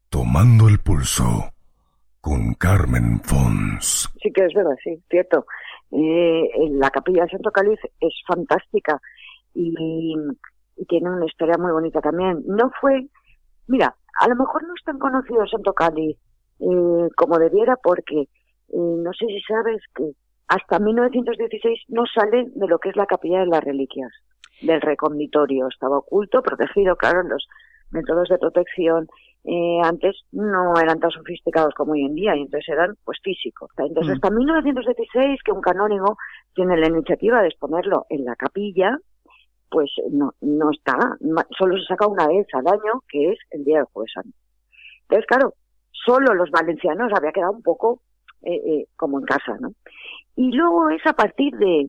Tomando 0.08 0.68
el 0.68 0.78
Pulso 0.80 1.52
con 2.20 2.54
Carmen 2.54 3.20
Fons. 3.20 4.10
Sí 4.22 4.32
que 4.32 4.44
es 4.44 4.54
verdad, 4.54 4.76
sí, 4.82 5.02
cierto. 5.10 5.46
Eh, 5.90 6.48
la 6.70 6.90
capilla 6.90 7.24
de 7.24 7.30
Santo 7.30 7.50
Cáliz 7.50 7.78
es 8.00 8.14
fantástica 8.26 9.00
y, 9.54 9.74
y, 10.76 10.84
tiene 10.86 11.10
una 11.10 11.26
historia 11.26 11.56
muy 11.58 11.72
bonita 11.72 12.00
también. 12.00 12.42
No 12.46 12.70
fue, 12.80 13.06
mira, 13.66 13.94
a 14.20 14.28
lo 14.28 14.36
mejor 14.36 14.62
no 14.66 14.74
es 14.74 14.84
tan 14.84 14.98
conocido 14.98 15.46
Santo 15.46 15.72
Cáliz 15.72 16.16
eh, 16.62 17.08
como 17.16 17.38
debiera, 17.38 17.76
porque 17.82 18.20
eh, 18.20 18.28
no 18.68 19.12
sé 19.12 19.26
si 19.26 19.40
sabes 19.42 19.82
que 19.94 20.12
hasta 20.48 20.78
1916 20.78 21.84
no 21.88 22.04
sale 22.06 22.46
de 22.54 22.66
lo 22.68 22.78
que 22.78 22.90
es 22.90 22.96
la 22.96 23.06
capilla 23.06 23.40
de 23.40 23.46
las 23.46 23.64
reliquias, 23.64 24.12
del 24.60 24.80
reconditorio. 24.80 25.68
Estaba 25.68 25.98
oculto, 25.98 26.42
protegido, 26.42 26.94
claro, 26.96 27.22
los 27.22 27.46
métodos 27.90 28.28
de 28.28 28.38
protección 28.38 29.08
eh, 29.44 29.80
antes 29.82 30.16
no 30.30 30.74
eran 30.80 31.00
tan 31.00 31.10
sofisticados 31.10 31.74
como 31.74 31.92
hoy 31.92 32.04
en 32.04 32.14
día, 32.14 32.36
y 32.36 32.42
entonces 32.42 32.68
eran 32.68 32.94
pues 33.04 33.18
físicos. 33.22 33.70
Entonces, 33.76 34.12
mm. 34.12 34.14
hasta 34.14 34.30
1916, 34.30 35.40
que 35.44 35.52
un 35.52 35.60
canónigo 35.60 36.16
tiene 36.54 36.76
la 36.76 36.88
iniciativa 36.88 37.42
de 37.42 37.48
exponerlo 37.48 38.06
en 38.08 38.24
la 38.24 38.36
capilla, 38.36 38.96
pues 39.68 39.90
no, 40.10 40.34
no 40.42 40.70
está, 40.70 41.16
solo 41.58 41.76
se 41.78 41.86
saca 41.86 42.06
una 42.06 42.28
vez 42.28 42.46
al 42.52 42.66
año, 42.68 43.02
que 43.08 43.32
es 43.32 43.38
el 43.50 43.64
día 43.64 43.78
del 43.78 43.86
Jueves 43.86 44.12
Santo. 44.14 44.36
Entonces, 45.08 45.26
claro, 45.26 45.54
solo 46.04 46.34
los 46.34 46.50
valencianos 46.50 47.12
había 47.14 47.32
quedado 47.32 47.52
un 47.52 47.62
poco 47.62 48.02
eh, 48.42 48.54
eh, 48.54 48.86
como 48.96 49.18
en 49.18 49.24
casa, 49.24 49.56
¿no? 49.60 49.72
Y 50.36 50.52
luego 50.52 50.90
es 50.90 51.04
a 51.06 51.12
partir 51.12 51.56
de 51.56 51.88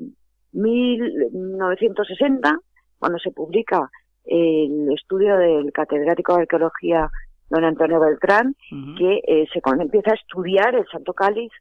1960, 0.52 2.60
cuando 3.00 3.20
se 3.20 3.32
publica 3.32 3.90
el 4.26 4.92
estudio 4.94 5.38
del 5.38 5.72
catedrático 5.72 6.36
de 6.36 6.42
arqueología 6.42 7.10
don 7.50 7.66
Antonio 7.66 8.00
Beltrán, 8.00 8.56
que 8.98 9.22
eh, 9.28 9.46
se 9.52 9.62
empieza 9.82 10.12
a 10.12 10.16
estudiar 10.16 10.76
el 10.76 10.86
Santo 10.92 11.14
Cáliz 11.14 11.52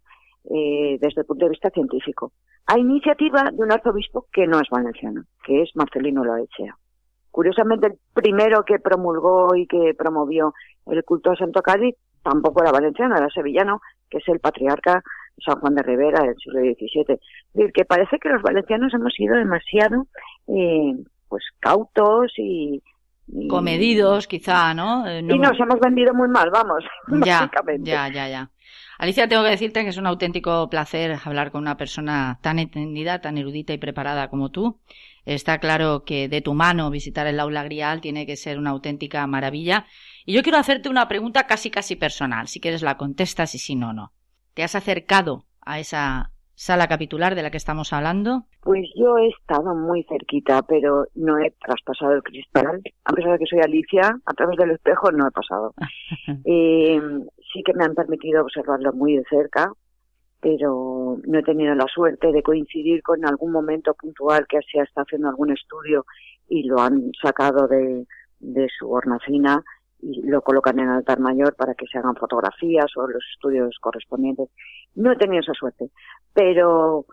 eh, 0.50 0.98
desde 1.00 1.20
el 1.20 1.26
punto 1.26 1.44
de 1.44 1.50
vista 1.50 1.70
científico. 1.70 2.32
A 2.66 2.78
iniciativa 2.78 3.50
de 3.52 3.62
un 3.62 3.72
arzobispo 3.72 4.26
que 4.32 4.46
no 4.46 4.60
es 4.60 4.68
valenciano, 4.70 5.24
que 5.44 5.62
es 5.62 5.70
Marcelino 5.74 6.24
Loechea. 6.24 6.76
Curiosamente, 7.30 7.88
el 7.88 7.98
primero 8.14 8.64
que 8.64 8.78
promulgó 8.78 9.54
y 9.54 9.66
que 9.66 9.94
promovió 9.96 10.54
el 10.86 11.04
culto 11.04 11.32
a 11.32 11.36
Santo 11.36 11.62
Cáliz 11.62 11.96
tampoco 12.22 12.62
era 12.62 12.72
valenciano, 12.72 13.16
era 13.16 13.28
sevillano, 13.30 13.80
que 14.10 14.18
es 14.18 14.28
el 14.28 14.40
patriarca 14.40 15.02
San 15.44 15.60
Juan 15.60 15.74
de 15.74 15.82
Rivera 15.82 16.22
del 16.22 16.36
siglo 16.36 16.60
XVII. 16.60 17.14
Es 17.14 17.20
decir, 17.52 17.72
que 17.72 17.84
parece 17.84 18.18
que 18.18 18.28
los 18.28 18.42
valencianos 18.42 18.92
hemos 18.94 19.12
sido 19.14 19.36
demasiado 19.36 20.06
eh, 20.48 20.94
pues 21.28 21.44
cautos 21.60 22.32
y, 22.36 22.82
comedidos 23.48 24.26
quizá, 24.26 24.74
¿no? 24.74 25.06
Eh, 25.06 25.22
¿no? 25.22 25.34
Y 25.34 25.38
nos 25.38 25.58
hemos 25.58 25.80
vendido 25.80 26.14
muy 26.14 26.28
mal, 26.28 26.50
vamos. 26.50 26.84
Ya, 27.24 27.50
ya, 27.80 28.08
ya, 28.08 28.28
ya. 28.28 28.50
Alicia, 28.98 29.28
tengo 29.28 29.42
que 29.42 29.50
decirte 29.50 29.82
que 29.82 29.88
es 29.88 29.96
un 29.96 30.06
auténtico 30.06 30.68
placer 30.68 31.18
hablar 31.24 31.50
con 31.50 31.62
una 31.62 31.76
persona 31.76 32.38
tan 32.40 32.58
entendida, 32.58 33.20
tan 33.20 33.36
erudita 33.38 33.72
y 33.72 33.78
preparada 33.78 34.28
como 34.28 34.50
tú. 34.50 34.78
Está 35.24 35.58
claro 35.58 36.04
que 36.04 36.28
de 36.28 36.40
tu 36.40 36.54
mano 36.54 36.90
visitar 36.90 37.26
el 37.26 37.40
aula 37.40 37.64
grial 37.64 38.00
tiene 38.00 38.26
que 38.26 38.36
ser 38.36 38.58
una 38.58 38.70
auténtica 38.70 39.26
maravilla. 39.26 39.86
Y 40.24 40.34
yo 40.34 40.42
quiero 40.42 40.58
hacerte 40.58 40.88
una 40.88 41.08
pregunta 41.08 41.46
casi 41.46 41.70
casi 41.70 41.96
personal. 41.96 42.48
Si 42.48 42.60
quieres 42.60 42.82
la 42.82 42.96
contestas 42.96 43.54
y 43.54 43.58
si 43.58 43.74
no, 43.74 43.92
no. 43.92 44.12
¿Te 44.54 44.62
has 44.62 44.74
acercado 44.74 45.44
a 45.60 45.78
esa 45.80 46.30
sala 46.54 46.86
capitular 46.86 47.34
de 47.34 47.42
la 47.42 47.50
que 47.50 47.56
estamos 47.56 47.92
hablando? 47.92 48.44
Pues 48.60 48.86
yo 48.94 49.18
he 49.18 49.28
estado 49.28 49.74
muy 49.74 50.04
cerquita, 50.04 50.62
pero 50.62 51.06
no 51.14 51.38
he 51.38 51.50
traspasado 51.64 52.12
el 52.12 52.22
cristal. 52.22 52.82
A 53.04 53.12
pesar 53.12 53.32
de 53.32 53.38
que 53.38 53.46
soy 53.46 53.60
Alicia, 53.60 54.16
a 54.24 54.34
través 54.34 54.56
del 54.58 54.70
espejo 54.70 55.10
no 55.10 55.26
he 55.26 55.30
pasado. 55.30 55.74
eh, 56.44 57.00
sí 57.52 57.62
que 57.64 57.74
me 57.74 57.84
han 57.84 57.94
permitido 57.94 58.42
observarlo 58.42 58.92
muy 58.92 59.16
de 59.16 59.24
cerca, 59.28 59.72
pero 60.40 61.18
no 61.24 61.38
he 61.38 61.42
tenido 61.42 61.74
la 61.74 61.86
suerte 61.86 62.30
de 62.32 62.42
coincidir 62.42 63.02
con 63.02 63.24
algún 63.24 63.52
momento 63.52 63.94
puntual 63.94 64.46
que 64.48 64.58
se 64.70 64.80
está 64.80 65.02
haciendo 65.02 65.28
algún 65.28 65.52
estudio 65.52 66.04
y 66.48 66.64
lo 66.64 66.80
han 66.80 67.10
sacado 67.20 67.66
de, 67.66 68.06
de 68.40 68.68
su 68.78 68.90
hornacina 68.90 69.62
y 70.02 70.20
lo 70.22 70.42
colocan 70.42 70.78
en 70.80 70.88
el 70.88 70.96
altar 70.96 71.20
mayor 71.20 71.54
para 71.54 71.74
que 71.74 71.86
se 71.86 71.98
hagan 71.98 72.16
fotografías 72.16 72.90
o 72.96 73.06
los 73.06 73.22
estudios 73.32 73.76
correspondientes. 73.80 74.48
No 74.96 75.12
he 75.12 75.16
tenido 75.16 75.40
esa 75.40 75.54
suerte, 75.54 75.90
pero 76.34 77.06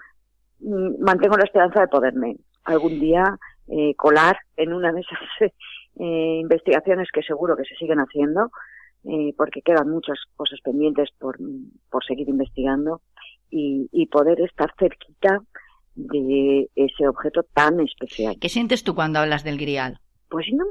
mm, 0.60 1.02
mantengo 1.02 1.38
la 1.38 1.46
esperanza 1.46 1.82
de 1.82 1.88
poderme 1.88 2.38
algún 2.64 3.00
día 3.00 3.24
eh, 3.68 3.94
colar 3.96 4.38
en 4.58 4.74
una 4.74 4.92
de 4.92 5.02
esas 5.02 5.20
eh, 6.00 6.40
investigaciones 6.42 7.10
que 7.14 7.22
seguro 7.22 7.56
que 7.56 7.64
se 7.66 7.76
siguen 7.76 8.00
haciendo, 8.00 8.50
eh, 9.06 9.34
porque 9.38 9.62
quedan 9.62 9.90
muchas 9.90 10.18
cosas 10.36 10.60
pendientes 10.64 11.10
por, 11.20 11.38
por 11.92 12.04
seguir 12.04 12.28
investigando 12.28 13.02
y, 13.52 13.88
y 13.92 14.08
poder 14.08 14.42
estar 14.42 14.74
cerquita 14.78 15.42
de 15.96 16.70
ese 16.76 17.08
objeto 17.08 17.44
tan 17.54 17.80
especial. 17.82 18.38
¿Qué 18.40 18.50
sientes 18.50 18.84
tú 18.84 18.96
cuando 18.96 19.20
hablas 19.20 19.44
del 19.44 19.58
grial? 19.58 20.00
Pues 20.30 20.48
no, 20.54 20.66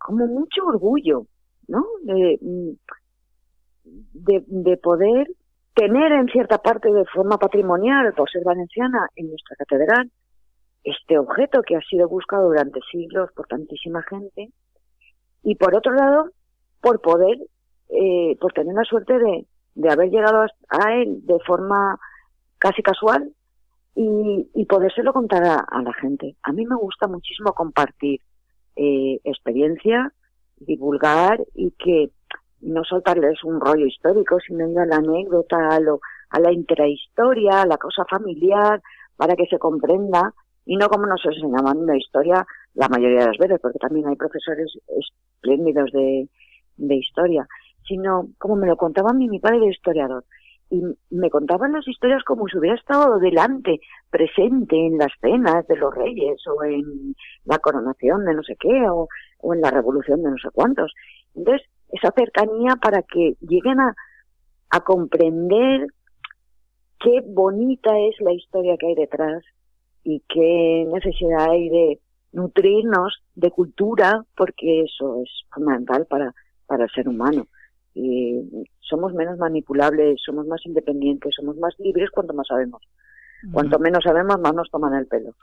como 0.00 0.26
mucho 0.26 0.64
orgullo, 0.66 1.26
¿no? 1.68 1.84
De, 2.02 2.38
de, 3.84 4.76
poder 4.78 5.28
tener 5.74 6.12
en 6.12 6.26
cierta 6.28 6.58
parte 6.58 6.92
de 6.92 7.04
forma 7.06 7.38
patrimonial, 7.38 8.12
por 8.14 8.30
ser 8.30 8.42
valenciana, 8.44 9.08
en 9.14 9.28
nuestra 9.28 9.56
catedral, 9.56 10.10
este 10.82 11.18
objeto 11.18 11.62
que 11.62 11.76
ha 11.76 11.80
sido 11.82 12.08
buscado 12.08 12.48
durante 12.48 12.80
siglos 12.90 13.30
por 13.34 13.46
tantísima 13.46 14.02
gente, 14.02 14.50
y 15.42 15.54
por 15.54 15.74
otro 15.74 15.92
lado, 15.92 16.30
por 16.80 17.00
poder, 17.00 17.38
eh, 17.88 18.36
por 18.40 18.52
tener 18.52 18.74
la 18.74 18.84
suerte 18.84 19.18
de, 19.18 19.46
de 19.74 19.90
haber 19.90 20.10
llegado 20.10 20.46
a 20.68 20.94
él 20.94 21.20
de 21.24 21.38
forma 21.46 21.98
casi 22.58 22.82
casual 22.82 23.32
y, 23.94 24.50
y 24.54 24.64
podérselo 24.66 25.12
contar 25.12 25.42
a, 25.44 25.82
la 25.82 25.92
gente. 25.94 26.36
A 26.42 26.52
mí 26.52 26.64
me 26.66 26.76
gusta 26.76 27.06
muchísimo 27.06 27.52
compartir 27.52 28.20
eh, 28.76 29.20
experiencia, 29.24 30.12
divulgar 30.58 31.40
y 31.54 31.72
que 31.72 32.10
no 32.60 32.84
soltarles 32.84 33.42
un 33.44 33.60
rollo 33.60 33.86
histórico, 33.86 34.38
sino 34.40 34.68
ir 34.68 34.78
a 34.78 34.86
la 34.86 34.96
anécdota, 34.96 35.56
a, 35.70 35.80
lo, 35.80 36.00
a 36.30 36.40
la 36.40 36.52
intrahistoria, 36.52 37.62
a 37.62 37.66
la 37.66 37.78
cosa 37.78 38.04
familiar, 38.04 38.82
para 39.16 39.34
que 39.34 39.46
se 39.46 39.58
comprenda, 39.58 40.34
y 40.66 40.76
no 40.76 40.88
como 40.88 41.06
nos 41.06 41.24
enseñaban 41.24 41.78
una 41.78 41.96
historia 41.96 42.46
la 42.74 42.88
mayoría 42.88 43.20
de 43.20 43.26
las 43.26 43.38
veces, 43.38 43.58
porque 43.60 43.78
también 43.78 44.06
hay 44.06 44.16
profesores 44.16 44.70
espléndidos 44.98 45.90
de, 45.92 46.28
historia, 46.94 47.46
sino 47.86 48.28
como 48.38 48.56
me 48.56 48.66
lo 48.66 48.76
contaba 48.76 49.12
mi, 49.12 49.28
mi 49.28 49.38
padre 49.38 49.60
de 49.60 49.68
historiador. 49.68 50.24
Y 50.70 50.82
me 51.10 51.30
contaban 51.30 51.72
las 51.72 51.86
historias 51.88 52.22
como 52.22 52.46
si 52.46 52.56
hubiera 52.56 52.76
estado 52.76 53.18
delante, 53.18 53.80
presente 54.08 54.76
en 54.76 54.98
las 54.98 55.10
cenas 55.20 55.66
de 55.66 55.76
los 55.76 55.92
reyes, 55.94 56.40
o 56.46 56.62
en 56.62 57.14
la 57.44 57.58
coronación 57.58 58.24
de 58.24 58.34
no 58.34 58.42
sé 58.44 58.56
qué, 58.58 58.88
o, 58.88 59.08
o 59.38 59.54
en 59.54 59.60
la 59.60 59.70
revolución 59.70 60.22
de 60.22 60.30
no 60.30 60.36
sé 60.38 60.48
cuántos. 60.52 60.92
Entonces, 61.34 61.66
esa 61.90 62.12
cercanía 62.16 62.76
para 62.76 63.02
que 63.02 63.34
lleguen 63.40 63.80
a, 63.80 63.94
a 64.70 64.80
comprender 64.80 65.88
qué 67.00 67.20
bonita 67.26 67.98
es 67.98 68.20
la 68.20 68.32
historia 68.32 68.76
que 68.78 68.86
hay 68.86 68.94
detrás 68.94 69.42
y 70.04 70.22
qué 70.28 70.86
necesidad 70.92 71.50
hay 71.50 71.68
de 71.68 72.00
nutrirnos 72.32 73.22
de 73.34 73.50
cultura, 73.50 74.24
porque 74.36 74.82
eso 74.82 75.22
es 75.22 75.30
fundamental 75.52 76.06
para, 76.06 76.32
para 76.66 76.84
el 76.84 76.90
ser 76.90 77.08
humano. 77.08 77.48
Y 77.94 78.40
somos 78.80 79.12
menos 79.14 79.38
manipulables, 79.38 80.20
somos 80.24 80.46
más 80.46 80.64
independientes, 80.64 81.34
somos 81.34 81.56
más 81.56 81.74
libres 81.78 82.10
cuanto 82.10 82.34
más 82.34 82.46
sabemos. 82.46 82.82
Cuanto 83.52 83.78
menos 83.78 84.04
sabemos, 84.04 84.38
más 84.40 84.54
nos 84.54 84.70
toman 84.70 84.94
el 84.94 85.06
pelo. 85.06 85.34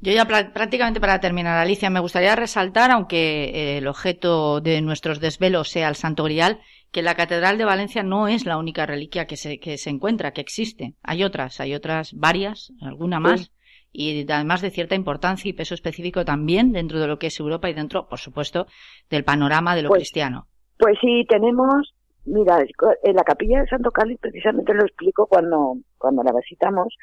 Yo 0.00 0.12
ya 0.12 0.26
prácticamente 0.26 1.00
para 1.00 1.20
terminar, 1.20 1.58
Alicia, 1.58 1.90
me 1.90 1.98
gustaría 1.98 2.36
resaltar, 2.36 2.92
aunque 2.92 3.44
eh, 3.44 3.78
el 3.78 3.88
objeto 3.88 4.60
de 4.60 4.80
nuestros 4.80 5.18
desvelos 5.18 5.70
sea 5.70 5.88
el 5.88 5.96
Santo 5.96 6.24
Grial, 6.24 6.60
que 6.92 7.02
la 7.02 7.16
Catedral 7.16 7.58
de 7.58 7.64
Valencia 7.64 8.04
no 8.04 8.28
es 8.28 8.46
la 8.46 8.58
única 8.58 8.86
reliquia 8.86 9.26
que 9.26 9.36
se, 9.36 9.58
que 9.58 9.76
se 9.76 9.90
encuentra, 9.90 10.32
que 10.32 10.40
existe. 10.40 10.94
Hay 11.02 11.24
otras, 11.24 11.60
hay 11.60 11.74
otras 11.74 12.12
varias, 12.14 12.72
alguna 12.80 13.18
más, 13.18 13.50
y 13.90 14.30
además 14.30 14.60
de 14.60 14.70
cierta 14.70 14.94
importancia 14.94 15.48
y 15.48 15.52
peso 15.52 15.74
específico 15.74 16.24
también 16.24 16.72
dentro 16.72 17.00
de 17.00 17.08
lo 17.08 17.18
que 17.18 17.26
es 17.26 17.40
Europa 17.40 17.68
y 17.68 17.74
dentro, 17.74 18.08
por 18.08 18.20
supuesto, 18.20 18.68
del 19.10 19.24
panorama 19.24 19.74
de 19.74 19.82
lo 19.82 19.88
pues, 19.88 20.00
cristiano. 20.00 20.46
Pues 20.78 20.96
sí, 21.00 21.26
tenemos, 21.28 21.94
mira, 22.24 22.64
en 23.02 23.16
la 23.16 23.24
capilla 23.24 23.60
de 23.60 23.68
Santo 23.68 23.90
Cáliz 23.90 24.18
precisamente 24.20 24.74
lo 24.74 24.84
explico 24.84 25.26
cuando, 25.26 25.78
cuando 25.98 26.22
la 26.22 26.32
visitamos, 26.32 26.94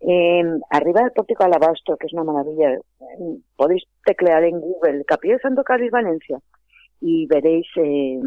eh, 0.00 0.42
arriba 0.70 1.02
del 1.02 1.12
pórtico 1.12 1.44
alabastro, 1.44 1.96
que 1.96 2.06
es 2.06 2.12
una 2.12 2.24
maravilla, 2.24 2.78
podéis 3.56 3.84
teclear 4.04 4.42
en 4.44 4.60
Google 4.60 5.04
Capilla 5.04 5.34
de 5.34 5.40
Santo 5.40 5.62
Carlos 5.62 5.90
Valencia 5.90 6.38
y 7.00 7.26
veréis 7.26 7.66
eh, 7.76 8.20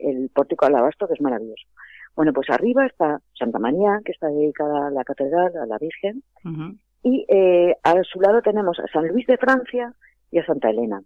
el 0.00 0.30
pórtico 0.34 0.66
de 0.66 0.72
alabastro, 0.72 1.06
que 1.06 1.14
es 1.14 1.20
maravilloso. 1.20 1.66
Bueno, 2.14 2.32
pues 2.32 2.48
arriba 2.48 2.86
está 2.86 3.20
Santa 3.38 3.58
María, 3.58 4.00
que 4.04 4.12
está 4.12 4.28
dedicada 4.28 4.88
a 4.88 4.90
la 4.90 5.04
catedral, 5.04 5.52
a 5.56 5.66
la 5.66 5.76
Virgen, 5.78 6.22
y 7.02 7.26
eh, 7.28 7.76
a 7.82 8.02
su 8.02 8.20
lado 8.20 8.40
tenemos 8.40 8.78
a 8.80 8.86
San 8.88 9.06
Luis 9.08 9.26
de 9.26 9.36
Francia 9.36 9.92
y 10.30 10.38
a 10.38 10.46
Santa 10.46 10.70
Elena. 10.70 11.02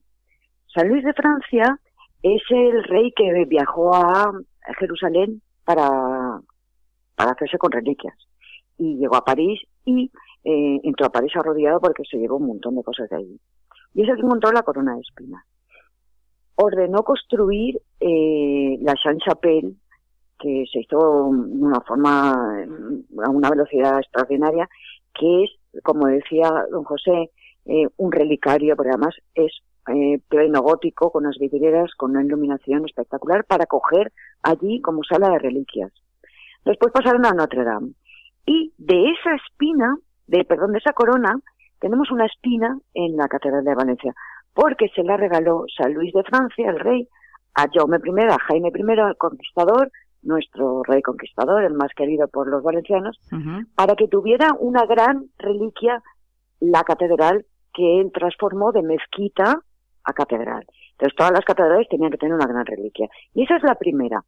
San 0.73 0.89
Luis 0.89 1.05
de 1.05 1.13
Francia 1.13 1.79
es 2.23 2.43
el 2.51 2.85
rey 2.85 3.13
que 3.17 3.45
viajó 3.47 3.95
a 3.95 4.33
Jerusalén 4.79 5.43
para, 5.65 6.41
para 7.15 7.33
hacerse 7.33 7.59
con 7.59 7.73
reliquias 7.73 8.17
y 8.81 8.97
llegó 8.97 9.17
a 9.17 9.25
París 9.25 9.61
y 9.85 10.11
eh, 10.43 10.81
entró 10.83 11.07
a 11.07 11.13
París 11.13 11.33
arrodillado 11.37 11.81
porque 11.81 12.03
se 12.11 12.17
llevó 12.17 12.37
un 12.37 12.47
montón 12.47 12.77
de 12.77 12.83
cosas 12.83 13.09
de 13.11 13.17
allí. 13.17 13.41
Y 13.95 14.03
es 14.03 14.09
el 14.09 14.17
que 14.17 14.23
encontró 14.23 14.51
la 14.53 14.63
corona 14.63 14.95
de 14.95 15.01
espinas. 15.01 15.45
Ordenó 16.55 17.03
construir 17.03 17.81
eh, 18.01 18.79
la 18.81 18.95
Saint-Chapelle, 19.03 19.75
que 20.39 20.65
se 20.73 20.81
hizo 20.81 20.99
de 20.99 21.05
una 21.05 21.81
forma, 21.81 22.33
a 22.33 23.31
una 23.31 23.51
velocidad 23.51 23.99
extraordinaria, 23.99 24.69
que 25.15 25.45
es, 25.45 25.51
como 25.83 26.07
decía 26.07 26.49
don 26.71 26.85
José, 26.85 27.31
eh, 27.67 27.87
un 27.99 28.13
relicario, 28.13 28.77
porque 28.77 28.91
además 28.91 29.15
es 29.35 29.53
eh, 29.89 30.21
pleno 30.29 30.63
gótico, 30.63 31.11
con 31.11 31.25
las 31.25 31.39
vidrieras, 31.39 31.95
con 31.97 32.13
una 32.13 32.23
iluminación 32.23 32.85
espectacular, 32.85 33.45
para 33.45 33.67
coger 33.67 34.13
allí 34.43 34.81
como 34.81 35.03
sala 35.05 35.31
de 35.31 35.39
reliquias. 35.39 35.93
Después 36.65 36.93
pasaron 36.93 37.25
a 37.27 37.33
Notre 37.33 37.65
Dame. 37.65 37.93
Y 38.47 38.73
de 38.79 39.11
esa 39.11 39.35
espina, 39.35 39.97
de, 40.27 40.45
perdón, 40.45 40.73
de 40.73 40.79
esa 40.79 40.93
corona, 40.93 41.39
tenemos 41.81 42.11
una 42.11 42.27
espina 42.27 42.79
en 42.95 43.17
la 43.17 43.29
Catedral 43.29 43.65
de 43.65 43.75
Valencia, 43.75 44.15
porque 44.55 44.89
se 44.95 45.03
la 45.03 45.17
regaló 45.17 45.65
San 45.77 45.95
Luis 45.95 46.13
de 46.13 46.23
Francia, 46.25 46.69
el 46.69 46.79
rey, 46.79 47.09
a 47.55 47.67
Jaume 47.73 47.99
I, 48.05 48.25
a 48.31 48.39
Jaime 48.49 48.69
I, 48.75 48.83
el 48.83 49.17
conquistador, 49.17 49.91
nuestro 50.23 50.83
rey 50.83 51.03
conquistador, 51.03 51.65
el 51.65 51.75
más 51.75 51.91
querido 51.97 52.29
por 52.29 52.49
los 52.49 52.63
valencianos, 52.63 53.19
para 53.75 53.97
que 53.97 54.09
tuviera 54.09 54.51
una 54.59 54.85
gran 54.85 55.27
reliquia 55.39 56.03
la 56.61 56.85
catedral 56.85 57.47
que 57.73 58.01
él 58.01 58.11
transformó 58.13 58.73
de 58.73 58.83
mezquita 58.83 59.61
a 60.05 60.13
catedral. 60.13 60.65
Entonces 60.93 61.17
todas 61.17 61.33
las 61.33 61.45
catedrales 61.45 61.89
tenían 61.89 62.11
que 62.11 62.19
tener 62.19 62.35
una 62.35 62.47
gran 62.47 62.67
reliquia. 62.67 63.09
Y 63.35 63.45
esa 63.45 63.57
es 63.57 63.63
la 63.63 63.75
primera. 63.75 64.23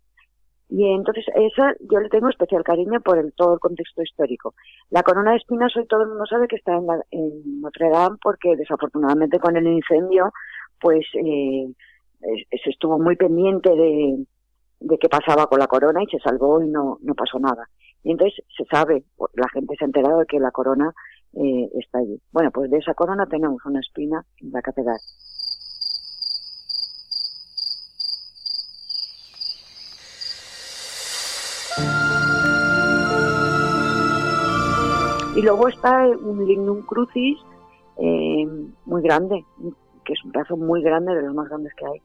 Y 0.69 0.91
entonces 0.91 1.27
esa 1.35 1.75
yo 1.81 2.01
le 2.01 2.09
tengo 2.09 2.31
especial 2.31 2.65
cariño 2.65 3.01
por 3.01 3.19
el, 3.19 3.33
todo 3.35 3.55
el 3.55 3.61
contexto 3.61 4.03
histórico. 4.03 4.55
La 4.91 5.03
corona 5.03 5.33
de 5.33 5.37
espinas 5.37 5.77
hoy 5.77 5.87
todo 5.87 6.03
el 6.03 6.09
mundo 6.09 6.25
sabe 6.27 6.49
que 6.49 6.57
está 6.57 6.73
en, 6.73 6.87
en 7.11 7.61
Notre 7.61 7.91
Dame 7.91 8.17
porque 8.23 8.57
desafortunadamente 8.57 9.39
con 9.39 9.57
el 9.57 9.67
incendio 9.67 10.33
pues 10.81 11.05
eh, 11.15 11.69
se 12.21 12.71
estuvo 12.71 12.99
muy 12.99 13.17
pendiente 13.17 13.69
de, 13.69 14.25
de 14.81 14.99
qué 14.99 15.09
pasaba 15.09 15.47
con 15.47 15.59
la 15.59 15.67
corona 15.67 16.03
y 16.03 16.07
se 16.07 16.19
salvó 16.19 16.63
y 16.63 16.69
no, 16.69 16.99
no 17.03 17.15
pasó 17.15 17.39
nada. 17.39 17.69
Y 18.03 18.13
entonces 18.13 18.43
se 18.57 18.65
sabe, 18.65 19.05
la 19.35 19.49
gente 19.51 19.77
se 19.79 19.85
ha 19.85 19.87
enterado 19.87 20.21
de 20.21 20.27
que 20.27 20.41
la 20.41 20.51
corona 20.51 20.93
eh, 21.35 21.71
está 21.79 21.99
allí. 21.99 22.21
Bueno, 22.33 22.51
pues 22.51 22.71
de 22.71 22.79
esa 22.79 22.95
corona 22.95 23.27
tenemos 23.27 23.65
una 23.65 23.81
espina 23.81 24.25
en 24.39 24.51
la 24.51 24.63
catedral. 24.63 24.99
Y 35.43 35.45
luego 35.45 35.67
está 35.67 36.07
un 36.07 36.47
lignum 36.47 36.83
crucis 36.83 37.37
eh, 37.99 38.47
muy 38.85 39.03
grande, 39.03 39.45
que 40.05 40.13
es 40.13 40.25
un 40.25 40.31
brazo 40.31 40.57
muy 40.57 40.85
grande, 40.85 41.17
de 41.17 41.23
los 41.23 41.35
más 41.35 41.49
grandes 41.49 41.75
que 41.75 41.85
hay, 41.85 42.01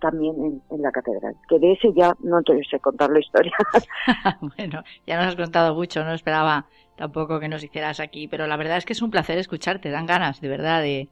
también 0.00 0.60
en, 0.68 0.82
la 0.82 0.90
catedral. 0.90 1.36
Que 1.48 1.60
de 1.60 1.74
ese 1.74 1.92
ya 1.94 2.12
no 2.24 2.42
te 2.42 2.60
sé 2.64 2.80
contar 2.80 3.10
la 3.10 3.20
historia. 3.20 3.52
bueno, 4.56 4.82
ya 5.06 5.16
nos 5.16 5.26
has 5.26 5.36
contado 5.36 5.76
mucho, 5.76 6.02
no 6.02 6.12
esperaba 6.12 6.66
tampoco 6.96 7.38
que 7.38 7.46
nos 7.46 7.62
hicieras 7.62 8.00
aquí, 8.00 8.26
pero 8.26 8.48
la 8.48 8.56
verdad 8.56 8.78
es 8.78 8.84
que 8.84 8.94
es 8.94 9.02
un 9.02 9.12
placer 9.12 9.38
escucharte, 9.38 9.88
dan 9.90 10.06
ganas, 10.06 10.40
de 10.40 10.48
verdad, 10.48 10.82
de, 10.82 11.08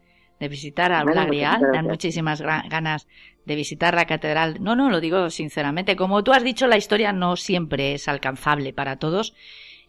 visitar 0.49 0.91
a 0.91 1.05
bueno, 1.05 1.25
dan 1.73 1.87
muchísimas 1.87 2.43
ganas 2.43 3.07
de 3.47 3.55
visitar 3.55 3.95
la 3.95 4.07
catedral. 4.07 4.57
No, 4.61 4.75
no, 4.75 4.91
lo 4.91 4.99
digo 4.99 5.31
sinceramente. 5.31 5.95
Como 5.95 6.25
tú 6.25 6.33
has 6.33 6.43
dicho, 6.43 6.67
la 6.67 6.79
historia 6.79 7.13
no 7.13 7.37
siempre 7.37 7.95
es 7.95 8.09
alcanzable 8.09 8.73
para 8.73 8.97
todos 8.97 9.37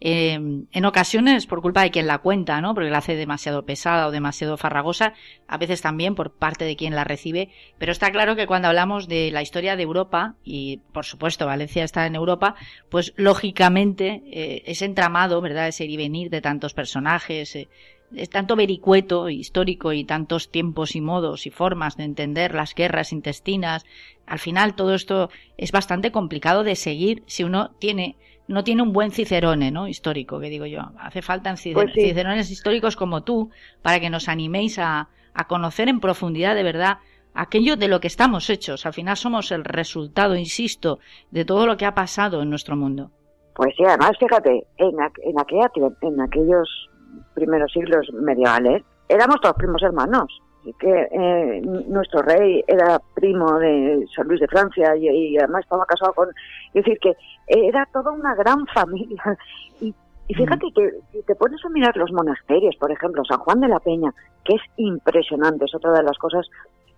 eh, 0.04 0.32
en 0.32 0.84
ocasiones 0.84 1.46
por 1.46 1.62
culpa 1.62 1.82
de 1.82 1.92
quien 1.92 2.08
la 2.08 2.18
cuenta, 2.18 2.60
¿no? 2.60 2.74
Porque 2.74 2.90
la 2.90 2.98
hace 2.98 3.14
demasiado 3.14 3.64
pesada 3.64 4.08
o 4.08 4.10
demasiado 4.10 4.56
farragosa, 4.56 5.14
a 5.46 5.58
veces 5.58 5.80
también 5.80 6.16
por 6.16 6.32
parte 6.32 6.64
de 6.64 6.74
quien 6.74 6.96
la 6.96 7.04
recibe, 7.04 7.50
pero 7.78 7.92
está 7.92 8.10
claro 8.10 8.34
que 8.34 8.48
cuando 8.48 8.66
hablamos 8.66 9.06
de 9.06 9.30
la 9.30 9.42
historia 9.42 9.76
de 9.76 9.84
Europa, 9.84 10.34
y 10.42 10.78
por 10.92 11.04
supuesto 11.04 11.46
Valencia 11.46 11.84
está 11.84 12.04
en 12.04 12.16
Europa, 12.16 12.56
pues 12.88 13.12
lógicamente 13.14 14.24
eh, 14.26 14.64
ese 14.66 14.86
entramado, 14.86 15.40
¿verdad? 15.40 15.68
Ese 15.68 15.84
ir 15.84 15.92
y 15.92 15.96
venir 15.96 16.30
de 16.30 16.40
tantos 16.40 16.74
personajes, 16.74 17.54
eh, 17.54 17.68
es 18.12 18.28
tanto 18.28 18.56
vericueto 18.56 19.30
histórico 19.30 19.92
y 19.92 20.02
tantos 20.02 20.50
tiempos 20.50 20.96
y 20.96 21.00
modos 21.00 21.46
y 21.46 21.50
formas 21.50 21.96
de 21.96 22.02
entender 22.02 22.54
las 22.54 22.74
guerras 22.74 23.12
intestinas, 23.12 23.84
al 24.26 24.40
final 24.40 24.74
todo 24.74 24.96
esto 24.96 25.30
es 25.58 25.70
bastante 25.70 26.10
complicado 26.10 26.64
de 26.64 26.74
seguir 26.74 27.22
si 27.26 27.44
uno 27.44 27.70
tiene 27.78 28.16
no 28.52 28.62
tiene 28.64 28.82
un 28.82 28.92
buen 28.92 29.10
cicerone, 29.10 29.70
¿no? 29.70 29.88
Histórico, 29.88 30.38
que 30.38 30.48
digo 30.48 30.66
yo. 30.66 30.80
Hace 30.98 31.22
falta 31.22 31.50
Pues 31.50 31.92
sí. 31.94 32.00
cicerones 32.02 32.50
históricos 32.50 32.94
como 32.96 33.22
tú 33.22 33.50
para 33.82 33.98
que 33.98 34.10
nos 34.10 34.28
animéis 34.28 34.78
a, 34.78 35.08
a 35.34 35.46
conocer 35.48 35.88
en 35.88 36.00
profundidad 36.00 36.54
de 36.54 36.62
verdad 36.62 36.98
aquello 37.34 37.76
de 37.76 37.88
lo 37.88 38.00
que 38.00 38.08
estamos 38.08 38.50
hechos. 38.50 38.84
Al 38.86 38.92
final 38.92 39.16
somos 39.16 39.50
el 39.52 39.64
resultado, 39.64 40.36
insisto, 40.36 40.98
de 41.30 41.44
todo 41.44 41.66
lo 41.66 41.76
que 41.76 41.86
ha 41.86 41.94
pasado 41.94 42.42
en 42.42 42.50
nuestro 42.50 42.76
mundo. 42.76 43.10
Pues 43.54 43.74
sí, 43.76 43.84
además, 43.84 44.12
fíjate, 44.20 44.66
en, 44.76 44.96
aqu- 44.96 45.20
en, 45.24 45.38
aquella, 45.40 45.70
en 46.02 46.20
aquellos 46.20 46.88
primeros 47.34 47.72
siglos 47.72 48.06
medievales 48.12 48.82
éramos 49.08 49.40
todos 49.40 49.56
primos 49.56 49.82
hermanos. 49.82 50.41
Que 50.78 51.08
eh, 51.10 51.60
nuestro 51.88 52.22
rey 52.22 52.62
era 52.68 53.00
primo 53.14 53.58
de 53.58 54.06
San 54.14 54.28
Luis 54.28 54.38
de 54.40 54.46
Francia 54.48 54.94
y, 54.96 55.08
y 55.08 55.36
además 55.38 55.64
estaba 55.64 55.84
casado 55.86 56.12
con... 56.14 56.28
Es 56.72 56.84
decir, 56.84 56.98
que 57.00 57.12
era 57.48 57.84
toda 57.92 58.12
una 58.12 58.34
gran 58.36 58.64
familia. 58.74 59.36
Y, 59.80 59.92
y 60.28 60.34
fíjate 60.34 60.66
que 60.74 60.90
si 61.10 61.20
te 61.24 61.34
pones 61.34 61.62
a 61.64 61.68
mirar 61.68 61.96
los 61.96 62.12
monasterios, 62.12 62.76
por 62.76 62.92
ejemplo, 62.92 63.24
San 63.24 63.40
Juan 63.40 63.58
de 63.60 63.66
la 63.68 63.80
Peña, 63.80 64.12
que 64.44 64.54
es 64.54 64.62
impresionante, 64.76 65.64
es 65.64 65.74
otra 65.74 65.90
de 65.92 66.04
las 66.04 66.16
cosas 66.18 66.46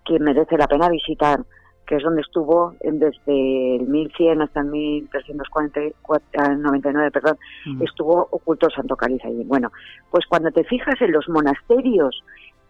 que 0.05 0.19
merece 0.19 0.57
la 0.57 0.67
pena 0.67 0.87
visitar, 0.89 1.39
que 1.87 1.95
es 1.95 2.03
donde 2.03 2.21
estuvo 2.21 2.75
en- 2.81 2.99
desde 2.99 3.75
el 3.77 3.87
1100 3.87 4.41
hasta 4.43 4.59
el 4.59 4.67
1399, 4.67 7.11
perdón, 7.11 7.37
Mm. 7.65 7.83
estuvo 7.83 8.27
oculto 8.31 8.67
el 8.67 8.73
Santo 8.73 8.95
Cáliz 8.95 9.23
allí. 9.25 9.43
Bueno, 9.45 9.71
pues 10.11 10.25
cuando 10.27 10.51
te 10.51 10.63
fijas 10.63 10.99
en 11.01 11.11
los 11.11 11.27
monasterios 11.29 12.23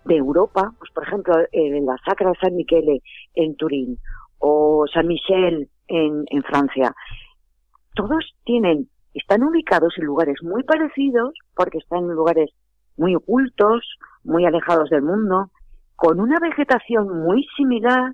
de 0.06 0.16
Europa, 0.16 0.74
pues 0.78 0.92
por 0.92 1.04
ejemplo, 1.04 1.36
en 1.52 1.86
la 1.86 1.98
Sacra 2.06 2.32
San 2.40 2.56
Michele 2.56 3.02
en 3.34 3.56
Turín 3.56 3.98
o 4.40 4.86
San 4.94 5.08
Michel 5.08 5.70
en, 5.88 6.24
en 6.30 6.44
Francia, 6.44 6.94
todos 7.96 8.36
tienen, 8.44 8.88
están 9.14 9.44
ubicados 9.44 9.94
en 9.98 10.06
lugares 10.06 10.38
muy 10.44 10.64
parecidos, 10.64 11.34
porque 11.56 11.80
están 11.80 12.04
en 12.04 12.12
lugares 12.16 12.52
muy 12.98 13.16
ocultos, 13.16 13.84
muy 14.24 14.46
alejados 14.46 14.90
del 14.90 15.02
mundo, 15.02 15.50
con 15.96 16.20
una 16.20 16.38
vegetación 16.40 17.24
muy 17.24 17.46
similar 17.56 18.14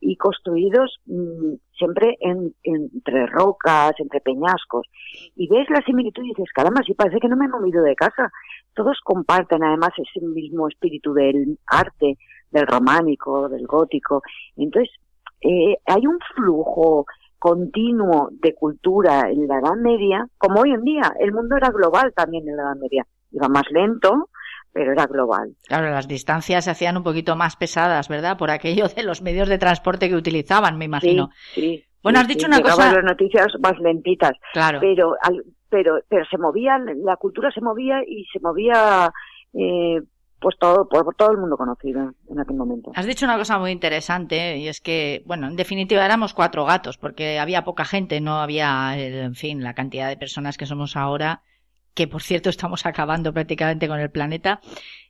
y 0.00 0.16
construidos 0.16 0.98
mm, 1.06 1.54
siempre 1.76 2.16
en- 2.20 2.54
entre 2.62 3.26
rocas, 3.26 3.92
entre 3.98 4.20
peñascos. 4.20 4.86
Y 5.36 5.48
ves 5.48 5.68
la 5.70 5.82
similitud 5.82 6.22
y 6.24 6.28
dices, 6.28 6.50
caramba, 6.54 6.82
sí 6.84 6.94
parece 6.94 7.20
que 7.20 7.28
no 7.28 7.36
me 7.36 7.46
he 7.46 7.48
movido 7.48 7.82
de 7.82 7.94
casa. 7.94 8.30
Todos 8.74 8.98
comparten 9.04 9.62
además 9.62 9.90
ese 9.96 10.24
mismo 10.24 10.68
espíritu 10.68 11.12
del 11.12 11.58
arte, 11.66 12.16
del 12.50 12.66
románico, 12.66 13.48
del 13.48 13.66
gótico. 13.66 14.22
Entonces, 14.56 14.90
eh, 15.42 15.76
hay 15.86 16.06
un 16.06 16.18
flujo 16.34 17.06
continuo 17.38 18.28
de 18.32 18.54
cultura 18.54 19.30
en 19.30 19.48
la 19.48 19.58
Edad 19.58 19.76
Media, 19.76 20.26
como 20.38 20.60
hoy 20.60 20.72
en 20.72 20.82
día. 20.82 21.12
El 21.18 21.32
mundo 21.32 21.56
era 21.56 21.70
global 21.70 22.12
también 22.14 22.46
en 22.48 22.56
la 22.56 22.62
Edad 22.64 22.76
Media. 22.76 23.06
Iba 23.32 23.48
más 23.48 23.64
lento, 23.70 24.28
pero 24.72 24.92
era 24.92 25.06
global. 25.06 25.54
Claro, 25.66 25.90
las 25.90 26.06
distancias 26.08 26.64
se 26.64 26.70
hacían 26.70 26.96
un 26.96 27.02
poquito 27.02 27.36
más 27.36 27.56
pesadas, 27.56 28.08
¿verdad? 28.08 28.36
Por 28.38 28.50
aquello 28.50 28.88
de 28.88 29.02
los 29.02 29.22
medios 29.22 29.48
de 29.48 29.58
transporte 29.58 30.08
que 30.08 30.14
utilizaban, 30.16 30.78
me 30.78 30.84
imagino. 30.84 31.30
Sí, 31.54 31.60
sí. 31.60 31.84
Bueno, 32.02 32.20
has 32.20 32.28
dicho 32.28 32.40
sí, 32.40 32.46
una 32.46 32.62
cosa- 32.62 32.92
las 32.92 33.04
noticias 33.04 33.48
más 33.60 33.78
lentitas, 33.78 34.32
Claro. 34.52 34.78
pero, 34.80 35.16
pero, 35.68 36.00
pero 36.08 36.24
se 36.30 36.38
movía, 36.38 36.78
la 36.78 37.16
cultura 37.16 37.50
se 37.50 37.60
movía 37.60 38.00
y 38.06 38.24
se 38.32 38.40
movía, 38.40 39.12
eh, 39.52 40.00
pues 40.40 40.56
todo, 40.58 40.88
por 40.88 41.14
todo 41.14 41.32
el 41.32 41.36
mundo 41.36 41.58
conocido 41.58 42.12
en 42.30 42.40
aquel 42.40 42.56
momento. 42.56 42.92
Has 42.94 43.04
dicho 43.04 43.26
una 43.26 43.36
cosa 43.36 43.58
muy 43.58 43.70
interesante 43.72 44.56
y 44.56 44.68
es 44.68 44.80
que, 44.80 45.22
bueno, 45.26 45.48
en 45.48 45.56
definitiva 45.56 46.02
éramos 46.02 46.32
cuatro 46.32 46.64
gatos 46.64 46.96
porque 46.96 47.38
había 47.38 47.64
poca 47.64 47.84
gente, 47.84 48.22
no 48.22 48.36
había, 48.40 48.98
eh, 48.98 49.20
en 49.24 49.34
fin, 49.34 49.62
la 49.62 49.74
cantidad 49.74 50.08
de 50.08 50.16
personas 50.16 50.56
que 50.56 50.64
somos 50.64 50.96
ahora, 50.96 51.42
que 52.00 52.08
por 52.08 52.22
cierto 52.22 52.48
estamos 52.48 52.86
acabando 52.86 53.34
prácticamente 53.34 53.86
con 53.86 54.00
el 54.00 54.10
planeta. 54.10 54.62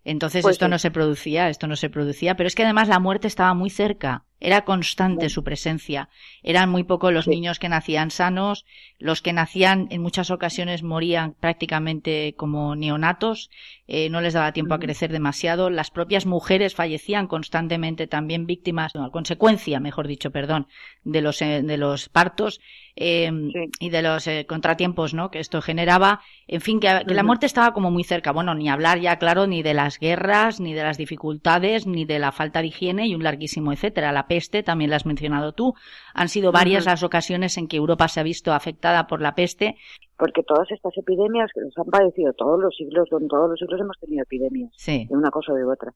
Entonces 0.02 0.42
Pues 0.42 0.54
esto 0.54 0.66
sí. 0.66 0.70
no 0.72 0.80
se 0.80 0.90
producía, 0.90 1.48
esto 1.48 1.68
no 1.68 1.76
se 1.76 1.88
producía, 1.88 2.34
pero 2.34 2.48
es 2.48 2.56
que 2.56 2.64
además 2.64 2.88
la 2.88 2.98
muerte 2.98 3.28
estaba 3.28 3.54
muy 3.54 3.70
cerca, 3.70 4.24
era 4.40 4.62
constante 4.64 5.28
su 5.28 5.44
presencia. 5.44 6.08
Eran 6.42 6.70
muy 6.70 6.82
pocos 6.84 7.12
los 7.12 7.26
Sí. 7.26 7.30
niños 7.30 7.58
que 7.58 7.68
nacían 7.68 8.10
sanos, 8.10 8.64
los 8.98 9.20
que 9.22 9.32
nacían 9.32 9.86
en 9.90 10.02
muchas 10.02 10.30
ocasiones 10.30 10.82
morían 10.82 11.34
prácticamente 11.38 12.34
como 12.36 12.74
neonatos, 12.74 13.50
eh, 13.86 14.08
no 14.08 14.20
les 14.20 14.34
daba 14.34 14.52
tiempo 14.52 14.74
a 14.74 14.78
crecer 14.78 15.12
demasiado, 15.12 15.68
las 15.68 15.90
propias 15.90 16.24
mujeres 16.26 16.74
fallecían 16.74 17.26
constantemente 17.26 18.06
también 18.06 18.46
víctimas, 18.46 18.94
no, 18.94 19.10
consecuencia, 19.10 19.80
mejor 19.80 20.06
dicho, 20.06 20.30
perdón, 20.30 20.66
de 21.04 21.20
los, 21.22 21.42
eh, 21.42 21.62
de 21.62 21.76
los 21.76 22.08
partos 22.08 22.60
eh, 22.96 23.30
Sí. 23.52 23.70
y 23.86 23.90
de 23.90 24.02
los 24.02 24.26
eh, 24.26 24.46
contratiempos 24.46 25.14
¿no? 25.14 25.30
que 25.30 25.38
esto 25.38 25.60
generaba. 25.62 26.20
En 26.46 26.60
fin, 26.60 26.80
que, 26.80 27.02
que 27.06 27.14
la 27.14 27.22
muerte 27.22 27.46
estaba 27.46 27.72
como 27.72 27.90
muy 27.90 28.04
cerca. 28.04 28.32
Bueno, 28.32 28.54
ni 28.54 28.68
hablar 28.68 29.00
ya, 29.00 29.16
claro, 29.16 29.46
ni 29.46 29.62
de 29.62 29.74
las 29.74 29.98
guerras, 29.98 30.60
ni 30.60 30.74
de 30.74 30.82
las 30.82 30.98
dificultades, 30.98 31.86
ni 31.86 32.04
de 32.04 32.18
la 32.18 32.32
falta 32.32 32.60
de 32.60 32.68
higiene 32.68 33.06
y 33.06 33.14
un 33.14 33.22
larguísimo 33.22 33.72
etcétera. 33.72 34.12
La 34.12 34.26
peste, 34.30 34.62
también 34.62 34.90
la 34.90 34.96
has 34.96 35.06
mencionado 35.06 35.52
tú. 35.52 35.74
Han 36.14 36.28
sido 36.28 36.52
varias 36.52 36.86
las 36.86 37.02
ocasiones 37.02 37.58
en 37.58 37.66
que 37.66 37.76
Europa 37.76 38.06
se 38.08 38.20
ha 38.20 38.22
visto 38.22 38.52
afectada 38.52 39.06
por 39.08 39.20
la 39.20 39.34
peste. 39.34 39.74
Porque 40.16 40.42
todas 40.44 40.70
estas 40.70 40.96
epidemias 40.96 41.50
que 41.52 41.60
nos 41.62 41.76
han 41.76 41.86
padecido 41.90 42.32
todos 42.34 42.60
los 42.60 42.74
siglos, 42.76 43.08
en 43.10 43.26
todos 43.26 43.50
los 43.50 43.58
siglos 43.58 43.80
hemos 43.80 43.98
tenido 43.98 44.22
epidemias, 44.22 44.70
Sí. 44.76 45.06
de 45.10 45.16
una 45.16 45.30
cosa 45.30 45.52
o 45.52 45.56
de 45.56 45.64
otra. 45.64 45.92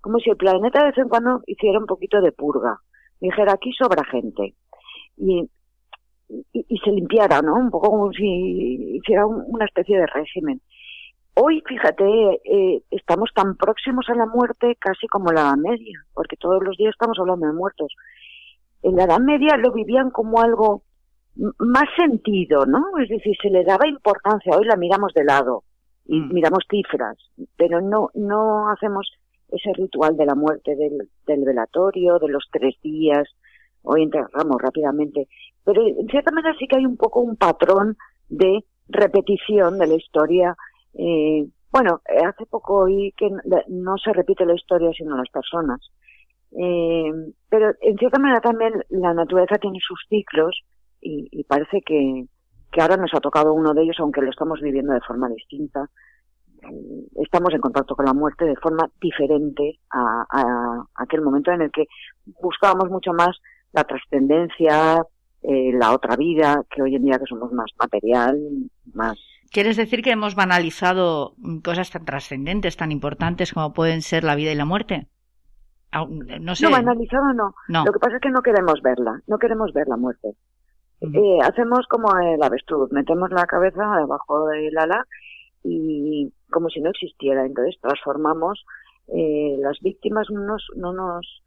Como 0.00 0.18
si 0.18 0.30
el 0.30 0.36
planeta 0.36 0.80
de 0.80 0.86
vez 0.90 0.98
en 0.98 1.08
cuando 1.08 1.42
hiciera 1.46 1.78
un 1.78 1.86
poquito 1.86 2.20
de 2.22 2.32
purga. 2.32 2.78
Dijera, 3.20 3.52
aquí 3.52 3.70
sobra 3.72 4.02
gente. 4.10 4.54
Y, 5.16 5.48
y, 6.28 6.66
y 6.68 6.78
se 6.78 6.90
limpiara, 6.90 7.42
¿no? 7.42 7.54
Un 7.56 7.70
poco 7.70 7.90
como 7.90 8.12
si 8.12 8.96
hiciera 8.96 9.26
un- 9.26 9.44
una 9.46 9.66
especie 9.66 9.98
de 9.98 10.06
régimen. 10.06 10.60
Hoy, 11.36 11.62
fíjate, 11.66 12.04
eh, 12.44 12.82
estamos 12.90 13.30
tan 13.34 13.56
próximos 13.56 14.06
a 14.08 14.14
la 14.14 14.26
muerte 14.26 14.76
casi 14.78 15.08
como 15.08 15.32
la 15.32 15.40
Edad 15.40 15.56
Media, 15.56 15.98
porque 16.14 16.36
todos 16.36 16.62
los 16.62 16.76
días 16.76 16.92
estamos 16.92 17.18
hablando 17.18 17.46
de 17.46 17.52
muertos. 17.52 17.92
En 18.82 18.96
la 18.96 19.04
Edad 19.04 19.18
Media 19.18 19.56
lo 19.56 19.72
vivían 19.72 20.10
como 20.10 20.40
algo 20.40 20.82
más 21.58 21.86
sentido, 21.96 22.66
¿no? 22.66 22.96
Es 22.98 23.08
decir, 23.08 23.36
se 23.42 23.50
le 23.50 23.64
daba 23.64 23.88
importancia. 23.88 24.56
Hoy 24.56 24.64
la 24.64 24.76
miramos 24.76 25.12
de 25.14 25.24
lado 25.24 25.64
y 26.06 26.20
Mm. 26.20 26.32
miramos 26.34 26.64
cifras, 26.70 27.16
pero 27.56 27.80
no, 27.80 28.10
no 28.14 28.68
hacemos 28.68 29.10
ese 29.48 29.72
ritual 29.72 30.16
de 30.16 30.26
la 30.26 30.34
muerte 30.36 30.76
del, 30.76 31.08
del 31.26 31.44
velatorio, 31.44 32.18
de 32.20 32.28
los 32.28 32.44
tres 32.52 32.76
días. 32.82 33.28
Hoy 33.82 34.04
enterramos 34.04 34.56
rápidamente. 34.62 35.26
Pero 35.64 35.82
en 35.84 36.06
cierta 36.08 36.30
manera 36.30 36.54
sí 36.58 36.68
que 36.68 36.76
hay 36.76 36.86
un 36.86 36.96
poco 36.96 37.20
un 37.20 37.36
patrón 37.36 37.96
de 38.28 38.64
repetición 38.88 39.78
de 39.78 39.86
la 39.88 39.94
historia. 39.94 40.56
Eh, 40.94 41.46
bueno, 41.72 42.00
eh, 42.08 42.24
hace 42.24 42.46
poco 42.46 42.84
oí 42.84 43.12
que 43.16 43.28
no 43.68 43.96
se 43.98 44.12
repite 44.12 44.46
la 44.46 44.54
historia 44.54 44.90
sino 44.96 45.16
las 45.16 45.28
personas. 45.30 45.80
Eh, 46.56 47.10
pero 47.48 47.72
en 47.80 47.98
cierta 47.98 48.18
manera 48.20 48.40
también 48.40 48.74
la 48.90 49.12
naturaleza 49.12 49.58
tiene 49.58 49.80
sus 49.86 49.98
ciclos 50.08 50.62
y, 51.00 51.44
parece 51.44 51.82
que, 51.82 52.24
que 52.72 52.80
ahora 52.80 52.96
nos 52.96 53.12
ha 53.12 53.20
tocado 53.20 53.52
uno 53.52 53.74
de 53.74 53.82
ellos, 53.82 53.96
aunque 53.98 54.22
lo 54.22 54.30
estamos 54.30 54.60
viviendo 54.62 54.94
de 54.94 55.00
forma 55.00 55.28
distinta. 55.28 55.90
Eh, 56.62 57.22
Estamos 57.22 57.52
en 57.52 57.60
contacto 57.60 57.94
con 57.94 58.06
la 58.06 58.14
muerte 58.14 58.46
de 58.46 58.56
forma 58.56 58.88
diferente 59.00 59.80
a, 59.90 60.24
a 60.30 60.84
aquel 60.94 61.20
momento 61.20 61.50
en 61.52 61.62
el 61.62 61.70
que 61.70 61.86
buscábamos 62.40 62.88
mucho 62.88 63.12
más 63.12 63.36
la 63.72 63.84
trascendencia, 63.84 65.04
eh, 65.42 65.72
la 65.74 65.92
otra 65.92 66.16
vida, 66.16 66.62
que 66.70 66.80
hoy 66.80 66.94
en 66.94 67.04
día 67.04 67.18
que 67.18 67.26
somos 67.26 67.52
más 67.52 67.70
material, 67.78 68.40
más 68.94 69.18
¿Quieres 69.54 69.76
decir 69.76 70.02
que 70.02 70.10
hemos 70.10 70.34
banalizado 70.34 71.36
cosas 71.62 71.88
tan 71.92 72.04
trascendentes, 72.04 72.76
tan 72.76 72.90
importantes 72.90 73.52
como 73.52 73.72
pueden 73.72 74.02
ser 74.02 74.24
la 74.24 74.34
vida 74.34 74.50
y 74.50 74.56
la 74.56 74.64
muerte? 74.64 75.06
No 76.40 76.56
sé. 76.56 76.64
No, 76.64 76.72
banalizado 76.72 77.32
no. 77.34 77.54
No. 77.68 77.84
Lo 77.84 77.92
que 77.92 78.00
pasa 78.00 78.16
es 78.16 78.20
que 78.20 78.30
no 78.30 78.42
queremos 78.42 78.82
verla, 78.82 79.22
no 79.28 79.38
queremos 79.38 79.72
ver 79.72 79.86
la 79.86 79.96
muerte. 79.96 80.30
Eh, 81.00 81.38
hacemos 81.44 81.86
como 81.86 82.08
el 82.18 82.42
avestruz, 82.42 82.90
metemos 82.90 83.30
la 83.30 83.46
cabeza 83.46 83.96
debajo 83.96 84.48
del 84.48 84.76
ala 84.76 85.06
y 85.62 86.32
como 86.50 86.68
si 86.68 86.80
no 86.80 86.90
existiera. 86.90 87.46
Entonces 87.46 87.76
transformamos 87.80 88.64
eh, 89.06 89.56
las 89.60 89.78
víctimas, 89.80 90.26
no 90.30 90.40
nos, 90.40 90.66
no 90.74 90.92
nos 90.92 91.44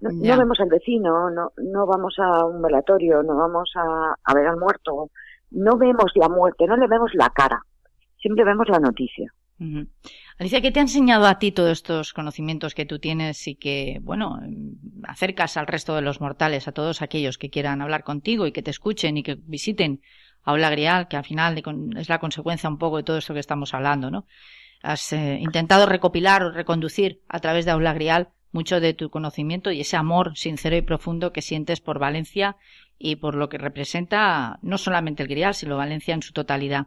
no, 0.00 0.10
no 0.10 0.38
vemos 0.38 0.60
al 0.60 0.68
vecino, 0.68 1.28
no, 1.30 1.50
no 1.56 1.86
vamos 1.86 2.14
a 2.20 2.44
un 2.44 2.62
velatorio, 2.62 3.24
no 3.24 3.34
vamos 3.34 3.72
a, 3.74 4.14
a 4.22 4.34
ver 4.34 4.46
al 4.46 4.58
muerto, 4.58 5.10
no 5.54 5.76
vemos 5.78 6.12
la 6.14 6.28
muerte, 6.28 6.66
no 6.66 6.76
le 6.76 6.86
vemos 6.86 7.10
la 7.14 7.30
cara, 7.30 7.62
siempre 8.18 8.44
vemos 8.44 8.68
la 8.68 8.78
noticia. 8.78 9.32
Alicia, 10.38 10.60
¿qué 10.60 10.72
te 10.72 10.80
ha 10.80 10.82
enseñado 10.82 11.26
a 11.26 11.38
ti 11.38 11.52
todos 11.52 11.70
estos 11.70 12.12
conocimientos 12.12 12.74
que 12.74 12.84
tú 12.84 12.98
tienes 12.98 13.46
y 13.46 13.54
que, 13.54 13.98
bueno, 14.02 14.40
acercas 15.04 15.56
al 15.56 15.66
resto 15.66 15.94
de 15.94 16.02
los 16.02 16.20
mortales, 16.20 16.66
a 16.66 16.72
todos 16.72 17.02
aquellos 17.02 17.38
que 17.38 17.50
quieran 17.50 17.80
hablar 17.80 18.02
contigo 18.02 18.46
y 18.46 18.52
que 18.52 18.62
te 18.62 18.70
escuchen 18.70 19.16
y 19.16 19.22
que 19.22 19.36
visiten 19.40 20.00
Aula 20.42 20.70
Grial, 20.70 21.08
que 21.08 21.16
al 21.16 21.24
final 21.24 21.62
es 21.96 22.08
la 22.08 22.18
consecuencia 22.18 22.68
un 22.68 22.78
poco 22.78 22.98
de 22.98 23.04
todo 23.04 23.18
esto 23.18 23.32
que 23.32 23.40
estamos 23.40 23.72
hablando, 23.74 24.10
¿no? 24.10 24.26
Has 24.82 25.12
eh, 25.14 25.38
intentado 25.40 25.86
recopilar 25.86 26.42
o 26.42 26.50
reconducir 26.50 27.22
a 27.28 27.38
través 27.38 27.64
de 27.64 27.70
Aula 27.70 27.94
Grial 27.94 28.28
mucho 28.54 28.80
de 28.80 28.94
tu 28.94 29.10
conocimiento 29.10 29.70
y 29.72 29.80
ese 29.80 29.96
amor 29.96 30.36
sincero 30.36 30.76
y 30.76 30.82
profundo 30.82 31.32
que 31.32 31.42
sientes 31.42 31.80
por 31.80 31.98
Valencia 31.98 32.56
y 32.98 33.16
por 33.16 33.34
lo 33.34 33.48
que 33.48 33.58
representa 33.58 34.58
no 34.62 34.78
solamente 34.78 35.22
el 35.22 35.28
Grial, 35.28 35.54
sino 35.54 35.76
Valencia 35.76 36.14
en 36.14 36.22
su 36.22 36.32
totalidad. 36.32 36.86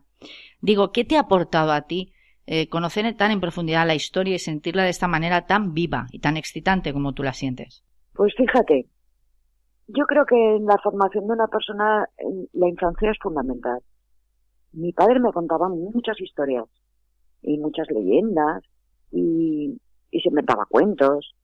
Digo, 0.61 0.91
¿qué 0.91 1.03
te 1.03 1.17
ha 1.17 1.21
aportado 1.21 1.73
a 1.73 1.81
ti 1.81 2.13
eh, 2.45 2.69
conocer 2.69 3.15
tan 3.17 3.31
en 3.31 3.41
profundidad 3.41 3.85
la 3.85 3.95
historia 3.95 4.35
y 4.35 4.39
sentirla 4.39 4.83
de 4.83 4.89
esta 4.89 5.09
manera 5.09 5.45
tan 5.45 5.73
viva 5.73 6.07
y 6.11 6.19
tan 6.19 6.37
excitante 6.37 6.93
como 6.93 7.13
tú 7.13 7.23
la 7.23 7.33
sientes? 7.33 7.83
Pues 8.13 8.33
fíjate, 8.35 8.87
yo 9.87 10.05
creo 10.05 10.25
que 10.25 10.55
en 10.55 10.65
la 10.65 10.77
formación 10.81 11.27
de 11.27 11.33
una 11.33 11.47
persona 11.47 12.07
la 12.53 12.69
infancia 12.69 13.11
es 13.11 13.17
fundamental. 13.21 13.79
Mi 14.71 14.93
padre 14.93 15.19
me 15.19 15.33
contaba 15.33 15.67
muchas 15.67 16.19
historias 16.21 16.65
y 17.41 17.57
muchas 17.57 17.87
leyendas 17.91 18.63
y, 19.11 19.77
y 20.11 20.19
se 20.21 20.29
inventaba 20.29 20.65
cuentos 20.69 21.35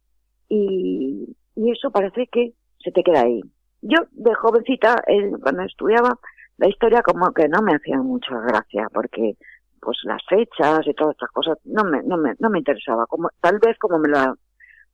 y, 0.50 1.36
y 1.56 1.72
eso 1.72 1.92
parece 1.92 2.28
que 2.28 2.54
se 2.84 2.92
te 2.92 3.04
queda 3.04 3.22
ahí. 3.22 3.42
Yo 3.82 3.98
de 4.12 4.34
jovencita, 4.34 5.04
cuando 5.42 5.64
estudiaba 5.64 6.18
la 6.58 6.68
historia, 6.68 7.02
como 7.02 7.32
que 7.34 7.48
no 7.48 7.62
me 7.62 7.76
hacía 7.76 7.98
mucha 7.98 8.40
gracia, 8.40 8.88
porque 8.94 9.36
pues 9.82 9.98
las 10.04 10.22
fechas 10.28 10.82
y 10.86 10.94
todas 10.94 11.14
estas 11.14 11.30
cosas 11.32 11.58
no 11.66 11.84
me, 11.84 12.02
no 12.04 12.18
me, 12.18 12.34
no 12.40 12.50
me 12.50 12.60
interesaba. 12.60 13.06
Como, 13.08 13.30
tal 13.42 13.60
vez 13.60 13.78
como 13.80 14.00
me 14.00 14.08
la, 14.08 14.34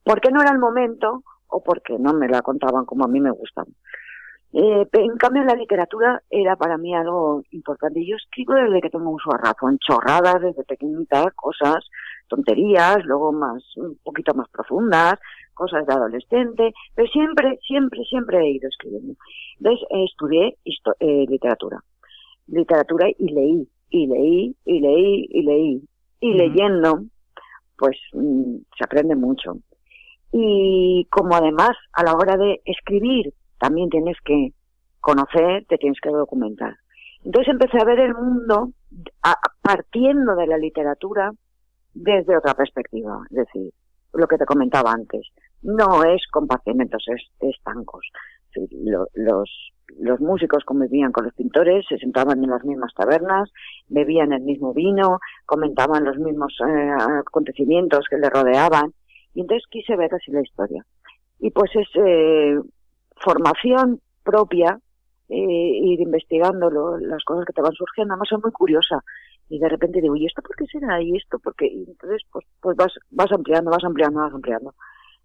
porque 0.03 0.31
no 0.31 0.41
era 0.41 0.51
el 0.51 0.59
momento 0.59 1.23
o 1.47 1.63
porque 1.63 1.97
no 1.99 2.13
me 2.13 2.27
la 2.27 2.41
contaban 2.41 2.85
como 2.85 3.05
a 3.05 3.07
mí 3.07 3.19
me 3.19 3.31
gustan. 3.31 3.65
Eh, 4.51 4.87
en 4.91 5.17
cambio, 5.17 5.43
la 5.43 5.53
literatura 5.53 6.23
era 6.29 6.55
para 6.55 6.77
mí 6.77 6.95
algo 6.95 7.43
importante. 7.51 8.03
Yo 8.03 8.15
escribo 8.15 8.55
desde 8.55 8.81
que 8.81 8.89
tengo 8.89 9.11
uso 9.11 9.29
de 9.31 9.37
razón, 9.37 9.77
chorradas 9.77 10.41
desde 10.41 10.63
pequeñita, 10.63 11.29
cosas, 11.35 11.87
tonterías, 12.27 13.05
luego 13.05 13.31
más, 13.31 13.63
un 13.77 13.99
poquito 14.03 14.33
más 14.33 14.49
profundas, 14.49 15.19
cosas 15.59 15.85
de 15.85 15.93
adolescente, 15.93 16.71
pero 16.95 17.11
siempre, 17.11 17.59
siempre, 17.67 18.01
siempre 18.05 18.39
he 18.39 18.51
ido 18.51 18.69
escribiendo. 18.69 19.13
Entonces 19.57 19.85
eh, 19.89 20.05
estudié 20.05 20.57
eh, 21.01 21.25
literatura, 21.27 21.83
literatura 22.47 23.09
y 23.09 23.33
leí, 23.33 23.67
y 23.89 24.07
leí, 24.07 24.55
y 24.63 24.79
leí, 24.79 25.27
y 25.29 25.41
leí. 25.43 25.83
Y 26.21 26.33
leyendo, 26.33 27.03
pues 27.77 27.97
mm, 28.13 28.55
se 28.77 28.83
aprende 28.85 29.15
mucho. 29.15 29.57
Y 30.31 31.05
como 31.11 31.35
además 31.35 31.71
a 31.91 32.03
la 32.03 32.13
hora 32.13 32.37
de 32.37 32.61
escribir 32.63 33.33
también 33.59 33.89
tienes 33.89 34.15
que 34.23 34.53
conocer, 35.01 35.65
te 35.67 35.77
tienes 35.77 35.99
que 35.99 36.09
documentar. 36.09 36.77
Entonces 37.25 37.51
empecé 37.51 37.77
a 37.81 37.85
ver 37.85 37.99
el 37.99 38.15
mundo 38.15 38.71
partiendo 39.61 40.35
de 40.35 40.47
la 40.47 40.57
literatura 40.57 41.31
desde 41.93 42.37
otra 42.37 42.53
perspectiva, 42.53 43.21
es 43.29 43.37
decir, 43.37 43.73
lo 44.13 44.27
que 44.27 44.37
te 44.37 44.45
comentaba 44.45 44.91
antes, 44.91 45.27
no 45.61 46.03
es 46.03 46.21
compartimentos 46.31 47.05
estancos. 47.39 48.09
los, 49.13 49.49
los 49.97 50.19
músicos 50.19 50.63
convivían 50.63 51.11
con 51.11 51.25
los 51.25 51.33
pintores, 51.33 51.85
se 51.87 51.97
sentaban 51.97 52.43
en 52.43 52.49
las 52.49 52.63
mismas 52.63 52.93
tabernas, 52.93 53.49
bebían 53.87 54.33
el 54.33 54.41
mismo 54.41 54.73
vino, 54.73 55.19
comentaban 55.45 56.03
los 56.03 56.17
mismos 56.17 56.55
eh, 56.67 56.91
acontecimientos 57.19 58.05
que 58.09 58.17
le 58.17 58.29
rodeaban, 58.29 58.93
y 59.33 59.41
entonces 59.41 59.65
quise 59.69 59.95
ver 59.95 60.13
así 60.13 60.31
la 60.31 60.41
historia. 60.41 60.85
Y 61.39 61.51
pues 61.51 61.71
es 61.75 61.87
eh, 61.95 62.59
formación 63.17 64.01
propia, 64.23 64.79
eh, 65.29 65.35
ir 65.35 66.01
investigando 66.01 66.69
las 66.99 67.23
cosas 67.23 67.45
que 67.45 67.53
te 67.53 67.61
van 67.61 67.73
surgiendo, 67.73 68.13
además 68.13 68.29
soy 68.29 68.39
muy 68.41 68.51
curiosa, 68.51 69.03
y 69.49 69.59
de 69.59 69.69
repente 69.69 70.01
digo, 70.01 70.15
¿y 70.15 70.25
esto 70.25 70.41
por 70.41 70.55
qué 70.55 70.65
será? 70.65 71.01
¿Y 71.01 71.17
esto 71.17 71.39
por 71.39 71.55
qué? 71.55 71.67
Y 71.67 71.85
entonces 71.87 72.21
pues, 72.31 72.45
pues 72.61 72.77
vas, 72.77 72.93
vas 73.09 73.31
ampliando, 73.31 73.71
vas 73.71 73.83
ampliando, 73.83 74.19
vas 74.19 74.33
ampliando 74.33 74.73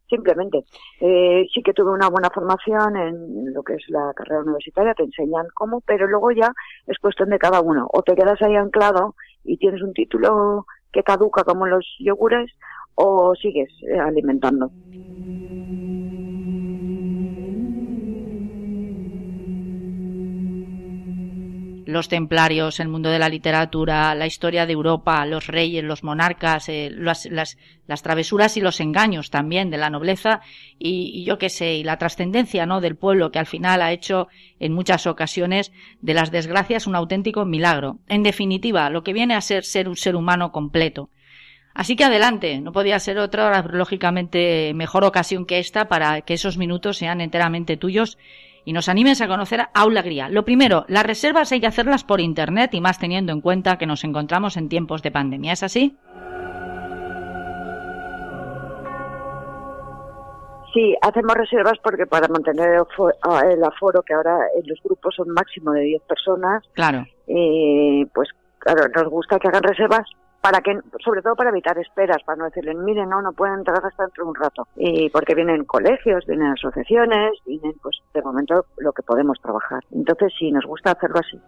simplemente. 0.08 0.64
Eh, 1.00 1.46
sí 1.52 1.62
que 1.62 1.72
tuve 1.72 1.92
una 1.92 2.08
buena 2.08 2.30
formación 2.30 2.96
en 2.96 3.52
lo 3.52 3.62
que 3.62 3.74
es 3.74 3.84
la 3.88 4.12
carrera 4.14 4.42
universitaria, 4.42 4.94
te 4.94 5.04
enseñan 5.04 5.46
cómo, 5.54 5.80
pero 5.80 6.06
luego 6.06 6.30
ya 6.32 6.52
es 6.86 6.98
cuestión 6.98 7.30
de 7.30 7.38
cada 7.38 7.60
uno. 7.60 7.88
O 7.92 8.02
te 8.02 8.14
quedas 8.14 8.40
ahí 8.42 8.56
anclado 8.56 9.14
y 9.44 9.56
tienes 9.56 9.82
un 9.82 9.92
título 9.92 10.66
que 10.92 11.02
caduca 11.02 11.44
como 11.44 11.66
los 11.66 11.86
yogures, 11.98 12.50
o 12.94 13.34
sigues 13.34 13.70
eh, 13.82 13.98
alimentando. 13.98 14.70
Los 21.86 22.08
templarios, 22.08 22.80
el 22.80 22.88
mundo 22.88 23.10
de 23.10 23.18
la 23.18 23.28
literatura, 23.28 24.14
la 24.14 24.26
historia 24.26 24.66
de 24.66 24.72
Europa, 24.72 25.24
los 25.26 25.46
reyes, 25.46 25.84
los 25.84 26.02
monarcas, 26.02 26.68
eh, 26.68 26.90
las, 26.92 27.26
las, 27.26 28.02
travesuras 28.02 28.56
y 28.56 28.60
los 28.60 28.80
engaños 28.80 29.30
también 29.30 29.70
de 29.70 29.78
la 29.78 29.90
nobleza 29.90 30.40
y, 30.78 31.24
yo 31.24 31.38
qué 31.38 31.48
sé, 31.48 31.74
y 31.74 31.84
la 31.84 31.98
trascendencia 31.98 32.66
¿no? 32.66 32.80
del 32.80 32.96
pueblo 32.96 33.30
que 33.30 33.38
al 33.38 33.46
final 33.46 33.82
ha 33.82 33.92
hecho 33.92 34.28
en 34.58 34.72
muchas 34.72 35.06
ocasiones 35.06 35.72
de 36.00 36.14
las 36.14 36.30
desgracias 36.30 36.86
un 36.86 36.96
auténtico 36.96 37.44
milagro. 37.44 37.98
En 38.08 38.22
definitiva, 38.22 38.90
lo 38.90 39.02
que 39.02 39.12
viene 39.12 39.34
a 39.34 39.40
ser 39.40 39.64
ser 39.64 39.88
un 39.88 39.96
ser 39.96 40.16
humano 40.16 40.52
completo. 40.52 41.10
Así 41.74 41.96
que 41.96 42.04
adelante, 42.04 42.60
no 42.60 42.70
podía 42.70 43.00
ser 43.00 43.18
otra, 43.18 43.62
lógicamente, 43.62 44.72
mejor 44.74 45.04
ocasión 45.04 45.44
que 45.44 45.58
esta 45.58 45.88
para 45.88 46.20
que 46.20 46.34
esos 46.34 46.56
minutos 46.56 46.98
sean 46.98 47.20
enteramente 47.20 47.76
tuyos 47.76 48.16
y 48.64 48.72
nos 48.72 48.88
animes 48.88 49.20
a 49.20 49.28
conocer 49.28 49.66
Aula 49.74 50.02
Gría. 50.02 50.28
Lo 50.28 50.44
primero, 50.44 50.84
las 50.88 51.04
reservas 51.04 51.52
hay 51.52 51.60
que 51.60 51.66
hacerlas 51.66 52.04
por 52.04 52.20
internet 52.20 52.74
y 52.74 52.80
más 52.80 52.98
teniendo 52.98 53.32
en 53.32 53.40
cuenta 53.40 53.78
que 53.78 53.86
nos 53.86 54.04
encontramos 54.04 54.56
en 54.56 54.68
tiempos 54.68 55.02
de 55.02 55.10
pandemia. 55.10 55.52
¿Es 55.52 55.62
así? 55.62 55.96
Sí, 60.72 60.96
hacemos 61.02 61.34
reservas 61.34 61.78
porque 61.82 62.04
para 62.04 62.26
mantener 62.26 62.68
el 62.70 63.64
aforo, 63.64 64.02
que 64.02 64.12
ahora 64.12 64.38
en 64.56 64.68
los 64.68 64.82
grupos 64.82 65.14
son 65.14 65.28
máximo 65.28 65.70
de 65.70 65.82
10 65.82 66.02
personas, 66.02 66.64
claro. 66.72 67.06
Eh, 67.28 68.04
pues 68.12 68.28
claro, 68.58 68.88
nos 68.88 69.08
gusta 69.08 69.38
que 69.38 69.46
hagan 69.46 69.62
reservas 69.62 70.04
para 70.44 70.60
que, 70.60 70.78
sobre 71.02 71.22
todo 71.22 71.34
para 71.36 71.48
evitar 71.48 71.78
esperas, 71.78 72.18
para 72.22 72.36
no 72.36 72.44
decirle, 72.44 72.74
miren, 72.74 73.08
no, 73.08 73.22
no 73.22 73.32
pueden 73.32 73.60
entrar 73.60 73.78
hasta 73.82 74.02
dentro 74.02 74.24
de 74.24 74.28
un 74.28 74.34
rato. 74.34 74.68
Y 74.76 75.08
porque 75.08 75.34
vienen 75.34 75.64
colegios, 75.64 76.26
vienen 76.26 76.48
asociaciones, 76.48 77.32
vienen, 77.46 77.72
pues, 77.82 78.02
de 78.12 78.20
momento, 78.20 78.66
lo 78.76 78.92
que 78.92 79.02
podemos 79.02 79.40
trabajar. 79.40 79.82
Entonces, 79.90 80.34
sí, 80.38 80.52
nos 80.52 80.66
gusta 80.66 80.90
hacerlo 80.90 81.20
así. 81.20 81.40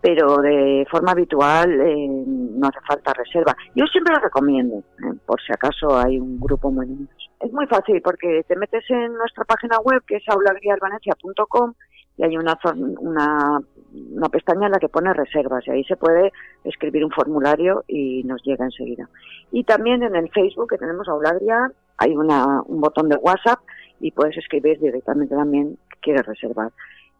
Pero 0.00 0.38
de 0.38 0.86
forma 0.90 1.12
habitual 1.12 1.78
eh, 1.78 2.08
no 2.08 2.68
hace 2.68 2.80
falta 2.86 3.12
reserva. 3.12 3.54
Yo 3.74 3.84
siempre 3.84 4.14
lo 4.14 4.20
recomiendo, 4.20 4.78
eh, 4.78 5.18
por 5.26 5.38
si 5.42 5.52
acaso 5.52 5.98
hay 5.98 6.18
un 6.18 6.40
grupo 6.40 6.70
muy 6.70 6.86
numeroso. 6.86 7.30
Es 7.40 7.52
muy 7.52 7.66
fácil 7.66 8.00
porque 8.00 8.46
te 8.48 8.56
metes 8.56 8.82
en 8.88 9.12
nuestra 9.12 9.44
página 9.44 9.78
web 9.80 10.02
que 10.06 10.16
es 10.16 10.24
aulagrialvanecia.com 10.26 11.74
y 12.16 12.24
hay 12.24 12.36
una, 12.38 12.58
una, 12.98 13.60
una 13.92 14.28
pestaña 14.28 14.66
en 14.66 14.72
la 14.72 14.78
que 14.78 14.88
pone 14.88 15.12
reservas 15.12 15.66
y 15.66 15.70
ahí 15.70 15.84
se 15.84 15.96
puede 15.96 16.32
escribir 16.64 17.04
un 17.04 17.10
formulario 17.10 17.84
y 17.88 18.22
nos 18.24 18.42
llega 18.42 18.64
enseguida. 18.64 19.08
Y 19.50 19.64
también 19.64 20.02
en 20.02 20.14
el 20.14 20.30
Facebook 20.30 20.70
que 20.70 20.78
tenemos 20.78 21.08
Aulagria 21.08 21.70
hay 21.96 22.16
una, 22.16 22.62
un 22.62 22.80
botón 22.80 23.08
de 23.08 23.16
WhatsApp 23.16 23.60
y 24.00 24.10
puedes 24.12 24.36
escribir 24.36 24.78
directamente 24.78 25.34
también 25.34 25.78
que 25.90 26.00
quieres 26.00 26.26
reservar. 26.26 26.70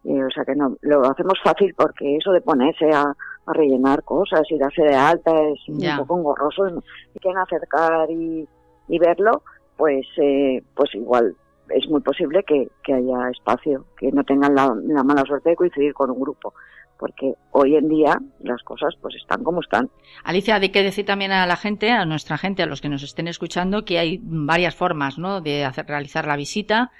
Eh, 0.05 0.23
o 0.23 0.29
sea 0.29 0.45
que 0.45 0.55
no, 0.55 0.77
lo 0.81 1.05
hacemos 1.09 1.39
fácil 1.43 1.73
porque 1.75 2.15
eso 2.15 2.31
de 2.31 2.41
ponerse 2.41 2.89
a, 2.93 3.13
rellenar 3.51 4.03
cosas 4.03 4.43
y 4.51 4.59
darse 4.59 4.83
de 4.83 4.93
alta 4.93 5.31
es 5.31 5.67
un 5.67 5.81
poco 5.97 6.19
engorroso. 6.19 6.83
Si 7.13 7.19
quieren 7.19 7.39
acercar 7.39 8.07
y, 8.11 8.47
y 8.87 8.99
verlo, 8.99 9.41
pues, 9.75 10.05
eh, 10.17 10.61
pues 10.75 10.93
igual 10.93 11.35
es 11.73 11.87
muy 11.89 12.01
posible 12.01 12.43
que, 12.43 12.69
haya 12.93 13.29
espacio, 13.29 13.85
que 13.97 14.11
no 14.11 14.23
tengan 14.23 14.55
la, 14.55 14.73
mala 15.03 15.23
suerte 15.25 15.51
de 15.51 15.55
coincidir 15.55 15.93
con 15.93 16.11
un 16.11 16.19
grupo 16.19 16.53
porque 16.97 17.35
hoy 17.51 17.77
en 17.77 17.87
día 17.87 18.19
las 18.41 18.61
cosas 18.63 18.93
pues 19.01 19.15
están 19.15 19.41
como 19.41 19.61
están. 19.61 19.89
Alicia, 20.25 20.55
hay 20.55 20.67
que 20.67 20.83
decir 20.83 21.05
también 21.05 21.31
a 21.31 21.45
la 21.45 21.55
gente, 21.55 21.91
a 21.91 22.03
nuestra 22.03 22.37
gente, 22.37 22.61
a 22.61 22.65
los 22.65 22.81
que 22.81 22.89
nos 22.89 23.03
estén 23.03 23.29
escuchando, 23.29 23.85
que 23.85 23.99
hay 23.99 24.19
varias 24.21 24.75
formas 24.75 25.17
¿no? 25.17 25.39
de 25.39 25.63
hacer, 25.63 25.85
realizar 25.87 26.27
la 26.27 26.35
visita 26.35 26.91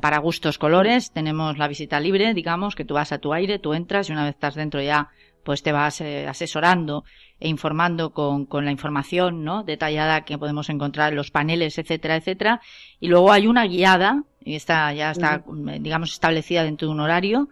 para 0.00 0.18
gustos 0.18 0.58
colores. 0.58 1.12
Tenemos 1.12 1.56
la 1.56 1.68
visita 1.68 2.00
libre, 2.00 2.34
digamos, 2.34 2.74
que 2.74 2.84
tú 2.84 2.94
vas 2.94 3.12
a 3.12 3.18
tu 3.18 3.32
aire, 3.32 3.60
tú 3.60 3.74
entras 3.74 4.08
y 4.08 4.12
una 4.12 4.24
vez 4.24 4.34
estás 4.34 4.56
dentro 4.56 4.82
ya 4.82 5.10
pues 5.44 5.62
te 5.62 5.72
vas 5.72 6.00
eh, 6.00 6.26
asesorando 6.26 7.04
e 7.38 7.48
informando 7.48 8.10
con, 8.10 8.46
con, 8.46 8.64
la 8.64 8.70
información 8.70 9.44
¿no? 9.44 9.62
detallada 9.62 10.24
que 10.24 10.38
podemos 10.38 10.68
encontrar 10.70 11.12
en 11.12 11.16
los 11.16 11.30
paneles, 11.30 11.78
etcétera, 11.78 12.16
etcétera. 12.16 12.60
Y 13.00 13.08
luego 13.08 13.30
hay 13.32 13.46
una 13.46 13.66
guiada, 13.66 14.24
y 14.42 14.54
esta 14.54 14.92
ya 14.92 15.10
está, 15.10 15.44
digamos, 15.80 16.12
establecida 16.12 16.64
dentro 16.64 16.88
de 16.88 16.94
un 16.94 17.00
horario, 17.00 17.48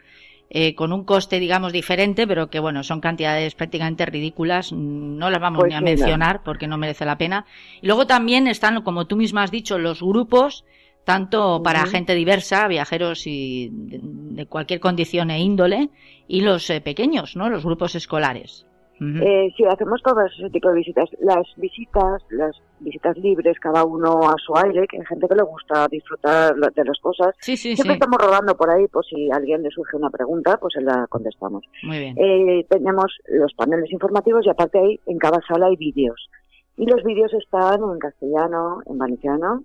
eh, 0.54 0.74
con 0.74 0.92
un 0.92 1.04
coste, 1.04 1.40
digamos, 1.40 1.72
diferente, 1.72 2.26
pero 2.26 2.50
que, 2.50 2.58
bueno, 2.58 2.82
son 2.82 3.00
cantidades 3.00 3.54
prácticamente 3.54 4.04
ridículas, 4.04 4.70
no 4.72 5.30
las 5.30 5.40
vamos 5.40 5.60
pues 5.60 5.70
ni 5.70 5.74
a 5.76 5.80
mencionar 5.80 6.42
porque 6.42 6.66
no 6.66 6.76
merece 6.76 7.06
la 7.06 7.16
pena. 7.16 7.46
Y 7.80 7.86
luego 7.86 8.06
también 8.06 8.46
están, 8.46 8.82
como 8.82 9.06
tú 9.06 9.16
misma 9.16 9.44
has 9.44 9.50
dicho, 9.50 9.78
los 9.78 10.02
grupos 10.02 10.64
tanto 11.04 11.62
para 11.62 11.86
gente 11.86 12.14
diversa, 12.14 12.68
viajeros 12.68 13.26
y 13.26 13.70
de, 13.72 14.46
cualquier 14.46 14.80
condición 14.80 15.30
e 15.30 15.40
índole, 15.40 15.90
y 16.28 16.42
los 16.42 16.68
eh, 16.70 16.80
pequeños, 16.80 17.36
¿no? 17.36 17.50
Los 17.50 17.64
grupos 17.64 17.94
escolares. 17.94 18.66
Eh, 19.04 19.52
sí, 19.56 19.64
hacemos 19.64 20.00
todas 20.02 20.30
ese 20.38 20.48
tipo 20.50 20.68
de 20.68 20.76
visitas. 20.76 21.08
Las 21.18 21.44
visitas, 21.56 22.22
las 22.30 22.56
visitas 22.78 23.16
libres, 23.18 23.58
cada 23.58 23.84
uno 23.84 24.20
a 24.28 24.36
su 24.38 24.54
aire, 24.56 24.86
que 24.86 24.98
hay 24.98 25.06
gente 25.06 25.26
que 25.26 25.34
le 25.34 25.42
gusta 25.42 25.88
disfrutar 25.88 26.54
de 26.54 26.84
las 26.84 26.98
cosas. 27.00 27.34
Siempre 27.40 27.94
estamos 27.94 28.18
rodando 28.20 28.56
por 28.56 28.70
ahí, 28.70 28.86
pues 28.86 29.06
si 29.08 29.28
a 29.32 29.36
alguien 29.36 29.62
le 29.62 29.70
surge 29.70 29.96
una 29.96 30.10
pregunta, 30.10 30.56
pues 30.58 30.74
la 30.80 31.06
contestamos. 31.08 31.64
Muy 31.82 31.98
bien. 31.98 32.16
Eh, 32.16 32.64
tenemos 32.68 33.12
los 33.28 33.52
paneles 33.54 33.90
informativos 33.90 34.46
y 34.46 34.50
aparte 34.50 34.78
ahí 34.78 35.00
en 35.06 35.18
cada 35.18 35.40
sala 35.48 35.66
hay 35.66 35.76
vídeos. 35.76 36.28
Y 36.76 36.86
los 36.86 37.02
vídeos 37.02 37.32
están 37.34 37.80
en 37.82 37.98
castellano, 37.98 38.82
en 38.86 38.98
valenciano, 38.98 39.64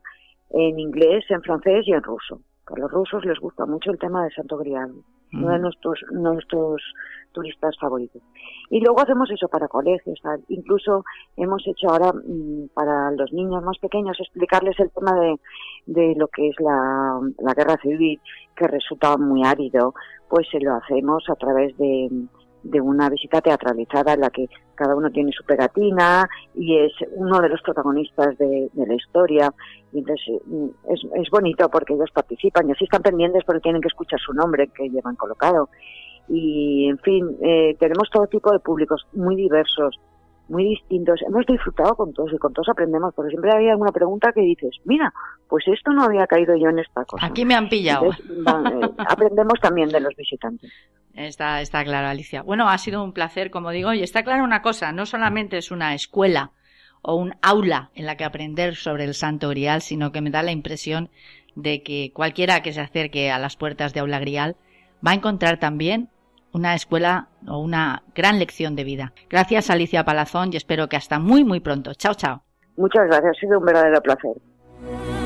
en 0.49 0.79
inglés, 0.79 1.25
en 1.29 1.41
francés 1.41 1.87
y 1.87 1.93
en 1.93 2.03
ruso. 2.03 2.41
A 2.67 2.79
los 2.79 2.91
rusos 2.91 3.23
les 3.25 3.39
gusta 3.39 3.65
mucho 3.65 3.91
el 3.91 3.99
tema 3.99 4.23
de 4.23 4.31
Santo 4.31 4.57
Grial, 4.57 4.91
uno 5.33 5.49
de 5.49 5.59
nuestros, 5.59 5.99
nuestros 6.11 6.81
turistas 7.31 7.77
favoritos. 7.79 8.21
Y 8.69 8.81
luego 8.81 8.99
hacemos 8.99 9.29
eso 9.31 9.47
para 9.47 9.67
colegios, 9.67 10.19
incluso 10.49 11.03
hemos 11.37 11.65
hecho 11.65 11.89
ahora 11.89 12.11
mm, 12.11 12.69
para 12.73 13.11
los 13.11 13.31
niños 13.31 13.63
más 13.63 13.77
pequeños 13.79 14.19
explicarles 14.19 14.77
el 14.79 14.91
tema 14.91 15.13
de, 15.19 15.35
de 15.85 16.15
lo 16.17 16.27
que 16.27 16.49
es 16.49 16.55
la, 16.59 17.19
la 17.39 17.53
guerra 17.53 17.77
civil, 17.81 18.19
que 18.55 18.67
resulta 18.67 19.17
muy 19.17 19.43
árido, 19.45 19.93
pues 20.29 20.47
se 20.51 20.59
lo 20.59 20.75
hacemos 20.75 21.23
a 21.29 21.35
través 21.35 21.77
de, 21.77 22.09
de 22.69 22.81
una 22.81 23.09
visita 23.09 23.41
teatralizada 23.41 24.13
en 24.13 24.21
la 24.21 24.29
que 24.29 24.47
cada 24.75 24.95
uno 24.95 25.09
tiene 25.09 25.31
su 25.31 25.43
pegatina 25.43 26.29
y 26.53 26.77
es 26.77 26.93
uno 27.15 27.39
de 27.39 27.49
los 27.49 27.61
protagonistas 27.61 28.37
de, 28.37 28.69
la 28.75 28.93
historia. 28.93 29.53
Y 29.93 29.99
entonces 29.99 30.25
mm, 30.45 30.67
es, 30.93 31.01
es, 31.15 31.29
bonito 31.29 31.69
porque 31.69 31.93
ellos 31.93 32.11
participan 32.13 32.69
y 32.69 32.73
así 32.73 32.83
están 32.83 33.01
pendientes 33.01 33.43
porque 33.45 33.61
tienen 33.61 33.81
que 33.81 33.87
escuchar 33.87 34.19
su 34.19 34.33
nombre 34.33 34.67
que 34.67 34.89
llevan 34.89 35.15
colocado. 35.15 35.69
Y 36.29 36.87
en 36.89 36.97
fin, 36.99 37.37
eh, 37.41 37.75
tenemos 37.79 38.09
todo 38.11 38.27
tipo 38.27 38.51
de 38.51 38.59
públicos 38.59 39.07
muy 39.13 39.35
diversos, 39.35 39.97
muy 40.49 40.65
distintos. 40.65 41.21
Hemos 41.25 41.45
disfrutado 41.45 41.95
con 41.95 42.13
todos 42.13 42.33
y 42.33 42.37
con 42.37 42.53
todos 42.53 42.69
aprendemos, 42.69 43.13
porque 43.13 43.29
siempre 43.29 43.51
hay 43.53 43.69
alguna 43.69 43.91
pregunta 43.91 44.31
que 44.33 44.41
dices, 44.41 44.71
mira, 44.83 45.13
pues 45.47 45.65
esto 45.67 45.91
no 45.91 46.03
había 46.03 46.27
caído 46.27 46.55
yo 46.57 46.69
en 46.69 46.79
esta 46.79 47.05
cosa. 47.05 47.25
Aquí 47.25 47.45
me 47.45 47.55
han 47.55 47.69
pillado. 47.69 48.11
Eh, 48.11 48.89
aprendemos 49.09 49.59
también 49.61 49.89
de 49.89 50.01
los 50.01 50.15
visitantes. 50.15 50.71
Está, 51.17 51.61
está 51.61 51.83
claro, 51.83 52.07
Alicia. 52.07 52.43
Bueno, 52.43 52.69
ha 52.69 52.77
sido 52.77 53.03
un 53.03 53.11
placer, 53.11 53.49
como 53.49 53.71
digo, 53.71 53.91
y 53.91 54.03
está 54.03 54.23
claro 54.23 54.43
una 54.43 54.61
cosa, 54.61 54.91
no 54.91 55.07
solamente 55.07 55.57
es 55.57 55.71
una 55.71 55.95
escuela 55.95 56.51
o 57.01 57.15
un 57.15 57.35
aula 57.41 57.89
en 57.95 58.05
la 58.05 58.17
que 58.17 58.23
aprender 58.23 58.75
sobre 58.75 59.03
el 59.03 59.15
Santo 59.15 59.49
Grial, 59.49 59.81
sino 59.81 60.11
que 60.11 60.21
me 60.21 60.29
da 60.29 60.43
la 60.43 60.51
impresión 60.51 61.09
de 61.55 61.81
que 61.81 62.11
cualquiera 62.13 62.61
que 62.61 62.71
se 62.71 62.81
acerque 62.81 63.31
a 63.31 63.39
las 63.39 63.55
puertas 63.55 63.95
de 63.95 64.01
Aula 64.01 64.19
Grial 64.19 64.57
va 65.05 65.11
a 65.11 65.15
encontrar 65.15 65.57
también 65.57 66.09
una 66.53 66.75
escuela 66.75 67.29
o 67.47 67.57
una 67.57 68.03
gran 68.13 68.37
lección 68.37 68.75
de 68.75 68.83
vida. 68.83 69.13
Gracias 69.27 69.71
Alicia 69.71 70.05
Palazón 70.05 70.53
y 70.53 70.57
espero 70.57 70.87
que 70.87 70.97
hasta 70.97 71.17
muy 71.17 71.43
muy 71.43 71.59
pronto. 71.59 71.95
Chao, 71.95 72.13
chao. 72.13 72.43
Muchas 72.77 73.07
gracias, 73.07 73.31
ha 73.35 73.39
sido 73.39 73.57
un 73.57 73.65
verdadero 73.65 74.01
placer. 74.01 75.16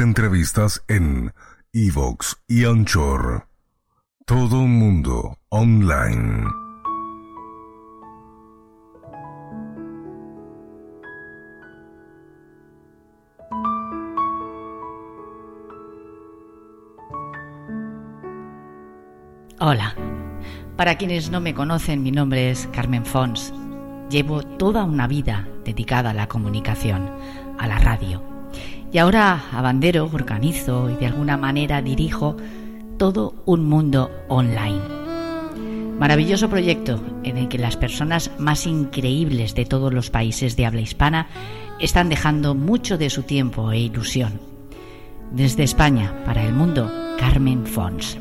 Entrevistas 0.00 0.82
en 0.88 1.32
Evox 1.72 2.36
y 2.48 2.64
Anchor. 2.64 3.48
Todo 4.26 4.60
un 4.60 4.78
mundo 4.78 5.38
online. 5.48 6.46
Hola. 19.58 19.94
Para 20.76 20.96
quienes 20.96 21.30
no 21.30 21.40
me 21.40 21.54
conocen, 21.54 22.02
mi 22.02 22.10
nombre 22.10 22.50
es 22.50 22.66
Carmen 22.72 23.04
Fons 23.04 23.52
Llevo 24.12 24.42
toda 24.42 24.84
una 24.84 25.06
vida 25.06 25.48
dedicada 25.64 26.10
a 26.10 26.12
la 26.12 26.28
comunicación, 26.28 27.10
a 27.58 27.66
la 27.66 27.78
radio. 27.78 28.31
Y 28.92 28.98
ahora 28.98 29.44
abandero, 29.52 30.10
organizo 30.12 30.90
y 30.90 30.96
de 30.96 31.06
alguna 31.06 31.38
manera 31.38 31.80
dirijo 31.80 32.36
todo 32.98 33.34
un 33.46 33.66
mundo 33.66 34.10
online. 34.28 34.82
Maravilloso 35.98 36.50
proyecto 36.50 37.00
en 37.24 37.38
el 37.38 37.48
que 37.48 37.58
las 37.58 37.76
personas 37.76 38.30
más 38.38 38.66
increíbles 38.66 39.54
de 39.54 39.64
todos 39.64 39.94
los 39.94 40.10
países 40.10 40.56
de 40.56 40.66
habla 40.66 40.82
hispana 40.82 41.28
están 41.80 42.10
dejando 42.10 42.54
mucho 42.54 42.98
de 42.98 43.08
su 43.08 43.22
tiempo 43.22 43.72
e 43.72 43.78
ilusión. 43.78 44.40
Desde 45.30 45.62
España, 45.62 46.12
para 46.26 46.44
el 46.44 46.52
mundo, 46.52 46.90
Carmen 47.18 47.66
Fons. 47.66 48.18